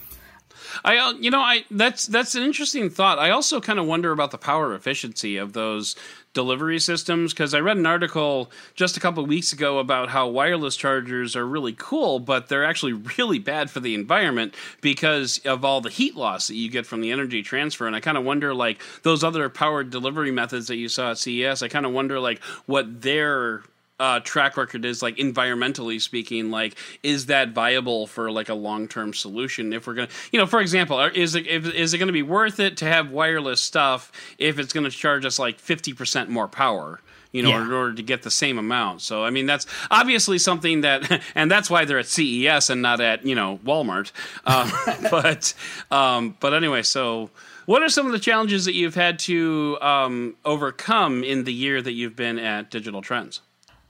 I, 0.84 0.98
uh, 0.98 1.14
you 1.14 1.32
know, 1.32 1.40
I 1.40 1.66
that's 1.72 2.08
that's 2.08 2.36
an 2.36 2.44
interesting 2.44 2.90
thought. 2.90 3.20
I 3.20 3.30
also 3.30 3.62
kind 3.62 3.80
of 3.80 3.86
wonder 3.86 4.12
about 4.12 4.32
the 4.32 4.38
power 4.38 4.74
efficiency 4.74 5.38
of 5.38 5.54
those 5.54 5.96
delivery 6.34 6.80
systems 6.80 7.34
because 7.34 7.54
I 7.54 7.60
read 7.60 7.78
an 7.78 7.86
article 7.86 8.52
just 8.74 8.98
a 8.98 9.00
couple 9.00 9.26
weeks 9.26 9.54
ago 9.54 9.80
about 9.80 10.10
how 10.10 10.28
wireless 10.28 10.76
chargers 10.76 11.36
are 11.36 11.48
really 11.48 11.74
cool, 11.74 12.20
but 12.20 12.50
they're 12.50 12.66
actually 12.66 12.94
really 13.18 13.40
bad 13.40 13.70
for 13.70 13.80
the 13.80 13.96
environment 13.96 14.54
because 14.82 15.40
of 15.46 15.64
all 15.64 15.82
the 15.82 15.90
heat 15.90 16.16
loss 16.16 16.48
that 16.48 16.56
you 16.56 16.70
get 16.70 16.86
from 16.86 17.02
the 17.02 17.12
energy 17.12 17.42
transfer. 17.42 17.88
And 17.88 17.96
I 17.96 18.00
kind 18.00 18.18
of 18.18 18.24
wonder, 18.24 18.54
like 18.54 18.82
those 19.04 19.24
other 19.24 19.48
powered 19.50 19.90
delivery 19.90 20.32
methods 20.32 20.68
that 20.68 20.78
you 20.78 20.90
saw 20.90 21.12
at 21.12 21.18
CES, 21.18 21.64
I 21.64 21.68
kind 21.68 21.86
of 21.86 21.94
wonder, 21.94 22.20
like 22.20 22.44
what 22.66 23.02
their 23.02 23.64
uh, 24.00 24.20
track 24.20 24.58
record 24.58 24.84
is 24.84 25.02
like 25.02 25.16
environmentally 25.18 26.02
speaking 26.02 26.52
like 26.52 26.76
is 27.02 27.28
that 27.28 27.52
viable 27.52 28.08
for 28.08 28.30
like 28.32 28.50
a 28.50 28.54
long-term 28.54 29.14
solution? 29.14 29.72
If 29.74 29.88
we're 29.88 29.94
gonna 29.94 30.10
you 30.32 30.40
know 30.40 30.46
for 30.46 30.60
example 30.60 31.00
is 31.02 31.36
it 31.36 31.48
if, 31.48 31.66
is 31.74 31.94
it 31.94 31.98
going 31.98 32.08
to 32.08 32.14
be 32.14 32.22
worth 32.24 32.60
it 32.60 32.78
to 32.78 32.86
have 32.86 33.12
wireless 33.12 33.62
stuff 33.62 34.12
if 34.38 34.60
it's 34.60 34.74
going 34.74 34.84
to 34.84 34.90
charge 34.90 35.26
us 35.26 35.40
like 35.40 35.60
50% 35.62 36.28
more 36.28 36.48
power 36.48 37.00
you 37.32 37.42
know 37.42 37.50
Yeah. 37.50 37.64
in 37.66 37.72
order 37.72 37.94
to 37.94 38.04
get 38.04 38.24
the 38.24 38.32
same 38.32 38.58
amount? 38.58 39.02
So 39.02 39.24
i 39.24 39.30
mean 39.30 39.46
that's 39.46 39.66
obviously 39.90 40.40
something 40.40 40.82
that 40.82 41.22
and 41.36 41.50
that's 41.50 41.70
why 41.70 41.86
they're 41.86 42.00
at 42.00 42.08
ces 42.08 42.70
and 42.70 42.82
not 42.82 43.00
at 43.00 43.26
you 43.26 43.36
know 43.36 43.60
walmart. 43.66 44.12
Um, 44.46 44.72
but 45.10 45.54
um, 45.90 46.36
but 46.42 46.54
anyway 46.54 46.82
so 46.84 47.30
what 47.66 47.82
are 47.82 47.90
some 47.90 48.06
of 48.06 48.12
the 48.12 48.20
challenges 48.20 48.66
that 48.66 48.74
you've 48.76 48.94
had 48.96 49.18
to 49.20 49.78
um, 49.82 50.36
overcome 50.46 51.24
in 51.24 51.46
the 51.46 51.54
year 51.54 51.82
that 51.82 51.94
you've 51.94 52.16
been 52.16 52.38
at 52.38 52.70
digital 52.70 53.02
trends 53.02 53.42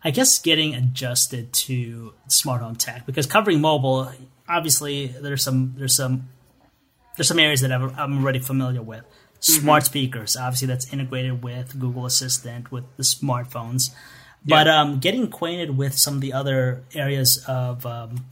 I 0.06 0.12
guess 0.12 0.38
getting 0.40 0.76
adjusted 0.76 1.52
to 1.68 2.14
smart 2.28 2.62
home 2.62 2.76
tech 2.76 3.06
because 3.08 3.26
covering 3.26 3.60
mobile, 3.60 4.12
obviously 4.48 5.08
there's 5.08 5.44
some 5.44 5.74
there's 5.78 5.96
some 5.96 6.30
there's 7.18 7.28
some 7.28 7.40
areas 7.40 7.62
that 7.62 7.72
I'm, 7.72 7.92
I'm 7.98 8.20
already 8.22 8.40
familiar 8.40 8.82
with. 8.84 9.04
Smart 9.40 9.84
speakers, 9.84 10.38
obviously 10.38 10.68
that's 10.68 10.92
integrated 10.94 11.44
with 11.44 11.78
Google 11.80 12.06
Assistant 12.06 12.72
with 12.72 12.84
the 12.98 13.04
smartphones, 13.04 13.92
but 14.46 14.68
um, 14.68 15.00
getting 15.00 15.24
acquainted 15.26 15.76
with 15.78 15.94
some 15.98 16.16
of 16.16 16.22
the 16.22 16.34
other 16.34 16.84
areas 16.96 17.44
of 17.48 17.86
um, 17.86 18.26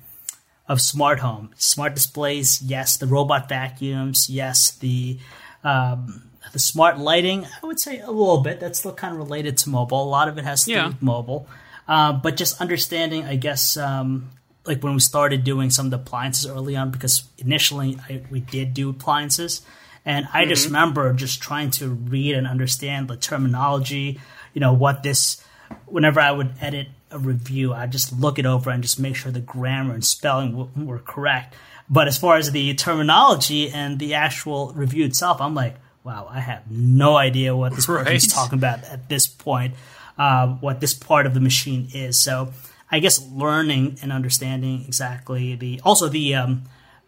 of 0.67 0.80
smart 0.80 1.19
home, 1.19 1.51
smart 1.57 1.93
displays, 1.95 2.61
yes, 2.61 2.97
the 2.97 3.05
robot 3.07 3.49
vacuums, 3.49 4.30
yes, 4.30 4.71
the 4.71 5.19
um, 5.63 6.30
the 6.51 6.59
smart 6.59 6.97
lighting. 6.99 7.45
I 7.61 7.65
would 7.65 7.80
say 7.80 7.99
a 7.99 8.09
little 8.11 8.41
bit. 8.41 8.59
That's 8.59 8.80
still 8.80 8.93
kind 8.93 9.13
of 9.13 9.19
related 9.19 9.57
to 9.59 9.69
mobile. 9.69 10.03
A 10.03 10.05
lot 10.09 10.28
of 10.28 10.38
it 10.38 10.43
has 10.45 10.63
to 10.65 10.71
Yeah. 10.71 10.82
do 10.84 10.88
with 10.89 11.01
mobile, 11.01 11.47
uh, 11.88 12.14
but 12.14 12.38
just 12.38 12.62
understanding, 12.62 13.26
I 13.26 13.36
guess, 13.36 13.78
um, 13.78 14.30
like 14.66 14.82
when 14.84 14.94
we 14.94 15.00
started 15.00 15.44
doing 15.44 15.70
some 15.70 15.88
of 15.88 15.92
the 15.92 15.98
appliances 15.98 16.48
early 16.48 16.76
on, 16.76 16.92
because 16.92 17.24
initially 17.38 17.98
I, 18.10 18.22
we 18.32 18.40
did 18.40 18.74
do 18.74 18.90
appliances, 18.90 19.62
and 20.06 20.28
I 20.34 20.46
just 20.46 20.66
remember 20.68 21.12
just 21.14 21.42
trying 21.42 21.72
to 21.72 21.90
read 21.90 22.36
and 22.36 22.48
understand 22.48 23.08
the 23.08 23.18
terminology. 23.18 24.20
You 24.54 24.62
know 24.62 24.74
what 24.74 25.04
this. 25.04 25.44
Whenever 25.86 26.20
I 26.20 26.32
would 26.32 26.54
edit 26.62 26.88
a 27.10 27.18
review, 27.18 27.74
I 27.74 27.88
just 27.88 28.14
look 28.20 28.38
it 28.38 28.46
over 28.46 28.70
and 28.70 28.84
just 28.84 29.00
make 29.00 29.16
sure 29.16 29.32
the 29.32 29.40
grammar 29.40 29.94
and 29.94 30.06
spelling 30.06 30.52
w- 30.52 30.70
were 30.86 31.00
correct. 31.00 31.56
But 31.90 32.08
as 32.08 32.18
far 32.18 32.38
as 32.38 32.52
the 32.52 32.74
terminology 32.76 33.70
and 33.70 33.98
the 33.98 34.14
actual 34.14 34.72
review 34.74 35.06
itself, 35.06 35.42
I'm 35.42 35.56
like, 35.56 35.76
wow, 36.04 36.28
I 36.30 36.42
have 36.42 36.70
no 36.70 37.16
idea 37.18 37.56
what 37.56 37.74
this 37.76 37.88
person's 37.88 38.26
Right. 38.26 38.32
talking 38.34 38.58
about 38.60 38.84
at 38.84 39.10
this 39.10 39.26
point, 39.26 39.74
uh, 40.18 40.47
what 40.47 40.80
this 40.80 40.93
part 40.93 41.26
of 41.26 41.34
the 41.34 41.39
machine 41.39 41.89
is. 41.93 42.22
So 42.22 42.51
I 42.91 42.99
guess 42.99 43.22
learning 43.28 43.97
and 44.01 44.11
understanding 44.11 44.84
exactly 44.88 45.55
the 45.55 45.82
also 45.84 46.09
the 46.09 46.36
um, 46.36 46.64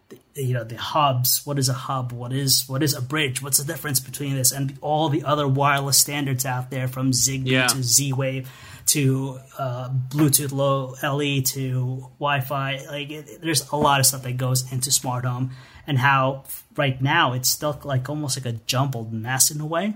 the, 0.08 0.18
you 0.44 0.54
know 0.54 0.64
the 0.64 0.76
hubs. 0.76 1.46
What 1.46 1.58
is 1.58 1.68
a 1.68 1.72
hub? 1.74 2.12
What 2.12 2.32
is 2.32 2.64
what 2.68 2.82
is 2.82 2.94
a 2.94 3.02
bridge? 3.02 3.42
What's 3.42 3.58
the 3.58 3.64
difference 3.64 4.00
between 4.00 4.34
this 4.34 4.52
and 4.52 4.76
all 4.80 5.08
the 5.08 5.24
other 5.24 5.46
wireless 5.48 5.98
standards 5.98 6.44
out 6.44 6.70
there 6.70 6.88
from 6.88 7.12
Zigbee 7.12 7.46
Yeah. 7.50 7.66
to 7.68 7.82
Z 7.82 8.12
Wave 8.12 8.50
to 8.86 9.40
uh, 9.58 9.88
Bluetooth 9.90 10.52
Low 10.52 10.94
LE 11.02 11.42
to 11.42 12.08
Wi-Fi. 12.20 12.86
Like 12.88 13.10
it, 13.10 13.40
there's 13.42 13.68
a 13.70 13.76
lot 13.76 13.98
of 13.98 14.06
stuff 14.06 14.22
that 14.22 14.36
goes 14.36 14.70
into 14.72 14.92
smart 14.92 15.24
home, 15.24 15.50
and 15.88 15.98
how 15.98 16.44
right 16.76 17.00
now 17.02 17.32
it's 17.32 17.48
still 17.48 17.80
like 17.84 18.08
almost 18.08 18.36
like 18.38 18.46
a 18.46 18.58
jumbled 18.66 19.12
mess 19.12 19.50
in 19.50 19.60
a 19.60 19.66
way. 19.66 19.94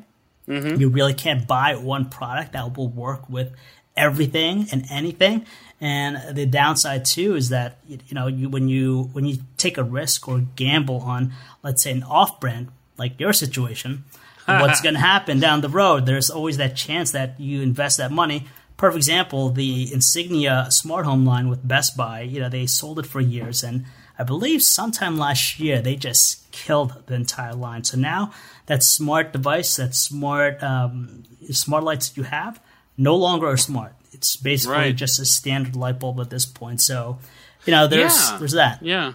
Mm-hmm. 0.51 0.81
You 0.81 0.89
really 0.89 1.15
can't 1.15 1.47
buy 1.47 1.77
one 1.77 2.11
product 2.11 2.53
that 2.53 2.77
will 2.77 2.89
work 2.89 3.29
with 3.29 3.53
everything 3.97 4.67
and 4.73 4.85
anything. 4.91 5.47
And 5.81 6.37
the 6.37 6.45
downside 6.47 7.05
too 7.05 7.37
is 7.37 7.49
that 7.51 7.79
you 7.87 7.99
know 8.13 8.27
you 8.27 8.49
when 8.49 8.69
you 8.69 9.05
when 9.13 9.25
you 9.25 9.39
take 9.57 9.79
a 9.79 9.85
risk 9.85 10.29
or 10.29 10.41
gamble 10.57 11.01
on 11.01 11.33
let's 11.63 11.83
say 11.83 11.93
an 11.93 12.03
off-brand 12.03 12.69
like 12.99 13.19
your 13.19 13.33
situation, 13.33 14.05
what's 14.45 14.81
going 14.81 14.95
to 14.95 15.01
happen 15.01 15.41
down 15.41 15.61
the 15.61 15.69
road? 15.69 16.05
There's 16.05 16.29
always 16.29 16.59
that 16.59 16.77
chance 16.77 17.13
that 17.13 17.41
you 17.41 17.63
invest 17.63 17.97
that 17.97 18.11
money, 18.11 18.47
perfect 18.77 18.97
example, 18.97 19.51
the 19.51 19.93
Insignia 19.93 20.67
smart 20.71 21.05
home 21.05 21.25
line 21.25 21.49
with 21.49 21.67
Best 21.67 21.97
Buy, 21.97 22.23
you 22.23 22.41
know, 22.41 22.49
they 22.49 22.67
sold 22.67 22.99
it 22.99 23.07
for 23.07 23.21
years 23.21 23.63
and 23.63 23.85
I 24.21 24.25
believe 24.25 24.63
sometime 24.63 25.17
last 25.17 25.59
year 25.59 25.81
they 25.81 25.97
just 25.97 26.51
killed 26.53 26.93
the 27.07 27.15
entire 27.15 27.55
line. 27.55 27.85
So 27.85 27.97
now 27.97 28.33
that 28.67 28.83
smart 28.83 29.33
device, 29.33 29.77
that 29.77 29.95
smart 29.95 30.63
um, 30.63 31.25
smart 31.51 31.85
lights 31.85 32.17
you 32.17 32.25
have, 32.25 32.61
no 32.99 33.17
longer 33.17 33.47
are 33.47 33.57
smart. 33.57 33.95
It's 34.13 34.37
basically 34.37 34.77
Right. 34.77 34.97
just 35.05 35.19
a 35.19 35.25
standard 35.25 35.75
light 35.77 35.99
bulb 36.01 36.21
at 36.21 36.31
this 36.31 36.45
point. 36.45 36.81
So, 36.83 37.19
you 37.65 37.71
know, 37.73 37.87
there's 37.87 38.17
Yeah. 38.31 38.37
there's 38.39 38.53
that. 38.53 38.83
Yeah. 38.83 39.13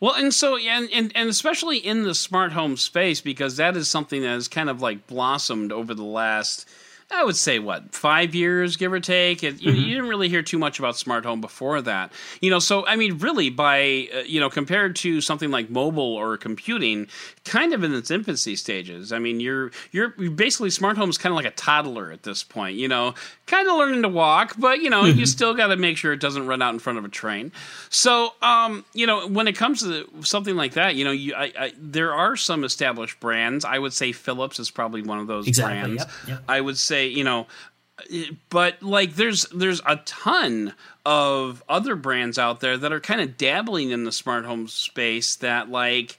Well, 0.00 0.14
and 0.14 0.32
so 0.32 0.56
and, 0.56 0.88
and 0.92 1.12
and 1.14 1.28
especially 1.28 1.78
in 1.78 2.04
the 2.04 2.14
smart 2.14 2.52
home 2.52 2.76
space 2.76 3.20
because 3.20 3.56
that 3.56 3.76
is 3.76 3.88
something 3.88 4.22
that 4.22 4.28
has 4.28 4.48
kind 4.48 4.70
of 4.70 4.80
like 4.82 5.06
blossomed 5.06 5.72
over 5.72 5.94
the 5.94 6.04
last 6.20 6.66
I 7.08 7.22
would 7.24 7.36
say 7.36 7.60
what 7.60 7.94
five 7.94 8.34
years, 8.34 8.76
give 8.76 8.92
or 8.92 8.98
take. 9.00 9.44
It, 9.44 9.62
you, 9.62 9.72
you 9.72 9.94
didn't 9.94 10.08
really 10.08 10.28
hear 10.28 10.42
too 10.42 10.58
much 10.58 10.78
about 10.80 10.96
smart 10.96 11.24
home 11.24 11.40
before 11.40 11.80
that, 11.82 12.12
you 12.40 12.50
know. 12.50 12.58
So 12.58 12.84
I 12.84 12.96
mean, 12.96 13.18
really, 13.18 13.48
by 13.48 14.08
uh, 14.14 14.18
you 14.26 14.40
know, 14.40 14.50
compared 14.50 14.96
to 14.96 15.20
something 15.20 15.50
like 15.52 15.70
mobile 15.70 16.14
or 16.14 16.36
computing, 16.36 17.06
kind 17.44 17.72
of 17.72 17.84
in 17.84 17.94
its 17.94 18.10
infancy 18.10 18.56
stages. 18.56 19.12
I 19.12 19.20
mean, 19.20 19.38
you're 19.38 19.70
you're 19.92 20.08
basically 20.10 20.70
smart 20.70 20.96
home 20.96 21.08
is 21.08 21.16
kind 21.16 21.32
of 21.32 21.36
like 21.36 21.46
a 21.46 21.52
toddler 21.52 22.10
at 22.10 22.24
this 22.24 22.42
point, 22.42 22.76
you 22.76 22.88
know, 22.88 23.14
kind 23.46 23.68
of 23.68 23.76
learning 23.76 24.02
to 24.02 24.08
walk, 24.08 24.54
but 24.58 24.80
you 24.80 24.90
know, 24.90 25.04
you 25.04 25.26
still 25.26 25.54
got 25.54 25.68
to 25.68 25.76
make 25.76 25.96
sure 25.96 26.12
it 26.12 26.20
doesn't 26.20 26.46
run 26.46 26.60
out 26.60 26.74
in 26.74 26.80
front 26.80 26.98
of 26.98 27.04
a 27.04 27.08
train. 27.08 27.52
So, 27.88 28.34
um, 28.42 28.84
you 28.94 29.06
know, 29.06 29.28
when 29.28 29.46
it 29.46 29.54
comes 29.54 29.80
to 29.82 30.08
something 30.22 30.56
like 30.56 30.72
that, 30.72 30.96
you 30.96 31.04
know, 31.04 31.12
you 31.12 31.34
I, 31.36 31.52
I, 31.56 31.72
there 31.78 32.12
are 32.12 32.34
some 32.34 32.64
established 32.64 33.20
brands. 33.20 33.64
I 33.64 33.78
would 33.78 33.92
say 33.92 34.10
Philips 34.10 34.58
is 34.58 34.72
probably 34.72 35.02
one 35.02 35.20
of 35.20 35.28
those 35.28 35.46
Exactly, 35.46 35.94
brands. 35.94 36.02
yep, 36.02 36.10
yep. 36.28 36.44
I 36.48 36.60
would 36.60 36.76
say, 36.76 36.95
you 37.04 37.24
know, 37.24 37.46
but 38.50 38.82
like 38.82 39.14
there's 39.14 39.46
there's 39.46 39.80
a 39.86 39.96
ton 40.04 40.74
of 41.04 41.62
other 41.68 41.96
brands 41.96 42.38
out 42.38 42.60
there 42.60 42.76
that 42.76 42.92
are 42.92 43.00
kind 43.00 43.20
of 43.20 43.36
dabbling 43.36 43.90
in 43.90 44.04
the 44.04 44.12
smart 44.12 44.44
home 44.44 44.68
space 44.68 45.36
that 45.36 45.70
like 45.70 46.18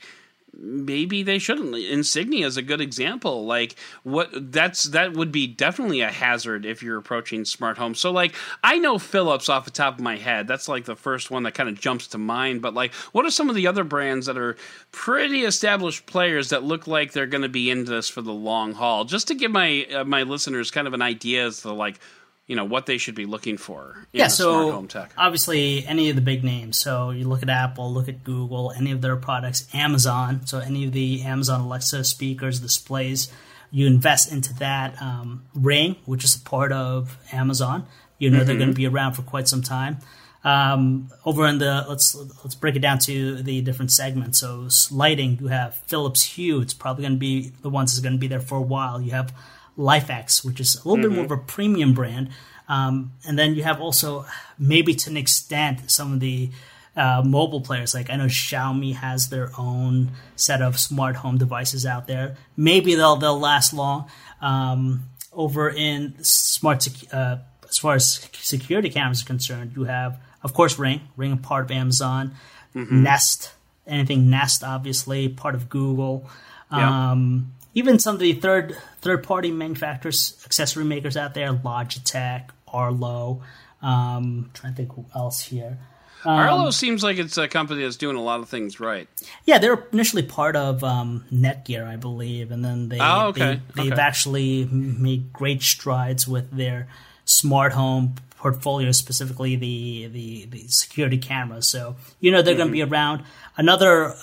maybe 0.59 1.23
they 1.23 1.39
shouldn't. 1.39 1.75
Insignia 1.75 2.45
is 2.45 2.57
a 2.57 2.61
good 2.61 2.81
example. 2.81 3.45
Like 3.45 3.75
what 4.03 4.29
that's 4.51 4.85
that 4.85 5.13
would 5.13 5.31
be 5.31 5.47
definitely 5.47 6.01
a 6.01 6.11
hazard 6.11 6.65
if 6.65 6.81
you're 6.81 6.97
approaching 6.97 7.45
smart 7.45 7.77
home 7.77 7.95
so 7.95 8.11
like 8.11 8.33
i 8.63 8.77
know 8.77 8.97
philips 8.97 9.49
off 9.49 9.65
the 9.65 9.71
top 9.71 9.95
of 9.95 9.99
my 10.01 10.17
head. 10.17 10.47
That's 10.47 10.67
like 10.67 10.85
the 10.85 10.95
first 10.95 11.31
one 11.31 11.43
that 11.43 11.53
kind 11.53 11.69
of 11.69 11.79
jumps 11.79 12.07
to 12.07 12.17
mind. 12.17 12.61
But 12.61 12.73
like 12.73 12.93
what 13.11 13.25
are 13.25 13.31
some 13.31 13.49
of 13.49 13.55
the 13.55 13.67
other 13.67 13.83
brands 13.83 14.25
that 14.25 14.37
are 14.37 14.57
pretty 14.91 15.43
established 15.43 16.05
players 16.05 16.49
that 16.49 16.63
look 16.63 16.87
like 16.87 17.11
they're 17.11 17.27
going 17.27 17.43
to 17.43 17.49
be 17.49 17.69
into 17.69 17.91
this 17.91 18.09
for 18.09 18.21
the 18.21 18.33
long 18.33 18.73
haul? 18.73 19.05
Just 19.05 19.27
to 19.27 19.35
give 19.35 19.51
my 19.51 19.85
uh, 19.93 20.03
my 20.03 20.23
listeners 20.23 20.71
kind 20.71 20.87
of 20.87 20.93
an 20.93 21.01
idea 21.01 21.45
as 21.45 21.61
to 21.61 21.71
like 21.71 21.99
you 22.47 22.55
know 22.55 22.65
what 22.65 22.85
they 22.85 22.97
should 22.97 23.13
be 23.13 23.25
looking 23.25 23.57
for 23.57 24.07
in 24.13 24.19
yeah, 24.19 24.27
so 24.27 24.51
smart 24.53 24.73
home 24.73 24.87
tech 24.87 25.11
obviously 25.17 25.85
any 25.85 26.09
of 26.09 26.15
the 26.15 26.21
big 26.21 26.43
names. 26.43 26.79
So 26.79 27.11
you 27.11 27.27
look 27.27 27.43
at 27.43 27.49
Apple, 27.49 27.93
look 27.93 28.07
at 28.07 28.23
Google, 28.23 28.71
any 28.75 28.91
of 28.91 29.01
their 29.01 29.17
products, 29.17 29.67
Amazon. 29.73 30.47
So 30.47 30.59
any 30.59 30.85
of 30.85 30.93
the 30.93 31.21
Amazon 31.23 31.61
Alexa 31.61 32.05
speakers, 32.05 32.59
displays, 32.59 33.31
you 33.69 33.85
invest 33.85 34.31
into 34.31 34.53
that. 34.55 34.99
Um, 35.01 35.43
Ring, 35.53 35.97
which 36.05 36.23
is 36.23 36.35
a 36.35 36.39
part 36.39 36.71
of 36.71 37.17
Amazon, 37.31 37.85
you 38.17 38.29
know 38.29 38.43
they're 38.43 38.57
going 38.57 38.69
to 38.69 38.75
be 38.75 38.87
around 38.87 39.13
for 39.13 39.21
quite 39.21 39.47
some 39.47 39.61
time. 39.61 39.97
Um, 40.43 41.11
over 41.25 41.45
in 41.47 41.57
the 41.57 41.85
let's 41.89 42.15
let's 42.15 42.55
break 42.55 42.75
it 42.75 42.79
down 42.79 42.99
to 42.99 43.41
the 43.43 43.61
different 43.61 43.91
segments. 43.91 44.39
So 44.39 44.69
lighting, 44.91 45.37
you 45.41 45.47
have 45.47 45.75
Philips 45.87 46.23
Hue. 46.23 46.61
It's 46.61 46.73
probably 46.73 47.03
going 47.03 47.15
to 47.15 47.19
be 47.19 47.51
the 47.61 47.69
ones 47.69 47.91
that's 47.91 48.01
going 48.01 48.13
to 48.13 48.19
be 48.19 48.27
there 48.27 48.39
for 48.39 48.57
a 48.57 48.61
while. 48.61 49.01
You 49.01 49.11
have 49.11 49.33
LIFX, 49.77 50.43
which 50.43 50.59
is 50.59 50.75
a 50.75 50.87
little 50.87 51.03
bit 51.03 51.15
more 51.15 51.25
of 51.25 51.31
a 51.31 51.37
premium 51.37 51.93
brand. 51.93 52.29
Um, 52.67 53.13
and 53.25 53.37
then 53.37 53.55
you 53.55 53.63
have 53.63 53.79
also, 53.79 54.25
maybe 54.59 54.93
to 54.93 55.09
an 55.09 55.17
extent, 55.17 55.89
some 55.89 56.13
of 56.13 56.19
the 56.19 56.49
uh, 56.97 57.21
mobile 57.23 57.61
players. 57.61 57.93
Like 57.93 58.09
I 58.09 58.15
know 58.15 58.25
Xiaomi 58.25 58.95
has 58.95 59.29
their 59.29 59.51
own 59.57 60.11
set 60.35 60.61
of 60.61 60.79
smart 60.79 61.15
home 61.15 61.37
devices 61.37 61.85
out 61.85 62.07
there. 62.07 62.35
Maybe 62.57 62.95
they'll 62.95 63.15
they'll 63.15 63.39
last 63.39 63.73
long. 63.73 64.09
Um, 64.41 65.03
over 65.31 65.69
in 65.69 66.15
smart, 66.23 66.81
sec- 66.81 67.13
uh, 67.13 67.37
as 67.69 67.77
far 67.77 67.93
as 67.95 68.27
security 68.33 68.89
cameras 68.89 69.21
are 69.21 69.25
concerned, 69.25 69.73
you 69.75 69.83
have 69.83 70.19
of 70.43 70.53
course 70.53 70.79
Ring, 70.79 71.01
Ring 71.15 71.31
a 71.33 71.37
part 71.37 71.65
of 71.65 71.71
Amazon, 71.71 72.33
Nest, 72.73 73.51
anything 73.85 74.29
Nest, 74.29 74.63
obviously 74.63 75.29
part 75.29 75.55
of 75.55 75.69
Google. 75.69 76.29
Yeah. 76.71 77.11
Um, 77.11 77.53
even 77.77 77.99
some 77.99 78.15
of 78.15 78.19
the 78.19 78.33
third 78.33 78.75
third 79.01 79.23
party 79.23 79.51
manufacturers, 79.51 80.41
accessory 80.45 80.83
makers 80.83 81.15
out 81.15 81.35
there, 81.35 81.53
Logitech, 81.53 82.49
Arlo. 82.67 83.41
Um, 83.83 84.49
trying 84.55 84.73
to 84.73 84.77
think 84.77 84.93
who 84.93 85.05
else 85.15 85.39
here. 85.43 85.77
arlo 86.25 86.71
seems 86.71 87.03
like 87.03 87.19
it's 87.19 87.37
a 87.37 87.47
company 87.47 87.83
that's 87.83 87.95
doing 87.95 88.17
a 88.17 88.21
lot 88.23 88.39
of 88.39 88.49
things 88.49 88.79
right 88.79 89.07
Yeah, 89.45 89.59
they 89.59 89.69
were 89.69 89.85
initially 89.93 90.23
part 90.23 90.55
of 90.55 90.83
um, 90.83 91.23
Netgear, 91.31 91.85
I 91.85 91.95
believe, 91.95 92.49
and 92.51 92.65
then 92.65 92.89
they, 92.89 92.97
Oh, 92.99 93.27
okay, 93.27 93.61
they 93.75 93.83
have 93.83 93.93
okay. 93.93 94.01
actually 94.01 94.65
made 94.65 95.31
great 95.31 95.61
strides 95.61 96.27
with 96.27 96.49
their 96.49 96.87
smart 97.25 97.73
home 97.73 98.15
portfolio, 98.37 98.91
specifically 98.91 99.55
the 99.55 100.07
the, 100.07 100.45
the 100.45 100.67
security 100.69 101.19
cameras. 101.19 101.67
So 101.67 101.95
you 102.19 102.31
know 102.31 102.41
they're 102.41 102.55
going 102.55 102.69
to 102.69 102.73
be 102.73 102.81
around. 102.81 103.23
Another 103.55 104.15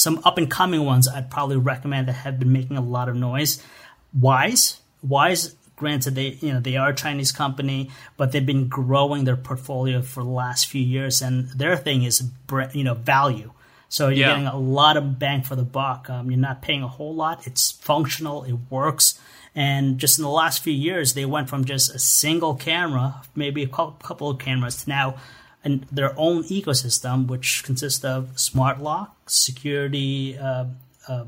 some 0.00 0.20
up 0.24 0.38
and 0.38 0.50
coming 0.50 0.84
ones 0.84 1.06
I'd 1.08 1.30
probably 1.30 1.56
recommend 1.58 2.08
that 2.08 2.14
have 2.24 2.38
been 2.38 2.52
making 2.52 2.76
a 2.76 2.80
lot 2.96 3.08
of 3.08 3.16
noise. 3.16 3.62
Wyze, 4.18 4.78
Wyze. 5.06 5.54
Granted, 5.76 6.14
they 6.14 6.36
you 6.40 6.52
know 6.52 6.60
they 6.60 6.76
are 6.76 6.90
a 6.90 6.94
Chinese 6.94 7.32
company, 7.32 7.90
but 8.18 8.32
they've 8.32 8.44
been 8.44 8.68
growing 8.68 9.24
their 9.24 9.36
portfolio 9.36 10.02
for 10.02 10.22
the 10.22 10.28
last 10.28 10.66
few 10.66 10.82
years, 10.82 11.22
and 11.22 11.48
their 11.50 11.74
thing 11.76 12.02
is 12.02 12.22
you 12.74 12.84
know 12.84 12.94
value. 12.94 13.52
So 13.88 14.08
you're 14.08 14.18
Yeah. 14.28 14.28
getting 14.34 14.46
a 14.46 14.58
lot 14.58 14.96
of 14.98 15.18
bang 15.18 15.42
for 15.42 15.56
the 15.56 15.64
buck. 15.64 16.08
Um, 16.10 16.30
you're 16.30 16.38
not 16.38 16.60
paying 16.62 16.82
a 16.82 16.88
whole 16.88 17.14
lot. 17.14 17.46
It's 17.46 17.70
functional. 17.72 18.44
It 18.44 18.56
works. 18.68 19.18
And 19.54 19.98
just 19.98 20.18
in 20.18 20.22
the 20.22 20.30
last 20.30 20.62
few 20.62 20.72
years, 20.72 21.14
they 21.14 21.24
went 21.24 21.48
from 21.48 21.64
just 21.64 21.92
a 21.94 21.98
single 21.98 22.54
camera, 22.54 23.22
maybe 23.34 23.62
a 23.64 23.66
couple 23.68 24.30
of 24.30 24.38
cameras, 24.38 24.84
to 24.84 24.88
now 24.90 25.14
an, 25.64 25.86
their 25.92 26.18
own 26.18 26.44
ecosystem, 26.44 27.26
which 27.26 27.62
consists 27.64 28.04
of 28.04 28.38
smart 28.38 28.80
lock, 28.80 29.16
security. 29.30 30.38
Uh, 30.38 30.66
uh, 31.08 31.24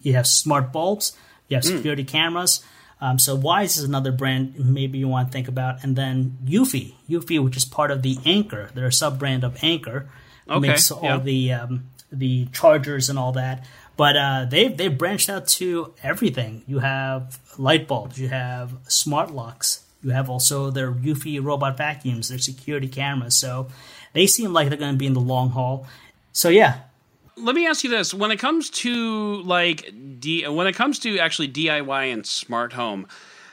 you 0.00 0.14
have 0.14 0.26
smart 0.26 0.72
bulbs. 0.72 1.16
You 1.48 1.56
have 1.56 1.64
security 1.64 2.04
cameras. 2.04 2.64
Um, 3.00 3.18
so 3.18 3.36
Wyze 3.36 3.76
is 3.78 3.82
another 3.82 4.12
brand 4.12 4.54
maybe 4.58 4.98
you 4.98 5.08
want 5.08 5.28
to 5.28 5.32
think 5.32 5.48
about, 5.48 5.82
and 5.82 5.96
then 5.96 6.38
Eufy, 6.44 6.94
Eufy, 7.10 7.42
which 7.42 7.56
is 7.56 7.64
part 7.64 7.90
of 7.90 8.02
the 8.02 8.16
Anker. 8.24 8.70
They're 8.74 8.86
a 8.86 8.92
sub 8.92 9.18
brand 9.18 9.42
of 9.42 9.62
Anker, 9.62 10.08
Okay, 10.48 10.68
makes 10.68 10.90
all 10.92 11.02
yeah. 11.02 11.18
the 11.18 11.52
um, 11.52 11.90
the 12.12 12.46
chargers 12.52 13.10
and 13.10 13.18
all 13.18 13.32
that. 13.32 13.66
But 13.96 14.16
uh, 14.16 14.46
they've 14.48 14.76
they've 14.76 14.96
branched 14.96 15.28
out 15.28 15.48
to 15.48 15.92
everything. 16.02 16.62
You 16.68 16.78
have 16.78 17.40
light 17.58 17.88
bulbs, 17.88 18.20
you 18.20 18.28
have 18.28 18.72
smart 18.86 19.32
locks, 19.32 19.81
you 20.02 20.10
have 20.10 20.28
also 20.28 20.70
their 20.70 20.92
Eufy 20.92 21.42
robot 21.42 21.76
vacuums, 21.76 22.28
their 22.28 22.38
security 22.38 22.88
cameras. 22.88 23.36
So 23.36 23.68
they 24.12 24.26
seem 24.26 24.52
like 24.52 24.68
they're 24.68 24.78
going 24.78 24.92
to 24.92 24.98
be 24.98 25.06
in 25.06 25.14
the 25.14 25.20
long 25.20 25.50
haul. 25.50 25.86
So 26.32 26.48
yeah, 26.48 26.80
let 27.36 27.54
me 27.54 27.66
ask 27.66 27.84
you 27.84 27.90
this 27.90 28.12
when 28.12 28.30
it 28.30 28.38
comes 28.38 28.70
to 28.70 29.42
like 29.42 29.92
D, 30.20 30.46
when 30.48 30.66
it 30.66 30.74
comes 30.74 30.98
to 31.00 31.18
actually 31.18 31.48
DIY 31.48 32.12
and 32.12 32.26
smart 32.26 32.72
home 32.72 33.06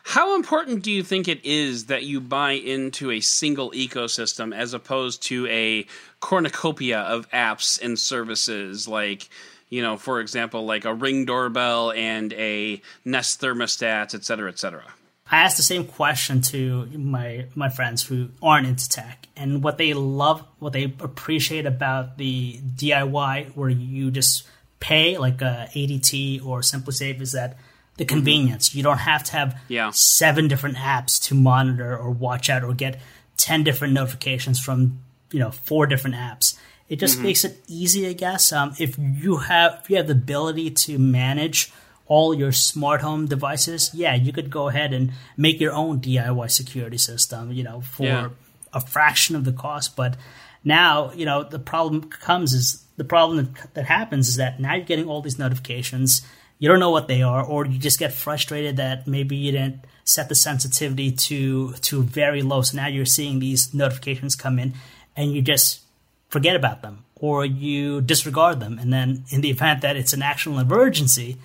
how 0.10 0.36
important 0.36 0.82
do 0.82 0.92
you 0.92 1.04
think 1.04 1.28
it 1.28 1.46
is 1.46 1.86
that 1.86 2.04
you 2.04 2.20
buy 2.20 2.54
into 2.54 3.12
a 3.12 3.20
single 3.20 3.70
ecosystem 3.72 4.56
as 4.56 4.74
opposed 4.74 5.22
to 5.22 5.46
a 5.48 5.86
cornucopia 6.20 7.02
of 7.02 7.30
apps 7.30 7.80
and 7.80 8.00
services 8.00 8.88
like 8.88 9.30
you 9.70 9.84
know 9.84 9.98
for 9.98 10.20
example 10.20 10.66
like 10.66 10.84
a 10.84 10.94
ring 10.96 11.26
doorbell 11.26 11.92
and 11.92 12.34
a 12.34 12.82
nest 13.06 13.40
thermostat 13.40 14.16
et 14.16 14.26
cetera 14.26 14.50
et 14.50 14.58
cetera 14.58 14.86
I 15.32 15.42
asked 15.42 15.58
the 15.58 15.64
same 15.64 15.86
question 15.86 16.42
to 16.42 16.86
my 16.88 17.46
my 17.56 17.70
friends 17.70 18.04
who 18.04 18.30
aren't 18.42 18.68
into 18.68 18.90
tech, 18.90 19.28
and 19.36 19.64
what 19.64 19.78
they 19.78 19.94
love, 19.94 20.44
what 20.58 20.74
they 20.74 20.86
appreciate 20.86 21.66
about 21.66 22.18
the 22.18 22.60
DIY, 22.76 23.56
where 23.56 23.70
you 23.70 24.10
just 24.10 24.48
pay 24.80 25.18
like 25.18 25.42
uh, 25.42 25.68
a 25.76 25.88
ADT 25.88 26.46
or 26.46 26.62
SimpliSafe, 26.62 27.22
is 27.22 27.34
that 27.34 27.58
the 27.98 28.06
mm-hmm. 28.06 28.16
convenience. 28.16 28.74
You 28.74 28.82
don't 28.82 28.98
have 28.98 29.24
to 29.26 29.32
have 29.34 29.62
Yeah. 29.68 29.92
seven 29.92 30.48
different 30.48 30.78
apps 30.78 31.22
to 31.28 31.36
monitor 31.36 31.96
or 31.96 32.10
watch 32.10 32.50
out 32.50 32.64
or 32.64 32.74
get 32.74 33.00
ten 33.38 33.64
different 33.64 33.94
notifications 33.94 34.60
from 34.60 35.00
you 35.32 35.40
know 35.40 35.52
four 35.52 35.86
different 35.86 36.16
apps. 36.16 36.58
It 36.88 37.00
just 37.00 37.16
mm-hmm. 37.16 37.24
makes 37.24 37.46
it 37.46 37.62
easy, 37.68 38.08
I 38.08 38.14
guess. 38.14 38.52
Um, 38.52 38.74
if 38.80 38.98
you 38.98 39.38
have 39.38 39.82
if 39.84 39.92
you 39.92 39.98
have 39.98 40.08
the 40.08 40.14
ability 40.14 40.72
to 40.72 40.98
manage 40.98 41.72
all 42.10 42.34
your 42.34 42.52
smart 42.52 43.00
home 43.02 43.28
devices, 43.28 43.92
yeah, 43.94 44.16
you 44.16 44.34
could 44.34 44.50
go 44.50 44.68
ahead 44.68 44.92
and 44.94 45.12
make 45.38 45.62
your 45.62 45.72
own 45.74 46.02
DIY 46.02 46.50
security 46.52 46.98
system, 46.98 47.52
you 47.54 47.64
know, 47.64 47.80
for 47.82 48.04
Yeah. 48.06 48.30
a 48.74 48.82
fraction 48.82 49.36
of 49.38 49.46
the 49.46 49.54
cost. 49.54 49.96
But 49.96 50.18
now, 50.64 51.12
you 51.14 51.26
know, 51.26 51.44
the 51.44 51.60
problem 51.60 52.04
comes 52.10 52.54
is 52.54 52.84
the 52.98 53.04
problem 53.06 53.38
that, 53.38 53.74
that 53.76 53.86
happens 53.86 54.28
is 54.28 54.36
that 54.36 54.60
now 54.60 54.74
you're 54.76 54.86
getting 54.86 55.08
all 55.08 55.22
these 55.22 55.40
notifications. 55.40 56.22
you 56.62 56.68
don't 56.68 56.82
know 56.82 56.90
what 56.92 57.08
they 57.08 57.22
are, 57.22 57.42
or 57.42 57.66
you 57.66 57.80
just 57.80 57.98
get 58.00 58.12
frustrated 58.12 58.76
that 58.76 59.08
maybe 59.08 59.34
you 59.38 59.54
didn't 59.54 59.80
set 60.04 60.28
the 60.28 60.36
sensitivity 60.36 61.10
to 61.10 61.72
to 61.90 62.04
very 62.04 62.42
low. 62.42 62.62
So 62.64 62.76
now 62.76 62.88
you're 62.88 63.06
seeing 63.06 63.40
these 63.40 63.74
notifications 63.74 64.36
come 64.36 64.60
in, 64.60 64.74
and 65.16 65.32
you 65.34 65.42
just 65.42 65.80
forget 66.28 66.58
about 66.58 66.82
them, 66.82 67.06
or 67.16 67.46
you 67.46 68.02
disregard 68.02 68.60
them, 68.60 68.78
and 68.78 68.92
then 68.92 69.24
in 69.30 69.40
the 69.40 69.50
event 69.52 69.80
that 69.84 69.96
it's 69.96 70.12
an 70.12 70.22
actual 70.22 70.60
emergency, 70.60 71.38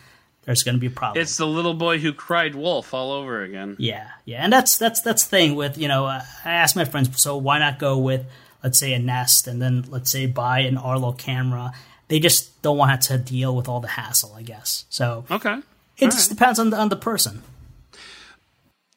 there's 0.45 0.63
going 0.63 0.75
to 0.75 0.81
be 0.81 0.89
a 0.89 0.91
problem. 0.91 1.23
It's 1.23 1.37
the 1.37 1.47
little 1.47 1.75
boy 1.75 1.99
who 1.99 2.13
cried 2.13 2.55
wolf 2.55 2.95
all 2.95 3.13
over 3.13 3.43
again. 3.43 3.77
Yeah, 3.79 4.09
yeah, 4.25 4.43
and 4.43 4.53
that's 4.53 4.79
that's 4.79 5.01
that's 5.01 5.25
the 5.25 5.31
thing 5.31 5.55
with 5.55 5.79
you 5.79 5.89
know. 5.89 6.07
Uh, 6.07 6.23
I 6.45 6.53
asked 6.53 6.77
my 6.77 6.85
friends, 6.85 7.21
so 7.21 7.37
why 7.37 7.59
not 7.59 7.79
go 7.79 7.99
with 7.99 8.27
let's 8.63 8.79
say 8.79 8.95
a 8.95 8.99
Nest, 8.99 9.47
and 9.47 9.61
then 9.61 9.85
let's 9.89 10.11
say 10.11 10.27
buy 10.27 10.61
an 10.61 10.79
Arlo 10.79 11.13
camera 11.13 11.73
they 12.09 12.19
just 12.19 12.61
don't 12.63 12.77
want 12.77 13.03
to 13.03 13.19
deal 13.19 13.57
with 13.57 13.69
all 13.69 13.81
the 13.81 13.89
hassle, 13.89 14.35
I 14.37 14.43
guess. 14.43 14.85
So 14.91 15.25
okay, 15.31 15.59
it 15.99 16.05
all 16.05 16.11
just 16.11 16.31
right. 16.31 16.39
depends 16.39 16.59
on 16.59 16.71
the 16.71 16.77
on 16.77 16.89
the 16.89 16.97
person. 16.97 17.43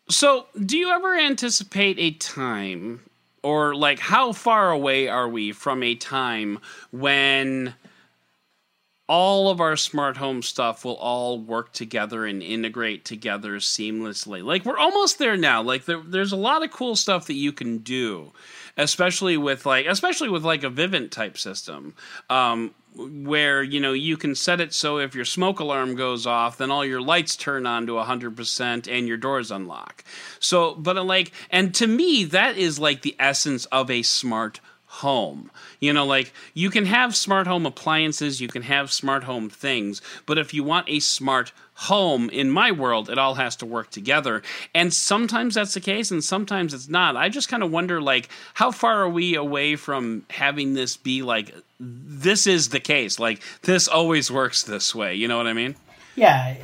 So, 0.09 0.47
do 0.65 0.77
you 0.77 0.91
ever 0.91 1.17
anticipate 1.17 1.97
a 1.99 2.11
time, 2.11 3.01
or 3.43 3.75
like 3.75 3.99
how 3.99 4.31
far 4.31 4.71
away 4.71 5.07
are 5.07 5.27
we 5.27 5.51
from 5.51 5.83
a 5.83 5.95
time 5.95 6.59
when 6.91 7.73
all 9.07 9.49
of 9.49 9.61
our 9.61 9.77
smart 9.77 10.17
home 10.17 10.41
stuff 10.41 10.83
will 10.83 10.95
all 10.95 11.39
work 11.39 11.71
together 11.71 12.25
and 12.25 12.43
integrate 12.43 13.05
together 13.05 13.55
seamlessly. 13.55 14.43
Like 14.43 14.65
we're 14.65 14.77
almost 14.77 15.17
there 15.17 15.37
now. 15.37 15.61
Like 15.61 15.85
there, 15.85 16.01
there's 16.05 16.33
a 16.33 16.37
lot 16.37 16.63
of 16.63 16.71
cool 16.71 16.95
stuff 16.95 17.27
that 17.27 17.35
you 17.35 17.53
can 17.53 17.77
do, 17.79 18.33
especially 18.75 19.37
with 19.37 19.65
like 19.65 19.85
especially 19.85 20.29
with 20.29 20.43
like 20.43 20.63
a 20.63 20.69
Vivint 20.69 21.11
type 21.11 21.37
system. 21.37 21.95
Um, 22.29 22.73
where 22.97 23.61
you 23.61 23.79
know 23.79 23.93
you 23.93 24.17
can 24.17 24.33
set 24.33 24.59
it 24.59 24.73
so 24.73 24.97
if 24.97 25.13
your 25.13 25.25
smoke 25.25 25.59
alarm 25.59 25.93
goes 25.93 26.25
off 26.25 26.57
then 26.57 26.71
all 26.71 26.83
your 26.83 27.01
lights 27.01 27.35
turn 27.35 27.67
on 27.67 27.85
to 27.85 27.93
100% 27.93 28.87
and 28.91 29.07
your 29.07 29.17
doors 29.17 29.51
unlock 29.51 30.03
so 30.39 30.73
but 30.73 30.97
uh, 30.97 31.03
like 31.03 31.31
and 31.51 31.75
to 31.75 31.85
me 31.85 32.23
that 32.23 32.57
is 32.57 32.79
like 32.79 33.03
the 33.03 33.15
essence 33.19 33.65
of 33.65 33.91
a 33.91 34.01
smart 34.01 34.59
home. 34.97 35.51
You 35.79 35.93
know, 35.93 36.05
like 36.05 36.33
you 36.53 36.69
can 36.69 36.85
have 36.85 37.15
smart 37.15 37.47
home 37.47 37.65
appliances, 37.65 38.41
you 38.41 38.47
can 38.47 38.63
have 38.63 38.91
smart 38.91 39.23
home 39.23 39.49
things, 39.49 40.01
but 40.25 40.37
if 40.37 40.53
you 40.53 40.63
want 40.63 40.89
a 40.89 40.99
smart 40.99 41.51
home 41.75 42.29
in 42.31 42.49
my 42.49 42.71
world, 42.71 43.09
it 43.09 43.19
all 43.19 43.35
has 43.35 43.55
to 43.57 43.65
work 43.65 43.91
together. 43.91 44.41
And 44.73 44.91
sometimes 44.93 45.53
that's 45.55 45.75
the 45.75 45.79
case 45.79 46.09
and 46.09 46.23
sometimes 46.23 46.73
it's 46.73 46.89
not. 46.89 47.15
I 47.15 47.29
just 47.29 47.49
kind 47.49 47.63
of 47.63 47.71
wonder 47.71 48.01
like 48.01 48.29
how 48.55 48.71
far 48.71 49.03
are 49.03 49.09
we 49.09 49.35
away 49.35 49.75
from 49.75 50.25
having 50.29 50.73
this 50.73 50.97
be 50.97 51.21
like 51.21 51.53
this 51.79 52.47
is 52.47 52.69
the 52.69 52.79
case. 52.79 53.19
Like 53.19 53.41
this 53.61 53.87
always 53.87 54.31
works 54.31 54.63
this 54.63 54.95
way. 54.95 55.13
You 55.13 55.27
know 55.27 55.37
what 55.37 55.47
I 55.47 55.53
mean? 55.53 55.75
Yeah. 56.15 56.55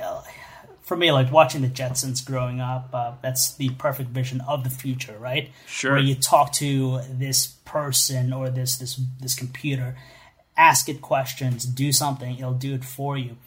For 0.83 0.97
me, 0.97 1.11
like 1.11 1.31
watching 1.31 1.61
the 1.61 1.69
Jetsons 1.69 2.25
growing 2.25 2.59
up, 2.59 2.89
uh, 2.93 3.13
that's 3.21 3.55
the 3.55 3.69
perfect 3.71 4.09
vision 4.09 4.41
of 4.41 4.63
the 4.63 4.69
future, 4.69 5.17
right? 5.17 5.49
Sure. 5.65 5.93
Where 5.93 6.01
you 6.01 6.15
talk 6.15 6.51
to 6.53 7.01
this 7.09 7.47
person 7.65 8.33
or 8.33 8.49
this 8.49 8.77
this 8.77 8.99
this 9.19 9.35
computer, 9.35 9.95
ask 10.57 10.89
it 10.89 11.01
questions, 11.01 11.65
do 11.65 11.91
something, 11.91 12.37
it'll 12.37 12.53
do 12.53 12.73
it 12.73 12.83
for 12.83 13.17
you. 13.17 13.37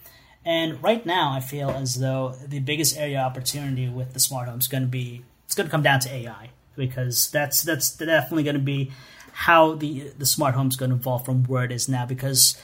And 0.43 0.81
right 0.81 1.05
now, 1.05 1.33
I 1.33 1.41
feel 1.41 1.69
as 1.69 1.95
though 1.95 2.35
the 2.47 2.59
biggest 2.59 2.97
area 2.97 3.19
opportunity 3.19 3.89
with 3.89 4.13
the 4.13 4.19
smart 4.19 4.47
home 4.47 4.59
is 4.59 4.67
going 4.67 4.83
to 4.83 4.89
be 4.89 5.23
it's 5.45 5.55
going 5.55 5.67
to 5.67 5.71
come 5.71 5.83
down 5.83 5.99
to 6.01 6.13
AI 6.13 6.49
because 6.75 7.29
that's 7.31 7.63
that's 7.63 7.95
definitely 7.97 8.43
going 8.43 8.55
to 8.55 8.61
be 8.61 8.91
how 9.33 9.73
the 9.73 10.11
the 10.17 10.25
smart 10.25 10.55
home 10.55 10.67
is 10.67 10.75
going 10.75 10.89
to 10.89 10.95
evolve 10.95 11.25
from 11.25 11.43
where 11.43 11.65
it 11.65 11.71
is 11.71 11.87
now 11.87 12.05
because 12.05 12.57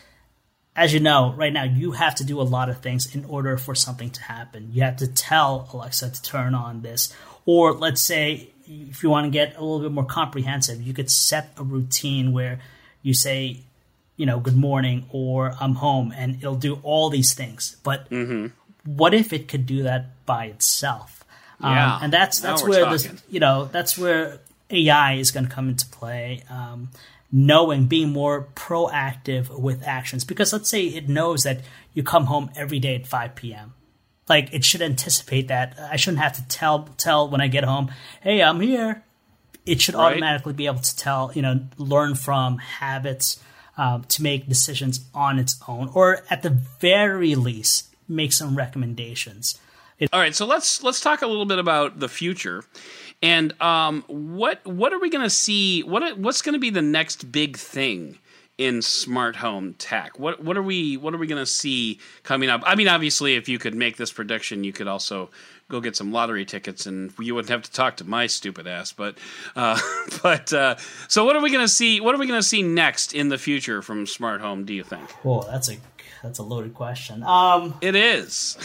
as 0.76 0.94
you 0.94 1.00
know 1.00 1.34
right 1.34 1.54
now 1.54 1.64
you 1.64 1.92
have 1.92 2.16
to 2.16 2.24
do 2.24 2.42
a 2.42 2.44
lot 2.44 2.70
of 2.70 2.80
things 2.80 3.14
in 3.16 3.26
order 3.26 3.58
for 3.58 3.76
something 3.76 4.10
to 4.10 4.22
happen 4.22 4.70
you 4.72 4.82
have 4.82 4.98
to 4.98 5.08
tell 5.08 5.70
alexa 5.74 6.10
to 6.10 6.22
turn 6.22 6.56
on 6.56 6.82
this 6.82 7.14
or 7.46 7.74
let's 7.74 8.02
say 8.02 8.50
if 8.66 9.04
you 9.04 9.10
want 9.10 9.26
to 9.26 9.30
get 9.30 9.58
a 9.58 9.62
little 9.62 9.82
bit 9.82 9.92
more 9.92 10.06
comprehensive 10.06 10.82
you 10.82 10.94
could 10.94 11.10
set 11.10 11.52
a 11.58 11.64
routine 11.64 12.32
where 12.32 12.60
you 13.02 13.14
say 13.14 13.58
you 14.18 14.26
know 14.26 14.40
good 14.40 14.58
morning 14.58 15.06
or 15.12 15.56
i'm 15.60 15.76
home 15.76 16.14
and 16.16 16.36
it'll 16.38 16.56
do 16.56 16.80
all 16.84 17.10
these 17.10 17.34
things 17.34 17.78
but 17.84 18.10
mm-hmm. 18.10 18.48
what 18.86 19.14
if 19.14 19.34
it 19.34 19.48
could 19.48 19.66
do 19.66 19.84
that 19.84 20.26
by 20.26 20.46
itself 20.46 21.24
yeah. 21.64 21.96
Um, 21.96 22.04
and 22.04 22.14
that's 22.14 22.40
that's 22.40 22.64
where 22.64 22.90
this 22.90 23.10
you 23.30 23.40
know 23.40 23.66
that's 23.66 23.98
where 23.98 24.40
AI 24.70 25.14
is 25.14 25.32
going 25.32 25.46
to 25.46 25.52
come 25.52 25.70
into 25.70 25.86
play. 25.88 26.44
Um, 26.50 26.90
knowing, 27.34 27.88
being 27.88 28.12
more 28.14 28.48
proactive 28.56 29.50
with 29.50 29.84
actions. 29.86 30.24
Because 30.24 30.54
let's 30.54 30.70
say 30.70 30.86
it 30.86 31.10
knows 31.10 31.44
that 31.44 31.62
you 31.94 32.04
come 32.04 32.26
home 32.28 32.52
every 32.56 32.80
day 32.80 32.96
at 32.96 33.08
5 33.08 33.36
p.m. 33.36 33.74
Like 34.30 34.54
it 34.54 34.64
should 34.64 34.82
anticipate 34.82 35.50
that. 35.50 35.78
I 35.92 35.98
shouldn't 35.98 36.22
have 36.22 36.34
to 36.34 36.48
tell 36.48 36.84
tell 36.98 37.28
when 37.28 37.42
I 37.42 37.48
get 37.48 37.66
home, 37.66 37.92
"Hey, 38.22 38.42
I'm 38.42 38.62
here." 38.62 39.04
It 39.66 39.82
should 39.82 39.96
right. 39.96 40.12
automatically 40.12 40.54
be 40.54 40.66
able 40.66 40.80
to 40.80 40.96
tell, 40.96 41.32
you 41.34 41.42
know, 41.42 41.62
learn 41.78 42.16
from 42.16 42.58
habits 42.58 43.42
um, 43.78 44.04
to 44.06 44.22
make 44.22 44.48
decisions 44.48 45.06
on 45.14 45.40
its 45.40 45.58
own, 45.68 45.90
or 45.94 46.24
at 46.30 46.42
the 46.42 46.50
very 46.80 47.36
least, 47.36 47.94
make 48.08 48.34
some 48.34 48.56
recommendations. 48.56 49.60
It- 50.00 50.10
All 50.14 50.20
right, 50.20 50.36
so 50.36 50.46
let's 50.46 50.84
let's 50.84 51.00
talk 51.02 51.22
a 51.22 51.28
little 51.28 51.46
bit 51.46 51.60
about 51.60 52.00
the 52.00 52.10
future. 52.10 52.64
And 53.24 53.60
um, 53.62 54.04
what 54.08 54.64
what 54.66 54.92
are 54.92 55.00
we 55.00 55.10
going 55.10 55.24
to 55.24 55.30
see? 55.30 55.82
What 55.82 56.18
what's 56.20 56.42
going 56.42 56.54
to 56.54 56.60
be 56.60 56.70
the 56.70 56.82
next 56.82 57.32
big 57.32 57.56
thing 57.56 58.20
in 58.58 58.82
smart 58.82 59.38
home 59.38 59.76
tech? 59.76 60.20
What 60.20 60.44
what 60.44 60.58
are 60.58 60.62
we 60.62 60.98
what 60.98 61.14
are 61.14 61.18
we 61.18 61.26
going 61.26 61.42
to 61.42 61.46
see 61.46 62.02
coming 62.24 62.50
up? 62.50 62.62
I 62.66 62.76
mean, 62.76 62.90
obviously, 62.90 63.36
if 63.36 63.48
you 63.48 63.60
could 63.60 63.76
make 63.76 63.96
this 63.96 64.12
prediction, 64.12 64.66
you 64.66 64.74
could 64.74 64.90
also 64.90 65.30
go 65.70 65.80
get 65.80 65.96
some 65.96 66.12
lottery 66.12 66.44
tickets, 66.44 66.86
and 66.86 67.14
you 67.18 67.34
wouldn't 67.34 67.50
have 67.50 67.62
to 67.62 67.72
talk 67.72 67.96
to 67.98 68.04
my 68.04 68.28
stupid 68.28 68.68
ass. 68.68 68.92
But 68.92 69.18
uh, 69.56 69.80
but 70.22 70.52
uh, 70.52 70.76
so 71.08 71.24
what 71.24 71.38
are 71.38 71.42
we 71.42 71.50
going 71.50 71.64
to 71.64 71.72
see? 71.72 72.02
What 72.02 72.14
are 72.14 72.18
we 72.18 72.28
going 72.28 72.42
to 72.42 72.48
see 72.48 72.62
next 72.62 73.14
in 73.14 73.30
the 73.30 73.38
future 73.38 73.82
from 73.82 74.06
smart 74.06 74.42
home? 74.42 74.66
Do 74.66 74.74
you 74.74 74.84
think? 74.84 75.10
Oh, 75.24 75.44
that's 75.50 75.72
a 75.72 75.78
that's 76.22 76.40
a 76.40 76.44
loaded 76.44 76.74
question. 76.74 77.24
Um, 77.24 77.76
it 77.80 77.96
is. 77.96 78.58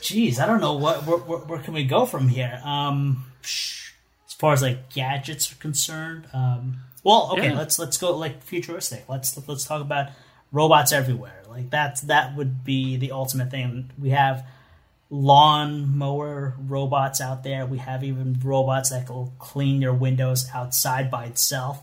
Geez, 0.02 0.40
I 0.40 0.46
don't 0.46 0.60
know 0.60 0.74
what 0.74 1.06
where, 1.06 1.18
where, 1.18 1.38
where 1.38 1.58
can 1.60 1.74
we 1.74 1.84
go 1.84 2.06
from 2.06 2.26
here. 2.26 2.60
Um, 2.64 3.24
far 4.40 4.54
as 4.54 4.62
like 4.62 4.90
gadgets 4.90 5.52
are 5.52 5.56
concerned, 5.56 6.26
um, 6.32 6.78
well, 7.04 7.30
okay, 7.32 7.50
yeah. 7.50 7.58
let's 7.58 7.78
let's 7.78 7.98
go 7.98 8.16
like 8.16 8.42
futuristic. 8.42 9.04
Let's 9.08 9.36
let's 9.46 9.64
talk 9.64 9.82
about 9.82 10.08
robots 10.50 10.92
everywhere. 10.92 11.42
Like 11.48 11.70
that's 11.70 12.02
that 12.02 12.36
would 12.36 12.64
be 12.64 12.96
the 12.96 13.12
ultimate 13.12 13.50
thing. 13.50 13.90
We 13.98 14.10
have 14.10 14.46
lawn 15.10 15.96
mower 15.96 16.54
robots 16.58 17.20
out 17.20 17.42
there. 17.42 17.66
We 17.66 17.78
have 17.78 18.02
even 18.02 18.38
robots 18.42 18.90
that 18.90 19.10
will 19.10 19.32
clean 19.38 19.82
your 19.82 19.94
windows 19.94 20.48
outside 20.54 21.10
by 21.10 21.26
itself. 21.26 21.82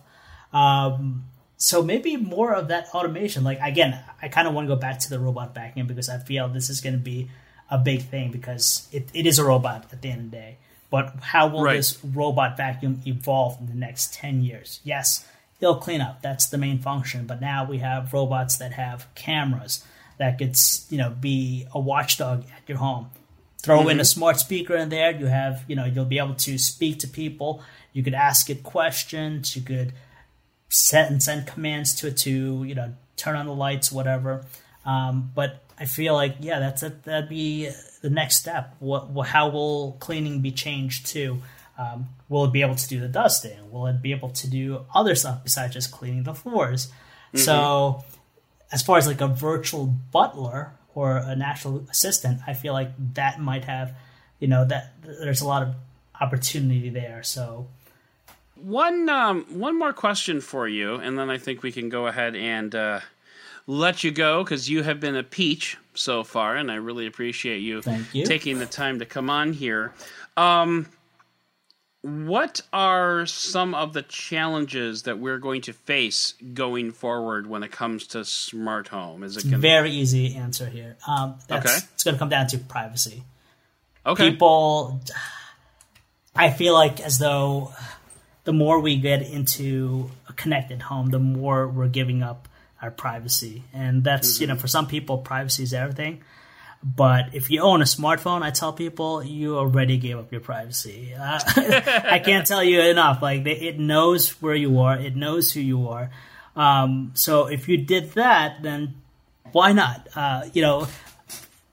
Um, 0.52 1.26
so 1.58 1.84
maybe 1.84 2.16
more 2.18 2.54
of 2.54 2.70
that 2.70 2.88
automation. 2.94 3.44
Like 3.44 3.60
again, 3.62 4.00
I 4.22 4.30
kind 4.30 4.48
of 4.48 4.54
want 4.54 4.68
to 4.68 4.76
go 4.76 4.80
back 4.80 5.00
to 5.00 5.10
the 5.10 5.20
robot 5.20 5.54
vacuum 5.54 5.88
because 5.88 6.10
I 6.10 6.18
feel 6.18 6.48
this 6.48 6.70
is 6.70 6.82
going 6.82 6.94
to 6.94 7.00
be 7.00 7.30
a 7.70 7.78
big 7.78 8.04
thing 8.04 8.32
because 8.32 8.88
it, 8.92 9.10
it 9.14 9.28
is 9.28 9.40
a 9.40 9.44
robot 9.44 9.88
at 9.92 10.02
the 10.02 10.10
end 10.10 10.26
of 10.26 10.32
the 10.32 10.38
day. 10.38 10.58
But 10.90 11.16
how 11.22 11.48
will 11.48 11.64
right. 11.64 11.78
this 11.78 11.98
robot 12.04 12.56
vacuum 12.56 13.02
evolve 13.06 13.60
in 13.60 13.68
the 13.68 13.76
next 13.76 14.14
10 14.14 14.44
years? 14.44 14.80
Yes, 14.84 15.26
it'll 15.60 15.76
clean 15.76 16.02
up. 16.02 16.22
That's 16.22 16.48
the 16.48 16.58
main 16.58 16.80
function. 16.80 17.26
But 17.26 17.42
now 17.42 17.66
we 17.66 17.80
have 17.80 18.14
robots 18.14 18.58
that 18.58 18.74
have 18.74 19.14
cameras 19.16 19.84
that 20.18 20.38
could, 20.38 20.58
you 20.90 20.98
know, 20.98 21.10
be 21.10 21.68
a 21.74 21.80
watchdog 21.80 22.44
at 22.56 22.68
your 22.68 22.78
home. 22.78 23.10
Throw 23.62 23.80
mm-hmm. 23.80 23.90
in 23.90 24.00
a 24.00 24.06
smart 24.06 24.40
speaker 24.40 24.76
in 24.76 24.90
there. 24.90 25.12
You 25.12 25.26
have, 25.26 25.64
you 25.68 25.76
know, 25.76 25.86
you'll 25.86 26.06
be 26.06 26.20
able 26.20 26.36
to 26.36 26.58
speak 26.58 27.00
to 27.00 27.08
people. 27.08 27.62
You 27.92 28.04
could 28.04 28.14
ask 28.14 28.50
it 28.50 28.64
questions. 28.64 29.56
You 29.56 29.62
could 29.62 29.94
set 30.70 31.12
and 31.12 31.22
send 31.22 31.48
commands 31.48 31.94
to 31.96 32.08
it 32.08 32.18
to, 32.18 32.64
you 32.64 32.76
know, 32.76 32.94
turn 33.16 33.36
on 33.36 33.46
the 33.46 33.54
lights, 33.54 33.92
whatever. 33.92 34.46
Um, 34.86 35.32
but 35.36 35.64
I 35.80 35.86
feel 35.86 36.14
like, 36.14 36.38
yeah, 36.40 36.60
that's 36.60 36.84
a, 36.84 36.90
that'd 36.90 37.30
be 37.30 37.70
the 38.02 38.10
next 38.10 38.38
step. 38.38 38.76
What, 38.80 39.10
what 39.10 39.28
how 39.28 39.50
will 39.50 39.98
cleaning 40.00 40.42
be 40.42 40.52
changed 40.52 41.08
to? 41.08 41.40
Um, 41.78 42.10
will 42.30 42.46
it 42.46 42.54
be 42.54 42.62
able 42.62 42.76
to 42.76 42.88
do 42.88 43.00
the 43.00 43.08
dusting? 43.08 43.72
Will 43.72 43.86
it 43.88 44.02
be 44.02 44.12
able 44.12 44.30
to 44.30 44.50
do 44.50 44.86
other 44.94 45.14
stuff 45.14 45.44
besides 45.44 45.74
just 45.74 45.92
cleaning 45.92 46.24
the 46.24 46.34
floors? 46.34 46.88
Mm-hmm. 46.88 47.38
So, 47.38 48.04
as 48.72 48.82
far 48.82 48.98
as 48.98 49.08
like 49.08 49.22
a 49.22 49.28
virtual 49.28 49.86
butler 49.86 50.72
or 50.96 51.18
a 51.18 51.36
natural 51.36 51.86
assistant, 51.92 52.42
I 52.48 52.54
feel 52.54 52.74
like 52.74 52.92
that 53.14 53.40
might 53.40 53.66
have, 53.66 53.96
you 54.40 54.48
know, 54.48 54.66
that 54.66 54.94
there's 55.04 55.42
a 55.42 55.48
lot 55.48 55.62
of 55.62 55.76
opportunity 56.20 56.90
there. 56.90 57.22
So, 57.22 57.68
one 58.56 59.08
um, 59.10 59.46
one 59.50 59.78
more 59.78 59.94
question 59.94 60.42
for 60.42 60.68
you, 60.68 60.96
and 60.96 61.18
then 61.18 61.30
I 61.30 61.38
think 61.38 61.62
we 61.62 61.72
can 61.72 61.90
go 61.90 62.08
ahead 62.08 62.36
and 62.36 62.74
uh, 62.74 63.02
let 63.68 64.04
you 64.04 64.12
go 64.12 64.44
because 64.44 64.70
you 64.70 64.82
have 64.84 65.00
been 65.00 65.16
a 65.16 65.24
peach 65.24 65.78
so 65.94 66.24
far, 66.24 66.56
and 66.56 66.72
I 66.72 66.76
really 66.76 67.06
appreciate 67.06 67.60
you, 67.60 67.82
you. 68.14 68.26
taking 68.26 68.60
the 68.60 68.66
time 68.66 69.00
to 69.00 69.06
come 69.06 69.30
on 69.30 69.54
here. 69.54 69.94
Um, 70.38 70.88
what 72.02 72.62
are 72.72 73.26
some 73.26 73.76
of 73.76 73.92
the 73.92 74.04
challenges 74.04 75.04
that 75.04 75.20
we're 75.20 75.40
going 75.40 75.62
to 75.64 75.74
face 75.74 76.36
going 76.54 76.92
forward 76.92 77.48
when 77.48 77.64
it 77.64 77.72
comes 77.72 78.08
to 78.08 78.24
smart 78.24 78.88
home? 78.88 79.24
Is 79.24 79.36
it 79.36 79.44
gonna... 79.44 79.58
very 79.58 79.92
easy 79.92 80.36
answer 80.36 80.68
here? 80.68 80.96
Um, 81.08 81.36
okay, 81.52 81.76
it's 81.94 82.04
going 82.04 82.16
to 82.16 82.20
come 82.20 82.30
down 82.30 82.48
to 82.48 82.58
privacy. 82.60 83.24
Okay, 84.06 84.32
people. 84.32 85.02
I 86.34 86.52
feel 86.52 86.74
like 86.74 87.02
as 87.02 87.18
though 87.18 87.74
the 88.46 88.54
more 88.54 88.80
we 88.80 88.96
get 88.96 89.24
into 89.24 90.12
a 90.30 90.34
connected 90.34 90.84
home, 90.84 91.10
the 91.10 91.20
more 91.20 91.68
we're 91.68 91.90
giving 91.90 92.24
up 92.24 92.48
our 92.82 92.92
privacy, 92.92 93.64
and 93.74 94.04
that's 94.04 94.36
mm-hmm. 94.36 94.44
you 94.44 94.48
know 94.48 94.56
for 94.56 94.68
some 94.68 94.88
people 94.88 95.20
privacy 95.20 95.64
is 95.64 95.74
everything. 95.74 96.24
But 96.84 97.34
if 97.34 97.50
you 97.50 97.62
own 97.62 97.82
a 97.82 97.86
smartphone, 97.86 98.44
I 98.44 98.52
tell 98.52 98.72
people 98.72 99.24
you 99.24 99.58
already 99.58 99.98
gave 99.98 100.18
up 100.18 100.32
your 100.32 100.42
privacy. 100.42 101.14
Uh, 101.20 101.40
I 101.48 102.22
can't 102.24 102.46
tell 102.46 102.64
you 102.64 102.82
enough. 102.82 103.22
Like 103.22 103.46
it 103.46 103.80
knows 103.80 104.42
where 104.42 104.56
you 104.56 104.80
are, 104.80 104.98
it 104.98 105.16
knows 105.16 105.52
who 105.52 105.60
you 105.60 105.90
are. 105.90 106.12
Um, 106.56 107.12
so 107.16 107.48
if 107.48 107.68
you 107.68 107.78
did 107.78 108.12
that, 108.12 108.62
then 108.62 108.96
why 109.52 109.74
not? 109.74 110.08
Uh, 110.16 110.46
you 110.54 110.62
know, 110.62 110.88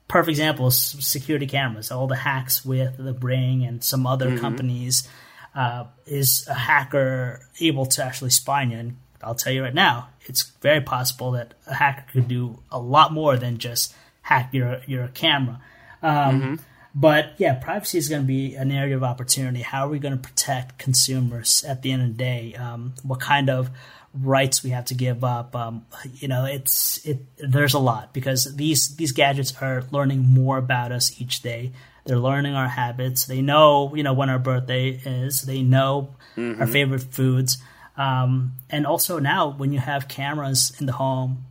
perfect 0.07 0.29
example 0.29 0.67
is 0.67 0.77
security 0.77 1.47
cameras. 1.47 1.91
All 1.91 2.07
the 2.07 2.15
hacks 2.15 2.65
with 2.65 2.97
the 2.97 3.13
Ring 3.13 3.63
and 3.63 3.83
some 3.83 4.07
other 4.07 4.29
mm-hmm. 4.29 4.39
companies. 4.39 5.07
Uh, 5.55 5.85
is 6.05 6.45
a 6.49 6.53
hacker 6.53 7.39
able 7.61 7.85
to 7.85 8.03
actually 8.03 8.29
spy 8.29 8.63
you? 8.63 8.77
And 8.77 8.97
I'll 9.23 9.35
tell 9.35 9.53
you 9.53 9.63
right 9.63 9.73
now, 9.73 10.09
it's 10.25 10.43
very 10.61 10.81
possible 10.81 11.31
that 11.31 11.53
a 11.67 11.73
hacker 11.73 12.05
could 12.11 12.27
do 12.27 12.59
a 12.71 12.79
lot 12.79 13.13
more 13.13 13.37
than 13.37 13.57
just 13.57 13.93
hack 14.21 14.49
your 14.53 14.81
your 14.87 15.07
camera. 15.09 15.61
Um, 16.01 16.41
mm-hmm. 16.41 16.55
But 16.93 17.33
yeah, 17.37 17.55
privacy 17.55 17.97
is 17.97 18.07
going 18.07 18.21
to 18.21 18.27
be 18.27 18.55
an 18.55 18.71
area 18.71 18.95
of 18.95 19.03
opportunity. 19.03 19.61
How 19.61 19.85
are 19.85 19.89
we 19.89 19.99
going 19.99 20.17
to 20.17 20.21
protect 20.21 20.77
consumers 20.77 21.65
at 21.65 21.81
the 21.81 21.91
end 21.91 22.01
of 22.01 22.07
the 22.09 22.13
day? 22.13 22.55
Um, 22.55 22.93
what 23.03 23.19
kind 23.19 23.49
of 23.49 23.69
rights 24.13 24.63
we 24.63 24.69
have 24.69 24.85
to 24.85 24.93
give 24.93 25.23
up? 25.23 25.55
Um, 25.55 25.85
you 26.15 26.29
know, 26.29 26.45
it's 26.45 27.05
it. 27.05 27.19
There's 27.37 27.73
a 27.73 27.79
lot 27.79 28.13
because 28.13 28.55
these 28.55 28.95
these 28.95 29.11
gadgets 29.11 29.53
are 29.61 29.83
learning 29.91 30.25
more 30.25 30.57
about 30.57 30.91
us 30.91 31.19
each 31.21 31.41
day. 31.41 31.73
They're 32.05 32.19
learning 32.19 32.53
our 32.53 32.69
habits. 32.69 33.25
They 33.25 33.41
know, 33.41 33.93
you 33.95 34.03
know, 34.03 34.13
when 34.13 34.29
our 34.29 34.39
birthday 34.39 34.89
is. 34.89 35.41
They 35.41 35.63
know 35.63 36.15
mm-hmm. 36.37 36.61
our 36.61 36.67
favorite 36.67 37.01
foods. 37.01 37.57
Um, 37.97 38.53
and 38.69 38.85
also 38.85 39.19
now, 39.19 39.49
when 39.49 39.71
you 39.71 39.79
have 39.79 40.07
cameras 40.07 40.75
in 40.79 40.85
the 40.85 40.93
home, 40.93 41.45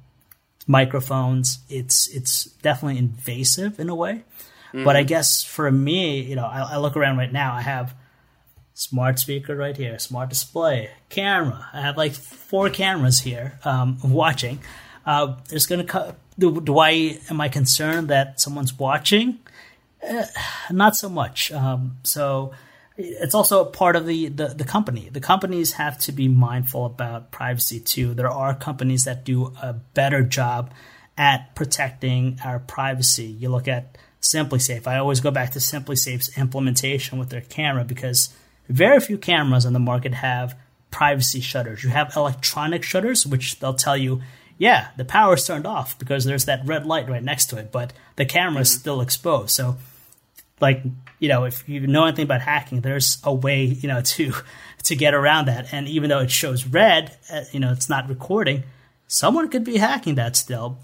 microphones. 0.67 1.59
It's 1.69 2.09
it's 2.09 2.45
definitely 2.45 2.99
invasive 2.99 3.79
in 3.79 3.89
a 3.89 3.95
way. 3.95 4.25
Mm-hmm. 4.69 4.85
But 4.85 4.97
I 4.97 5.03
guess 5.03 5.43
for 5.43 5.71
me, 5.71 6.21
you 6.21 6.37
know, 6.37 6.47
I, 6.47 6.75
I, 6.75 6.77
look 6.79 6.97
around 6.97 7.17
right 7.17 7.33
now. 7.33 7.55
I 7.55 7.61
have 7.61 7.95
smart 8.73 9.21
speaker 9.21 9.55
right 9.55 9.77
here, 9.77 9.99
smart 10.01 10.31
display, 10.31 10.91
camera. 11.09 11.69
I 11.73 11.81
have 11.81 11.97
like 11.97 12.13
four 12.13 12.71
cameras 12.71 13.21
here 13.21 13.59
um, 13.65 13.99
watching. 14.05 14.59
Uh, 15.07 15.37
there's 15.49 15.67
gonna 15.67 15.85
co- 15.85 16.17
do, 16.39 16.61
do 16.61 16.79
I 16.79 17.19
am 17.31 17.41
I 17.41 17.49
concerned 17.49 18.09
that 18.09 18.41
someone's 18.41 18.77
watching? 18.77 19.39
Eh, 20.03 20.27
not 20.71 20.97
so 20.97 21.09
much. 21.09 21.53
Um, 21.53 21.99
so 22.03 22.53
it's 22.97 23.35
also 23.35 23.63
a 23.63 23.71
part 23.71 23.97
of 23.97 24.07
the, 24.07 24.29
the, 24.29 24.49
the, 24.49 24.65
company. 24.65 25.09
The 25.11 25.21
companies 25.21 25.73
have 25.73 25.99
to 26.01 26.13
be 26.13 26.29
mindful 26.29 26.87
about 26.87 27.33
privacy 27.33 27.81
too. 27.81 28.15
There 28.15 28.31
are 28.31 28.55
companies 28.55 29.05
that 29.05 29.25
do 29.25 29.53
a 29.61 29.73
better 29.73 30.23
job 30.23 30.73
at 31.19 31.55
protecting 31.55 32.39
our 32.45 32.61
privacy. 32.61 33.27
You 33.27 33.49
look 33.49 33.67
at 33.67 33.99
SimpliSafe. 34.21 34.87
I 34.87 34.99
always 34.99 35.21
go 35.21 35.31
back 35.31 35.51
to 35.53 35.59
SimpliSafe's 35.59 36.37
implementation 36.39 37.19
with 37.19 37.31
their 37.31 37.41
camera 37.41 37.85
because 37.85 38.35
very 38.69 39.01
few 39.01 39.19
cameras 39.19 39.67
on 39.67 39.73
the 39.73 39.81
market 39.81 40.15
have 40.15 40.57
privacy 40.91 41.41
shutters. 41.41 41.83
You 41.83 41.91
have 41.91 42.17
electronic 42.17 42.85
shutters, 42.85 43.27
which 43.27 43.59
they'll 43.59 43.75
tell 43.75 43.97
you, 43.97 44.23
yeah, 44.57 44.89
the 44.97 45.05
power 45.05 45.35
is 45.35 45.45
turned 45.45 45.67
off 45.67 45.99
because 45.99 46.25
there's 46.25 46.45
that 46.45 46.65
red 46.65 46.87
light 46.87 47.09
right 47.09 47.23
next 47.23 47.47
to 47.47 47.59
it, 47.59 47.73
but 47.73 47.93
the 48.17 48.25
camera 48.25 48.63
is 48.63 48.71
mm-hmm. 48.71 48.79
still 48.79 49.01
exposed. 49.01 49.51
So 49.51 49.77
like 50.61 50.83
you 51.19 51.29
know 51.29 51.45
if 51.45 51.69
you 51.69 51.87
know 51.87 52.05
anything 52.05 52.25
about 52.25 52.41
hacking 52.41 52.81
there's 52.81 53.19
a 53.25 53.33
way 53.33 53.65
you 53.65 53.89
know 53.89 54.01
to 54.15 54.33
to 54.85 54.95
get 54.95 55.15
around 55.15 55.47
that. 55.49 55.73
And 55.73 55.89
even 55.89 56.11
though 56.11 56.21
it 56.21 56.31
shows 56.31 56.67
red 56.67 57.17
uh, 57.33 57.43
you 57.53 57.61
know 57.61 57.73
it's 57.73 57.89
not 57.89 58.09
recording 58.09 58.65
someone 59.07 59.49
could 59.49 59.65
be 59.65 59.79
hacking 59.79 60.17
that 60.17 60.37
still. 60.37 60.79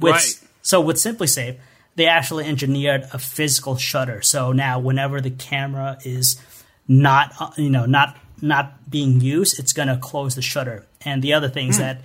With, 0.00 0.12
right. 0.12 0.40
so 0.62 0.80
with 0.80 0.96
SimpliSafe 0.96 1.58
they 1.96 2.06
actually 2.06 2.44
engineered 2.44 3.08
a 3.12 3.18
physical 3.18 3.76
shutter. 3.76 4.22
So 4.22 4.52
now 4.52 4.78
whenever 4.78 5.20
the 5.20 5.30
camera 5.30 5.98
is 6.04 6.40
not 6.86 7.32
uh, 7.40 7.50
you 7.56 7.70
know 7.70 7.86
not 7.86 8.16
not 8.40 8.88
being 8.88 9.20
used 9.20 9.58
it's 9.58 9.72
going 9.72 9.88
to 9.88 9.96
close 9.96 10.34
the 10.34 10.42
shutter. 10.42 10.86
And 11.04 11.22
the 11.22 11.32
other 11.32 11.48
thing 11.48 11.68
is 11.68 11.76
mm. 11.76 11.80
that 11.80 12.00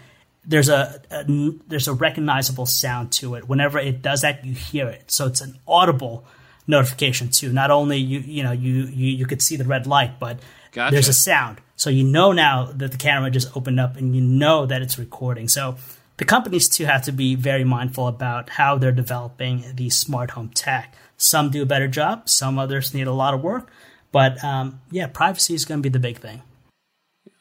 there's 0.46 0.70
a, 0.70 1.02
a, 1.10 1.24
there's 1.68 1.88
a 1.88 1.94
recognizable 1.94 2.66
sound 2.66 3.12
to 3.14 3.36
it. 3.36 3.48
Whenever 3.48 3.80
it 3.80 4.02
does 4.02 4.22
that 4.22 4.44
you 4.44 4.54
hear 4.54 4.88
it. 4.90 5.10
So 5.12 5.28
it's 5.28 5.42
an 5.42 5.58
audible 5.68 6.26
notification 6.68 7.30
too. 7.30 7.52
Not 7.52 7.72
only 7.72 7.98
you 7.98 8.20
you 8.20 8.44
know 8.44 8.52
you 8.52 8.86
you, 8.86 9.08
you 9.18 9.26
could 9.26 9.42
see 9.42 9.56
the 9.56 9.66
red 9.66 9.88
light, 9.88 10.20
but 10.20 10.40
gotcha. 10.72 10.94
there's 10.94 11.08
a 11.08 11.14
sound. 11.14 11.62
So 11.76 11.90
you 11.90 12.04
know 12.04 12.32
now 12.32 12.72
that 12.74 12.92
the 12.92 12.98
camera 12.98 13.30
just 13.30 13.56
opened 13.56 13.80
up 13.80 13.98
and 13.98 14.16
you 14.16 14.22
know 14.22 14.66
that 14.66 14.82
it's 14.82 14.98
recording. 14.98 15.48
So 15.48 15.76
the 16.18 16.26
companies 16.26 16.70
too 16.70 16.86
have 16.86 17.04
to 17.04 17.12
be 17.12 17.36
very 17.36 17.64
mindful 17.64 18.08
about 18.08 18.50
how 18.50 18.78
they're 18.78 18.92
developing 18.92 19.66
the 19.76 19.90
smart 19.90 20.32
home 20.32 20.50
tech. 20.50 20.96
Some 21.18 21.50
do 21.50 21.62
a 21.62 21.66
better 21.66 21.88
job, 21.88 22.30
some 22.30 22.60
others 22.60 22.94
need 22.94 23.08
a 23.08 23.14
lot 23.14 23.34
of 23.34 23.42
work, 23.42 23.72
but 24.12 24.44
um, 24.44 24.82
yeah, 24.92 25.08
privacy 25.08 25.54
is 25.54 25.66
going 25.66 25.80
to 25.80 25.84
be 25.84 25.90
the 25.90 26.00
big 26.00 26.20
thing. 26.20 26.42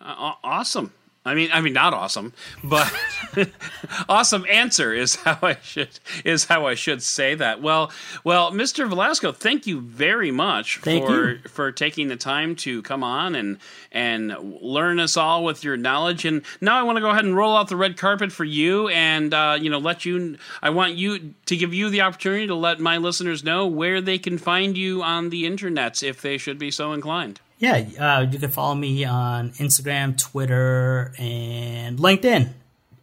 Uh, 0.01 0.33
awesome. 0.43 0.93
I 1.25 1.35
mean, 1.37 1.51
I 1.53 1.61
mean, 1.61 1.73
not 1.73 1.95
awesome, 1.95 2.33
but 2.65 2.93
awesome 4.09 4.45
answer 4.51 4.93
is 4.93 5.15
how 5.15 5.39
I 5.41 5.57
should 5.63 6.01
is 6.25 6.47
how 6.47 6.67
I 6.67 6.75
should 6.75 7.01
say 7.01 7.37
that. 7.37 7.63
Well, 7.63 7.93
well, 8.25 8.51
Mr. 8.51 8.89
Velasco, 8.89 9.31
thank 9.31 9.65
you 9.65 9.81
very 9.81 10.33
much 10.33 10.79
thank 10.79 11.07
for 11.07 11.31
you. 11.31 11.39
for 11.47 11.71
taking 11.71 12.09
the 12.09 12.17
time 12.17 12.57
to 12.57 12.83
come 12.83 13.05
on 13.05 13.37
and 13.37 13.59
and 13.93 14.35
learn 14.61 14.99
us 14.99 15.17
all 15.17 15.45
with 15.45 15.63
your 15.63 15.77
knowledge. 15.77 16.25
And 16.25 16.43
now 16.61 16.77
I 16.77 16.83
want 16.83 16.97
to 16.97 17.01
go 17.01 17.11
ahead 17.11 17.25
and 17.25 17.37
roll 17.37 17.57
out 17.57 17.69
the 17.69 17.77
red 17.77 17.97
carpet 17.97 18.33
for 18.33 18.45
you, 18.45 18.89
and 18.89 19.33
uh, 19.33 19.57
you 19.61 19.71
know, 19.71 19.79
let 19.79 20.05
you. 20.05 20.39
I 20.61 20.71
want 20.71 20.95
you 20.95 21.35
to 21.47 21.57
give 21.57 21.73
you 21.73 21.89
the 21.89 22.01
opportunity 22.01 22.49
to 22.49 22.55
let 22.57 22.81
my 22.81 22.97
listeners 22.97 23.45
know 23.45 23.65
where 23.69 24.01
they 24.01 24.19
can 24.19 24.39
find 24.39 24.77
you 24.77 25.05
on 25.05 25.31
the 25.31 25.47
internet 25.47 26.03
if 26.03 26.21
they 26.21 26.37
should 26.37 26.59
be 26.59 26.73
so 26.73 26.93
inclined. 26.93 27.39
Yeah, 27.63 27.85
uh, 27.97 28.27
you 28.29 28.41
can 28.41 28.51
follow 28.51 28.75
me 28.75 29.05
on 29.05 29.53
Instagram, 29.53 30.19
Twitter, 30.19 31.15
and 31.17 31.97
LinkedIn 31.97 32.49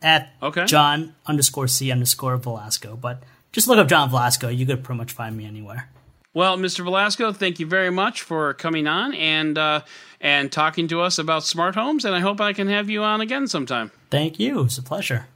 at 0.02 0.34
okay. 0.44 0.66
John 0.66 1.16
underscore 1.26 1.70
C 1.70 1.94
underscore 1.94 2.36
Velasco. 2.36 2.98
But 2.98 3.24
just 3.54 3.70
look 3.70 3.78
up 3.78 3.88
John 3.88 4.10
Velasco. 4.10 4.50
You 4.50 4.66
could 4.66 4.84
pretty 4.84 4.98
much 4.98 5.14
find 5.14 5.38
me 5.38 5.46
anywhere. 5.46 5.90
Well, 6.34 6.58
Mr. 6.58 6.84
Velasco, 6.84 7.32
thank 7.32 7.62
you 7.62 7.68
very 7.68 7.90
much 7.90 8.22
for 8.22 8.54
coming 8.54 8.86
on 8.86 9.14
and 9.14 9.58
uh, 9.58 9.84
and 10.20 10.52
talking 10.52 10.90
to 10.90 11.00
us 11.00 11.20
about 11.20 11.46
smart 11.46 11.76
homes. 11.76 12.04
And 12.04 12.14
I 12.14 12.20
hope 12.20 12.42
I 12.42 12.52
can 12.52 12.68
have 12.68 12.90
you 12.90 13.02
on 13.02 13.22
again 13.22 13.48
sometime. 13.48 13.92
Thank 14.10 14.42
you. 14.42 14.64
It's 14.64 14.78
a 14.78 14.84
pleasure. 14.84 15.28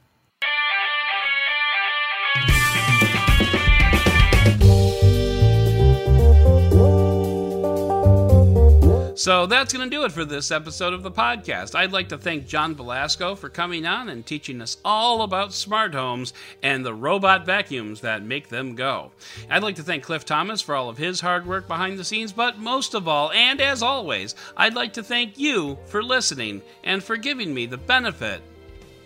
So 9.16 9.46
that's 9.46 9.72
going 9.72 9.88
to 9.88 9.96
do 9.96 10.04
it 10.04 10.10
for 10.10 10.24
this 10.24 10.50
episode 10.50 10.92
of 10.92 11.04
the 11.04 11.10
podcast. 11.10 11.76
I'd 11.76 11.92
like 11.92 12.08
to 12.08 12.18
thank 12.18 12.48
John 12.48 12.74
Velasco 12.74 13.36
for 13.36 13.48
coming 13.48 13.86
on 13.86 14.08
and 14.08 14.26
teaching 14.26 14.60
us 14.60 14.76
all 14.84 15.22
about 15.22 15.52
smart 15.52 15.94
homes 15.94 16.32
and 16.64 16.84
the 16.84 16.94
robot 16.94 17.46
vacuums 17.46 18.00
that 18.00 18.24
make 18.24 18.48
them 18.48 18.74
go. 18.74 19.12
I'd 19.48 19.62
like 19.62 19.76
to 19.76 19.84
thank 19.84 20.02
Cliff 20.02 20.24
Thomas 20.24 20.60
for 20.60 20.74
all 20.74 20.88
of 20.88 20.98
his 20.98 21.20
hard 21.20 21.46
work 21.46 21.68
behind 21.68 21.96
the 21.96 22.04
scenes, 22.04 22.32
but 22.32 22.58
most 22.58 22.94
of 22.94 23.06
all, 23.06 23.30
and 23.30 23.60
as 23.60 23.84
always, 23.84 24.34
I'd 24.56 24.74
like 24.74 24.94
to 24.94 25.02
thank 25.04 25.38
you 25.38 25.78
for 25.86 26.02
listening 26.02 26.62
and 26.82 27.02
for 27.02 27.16
giving 27.16 27.54
me 27.54 27.66
the 27.66 27.78
benefit 27.78 28.42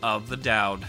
of 0.02 0.30
the 0.30 0.38
doubt. 0.38 0.80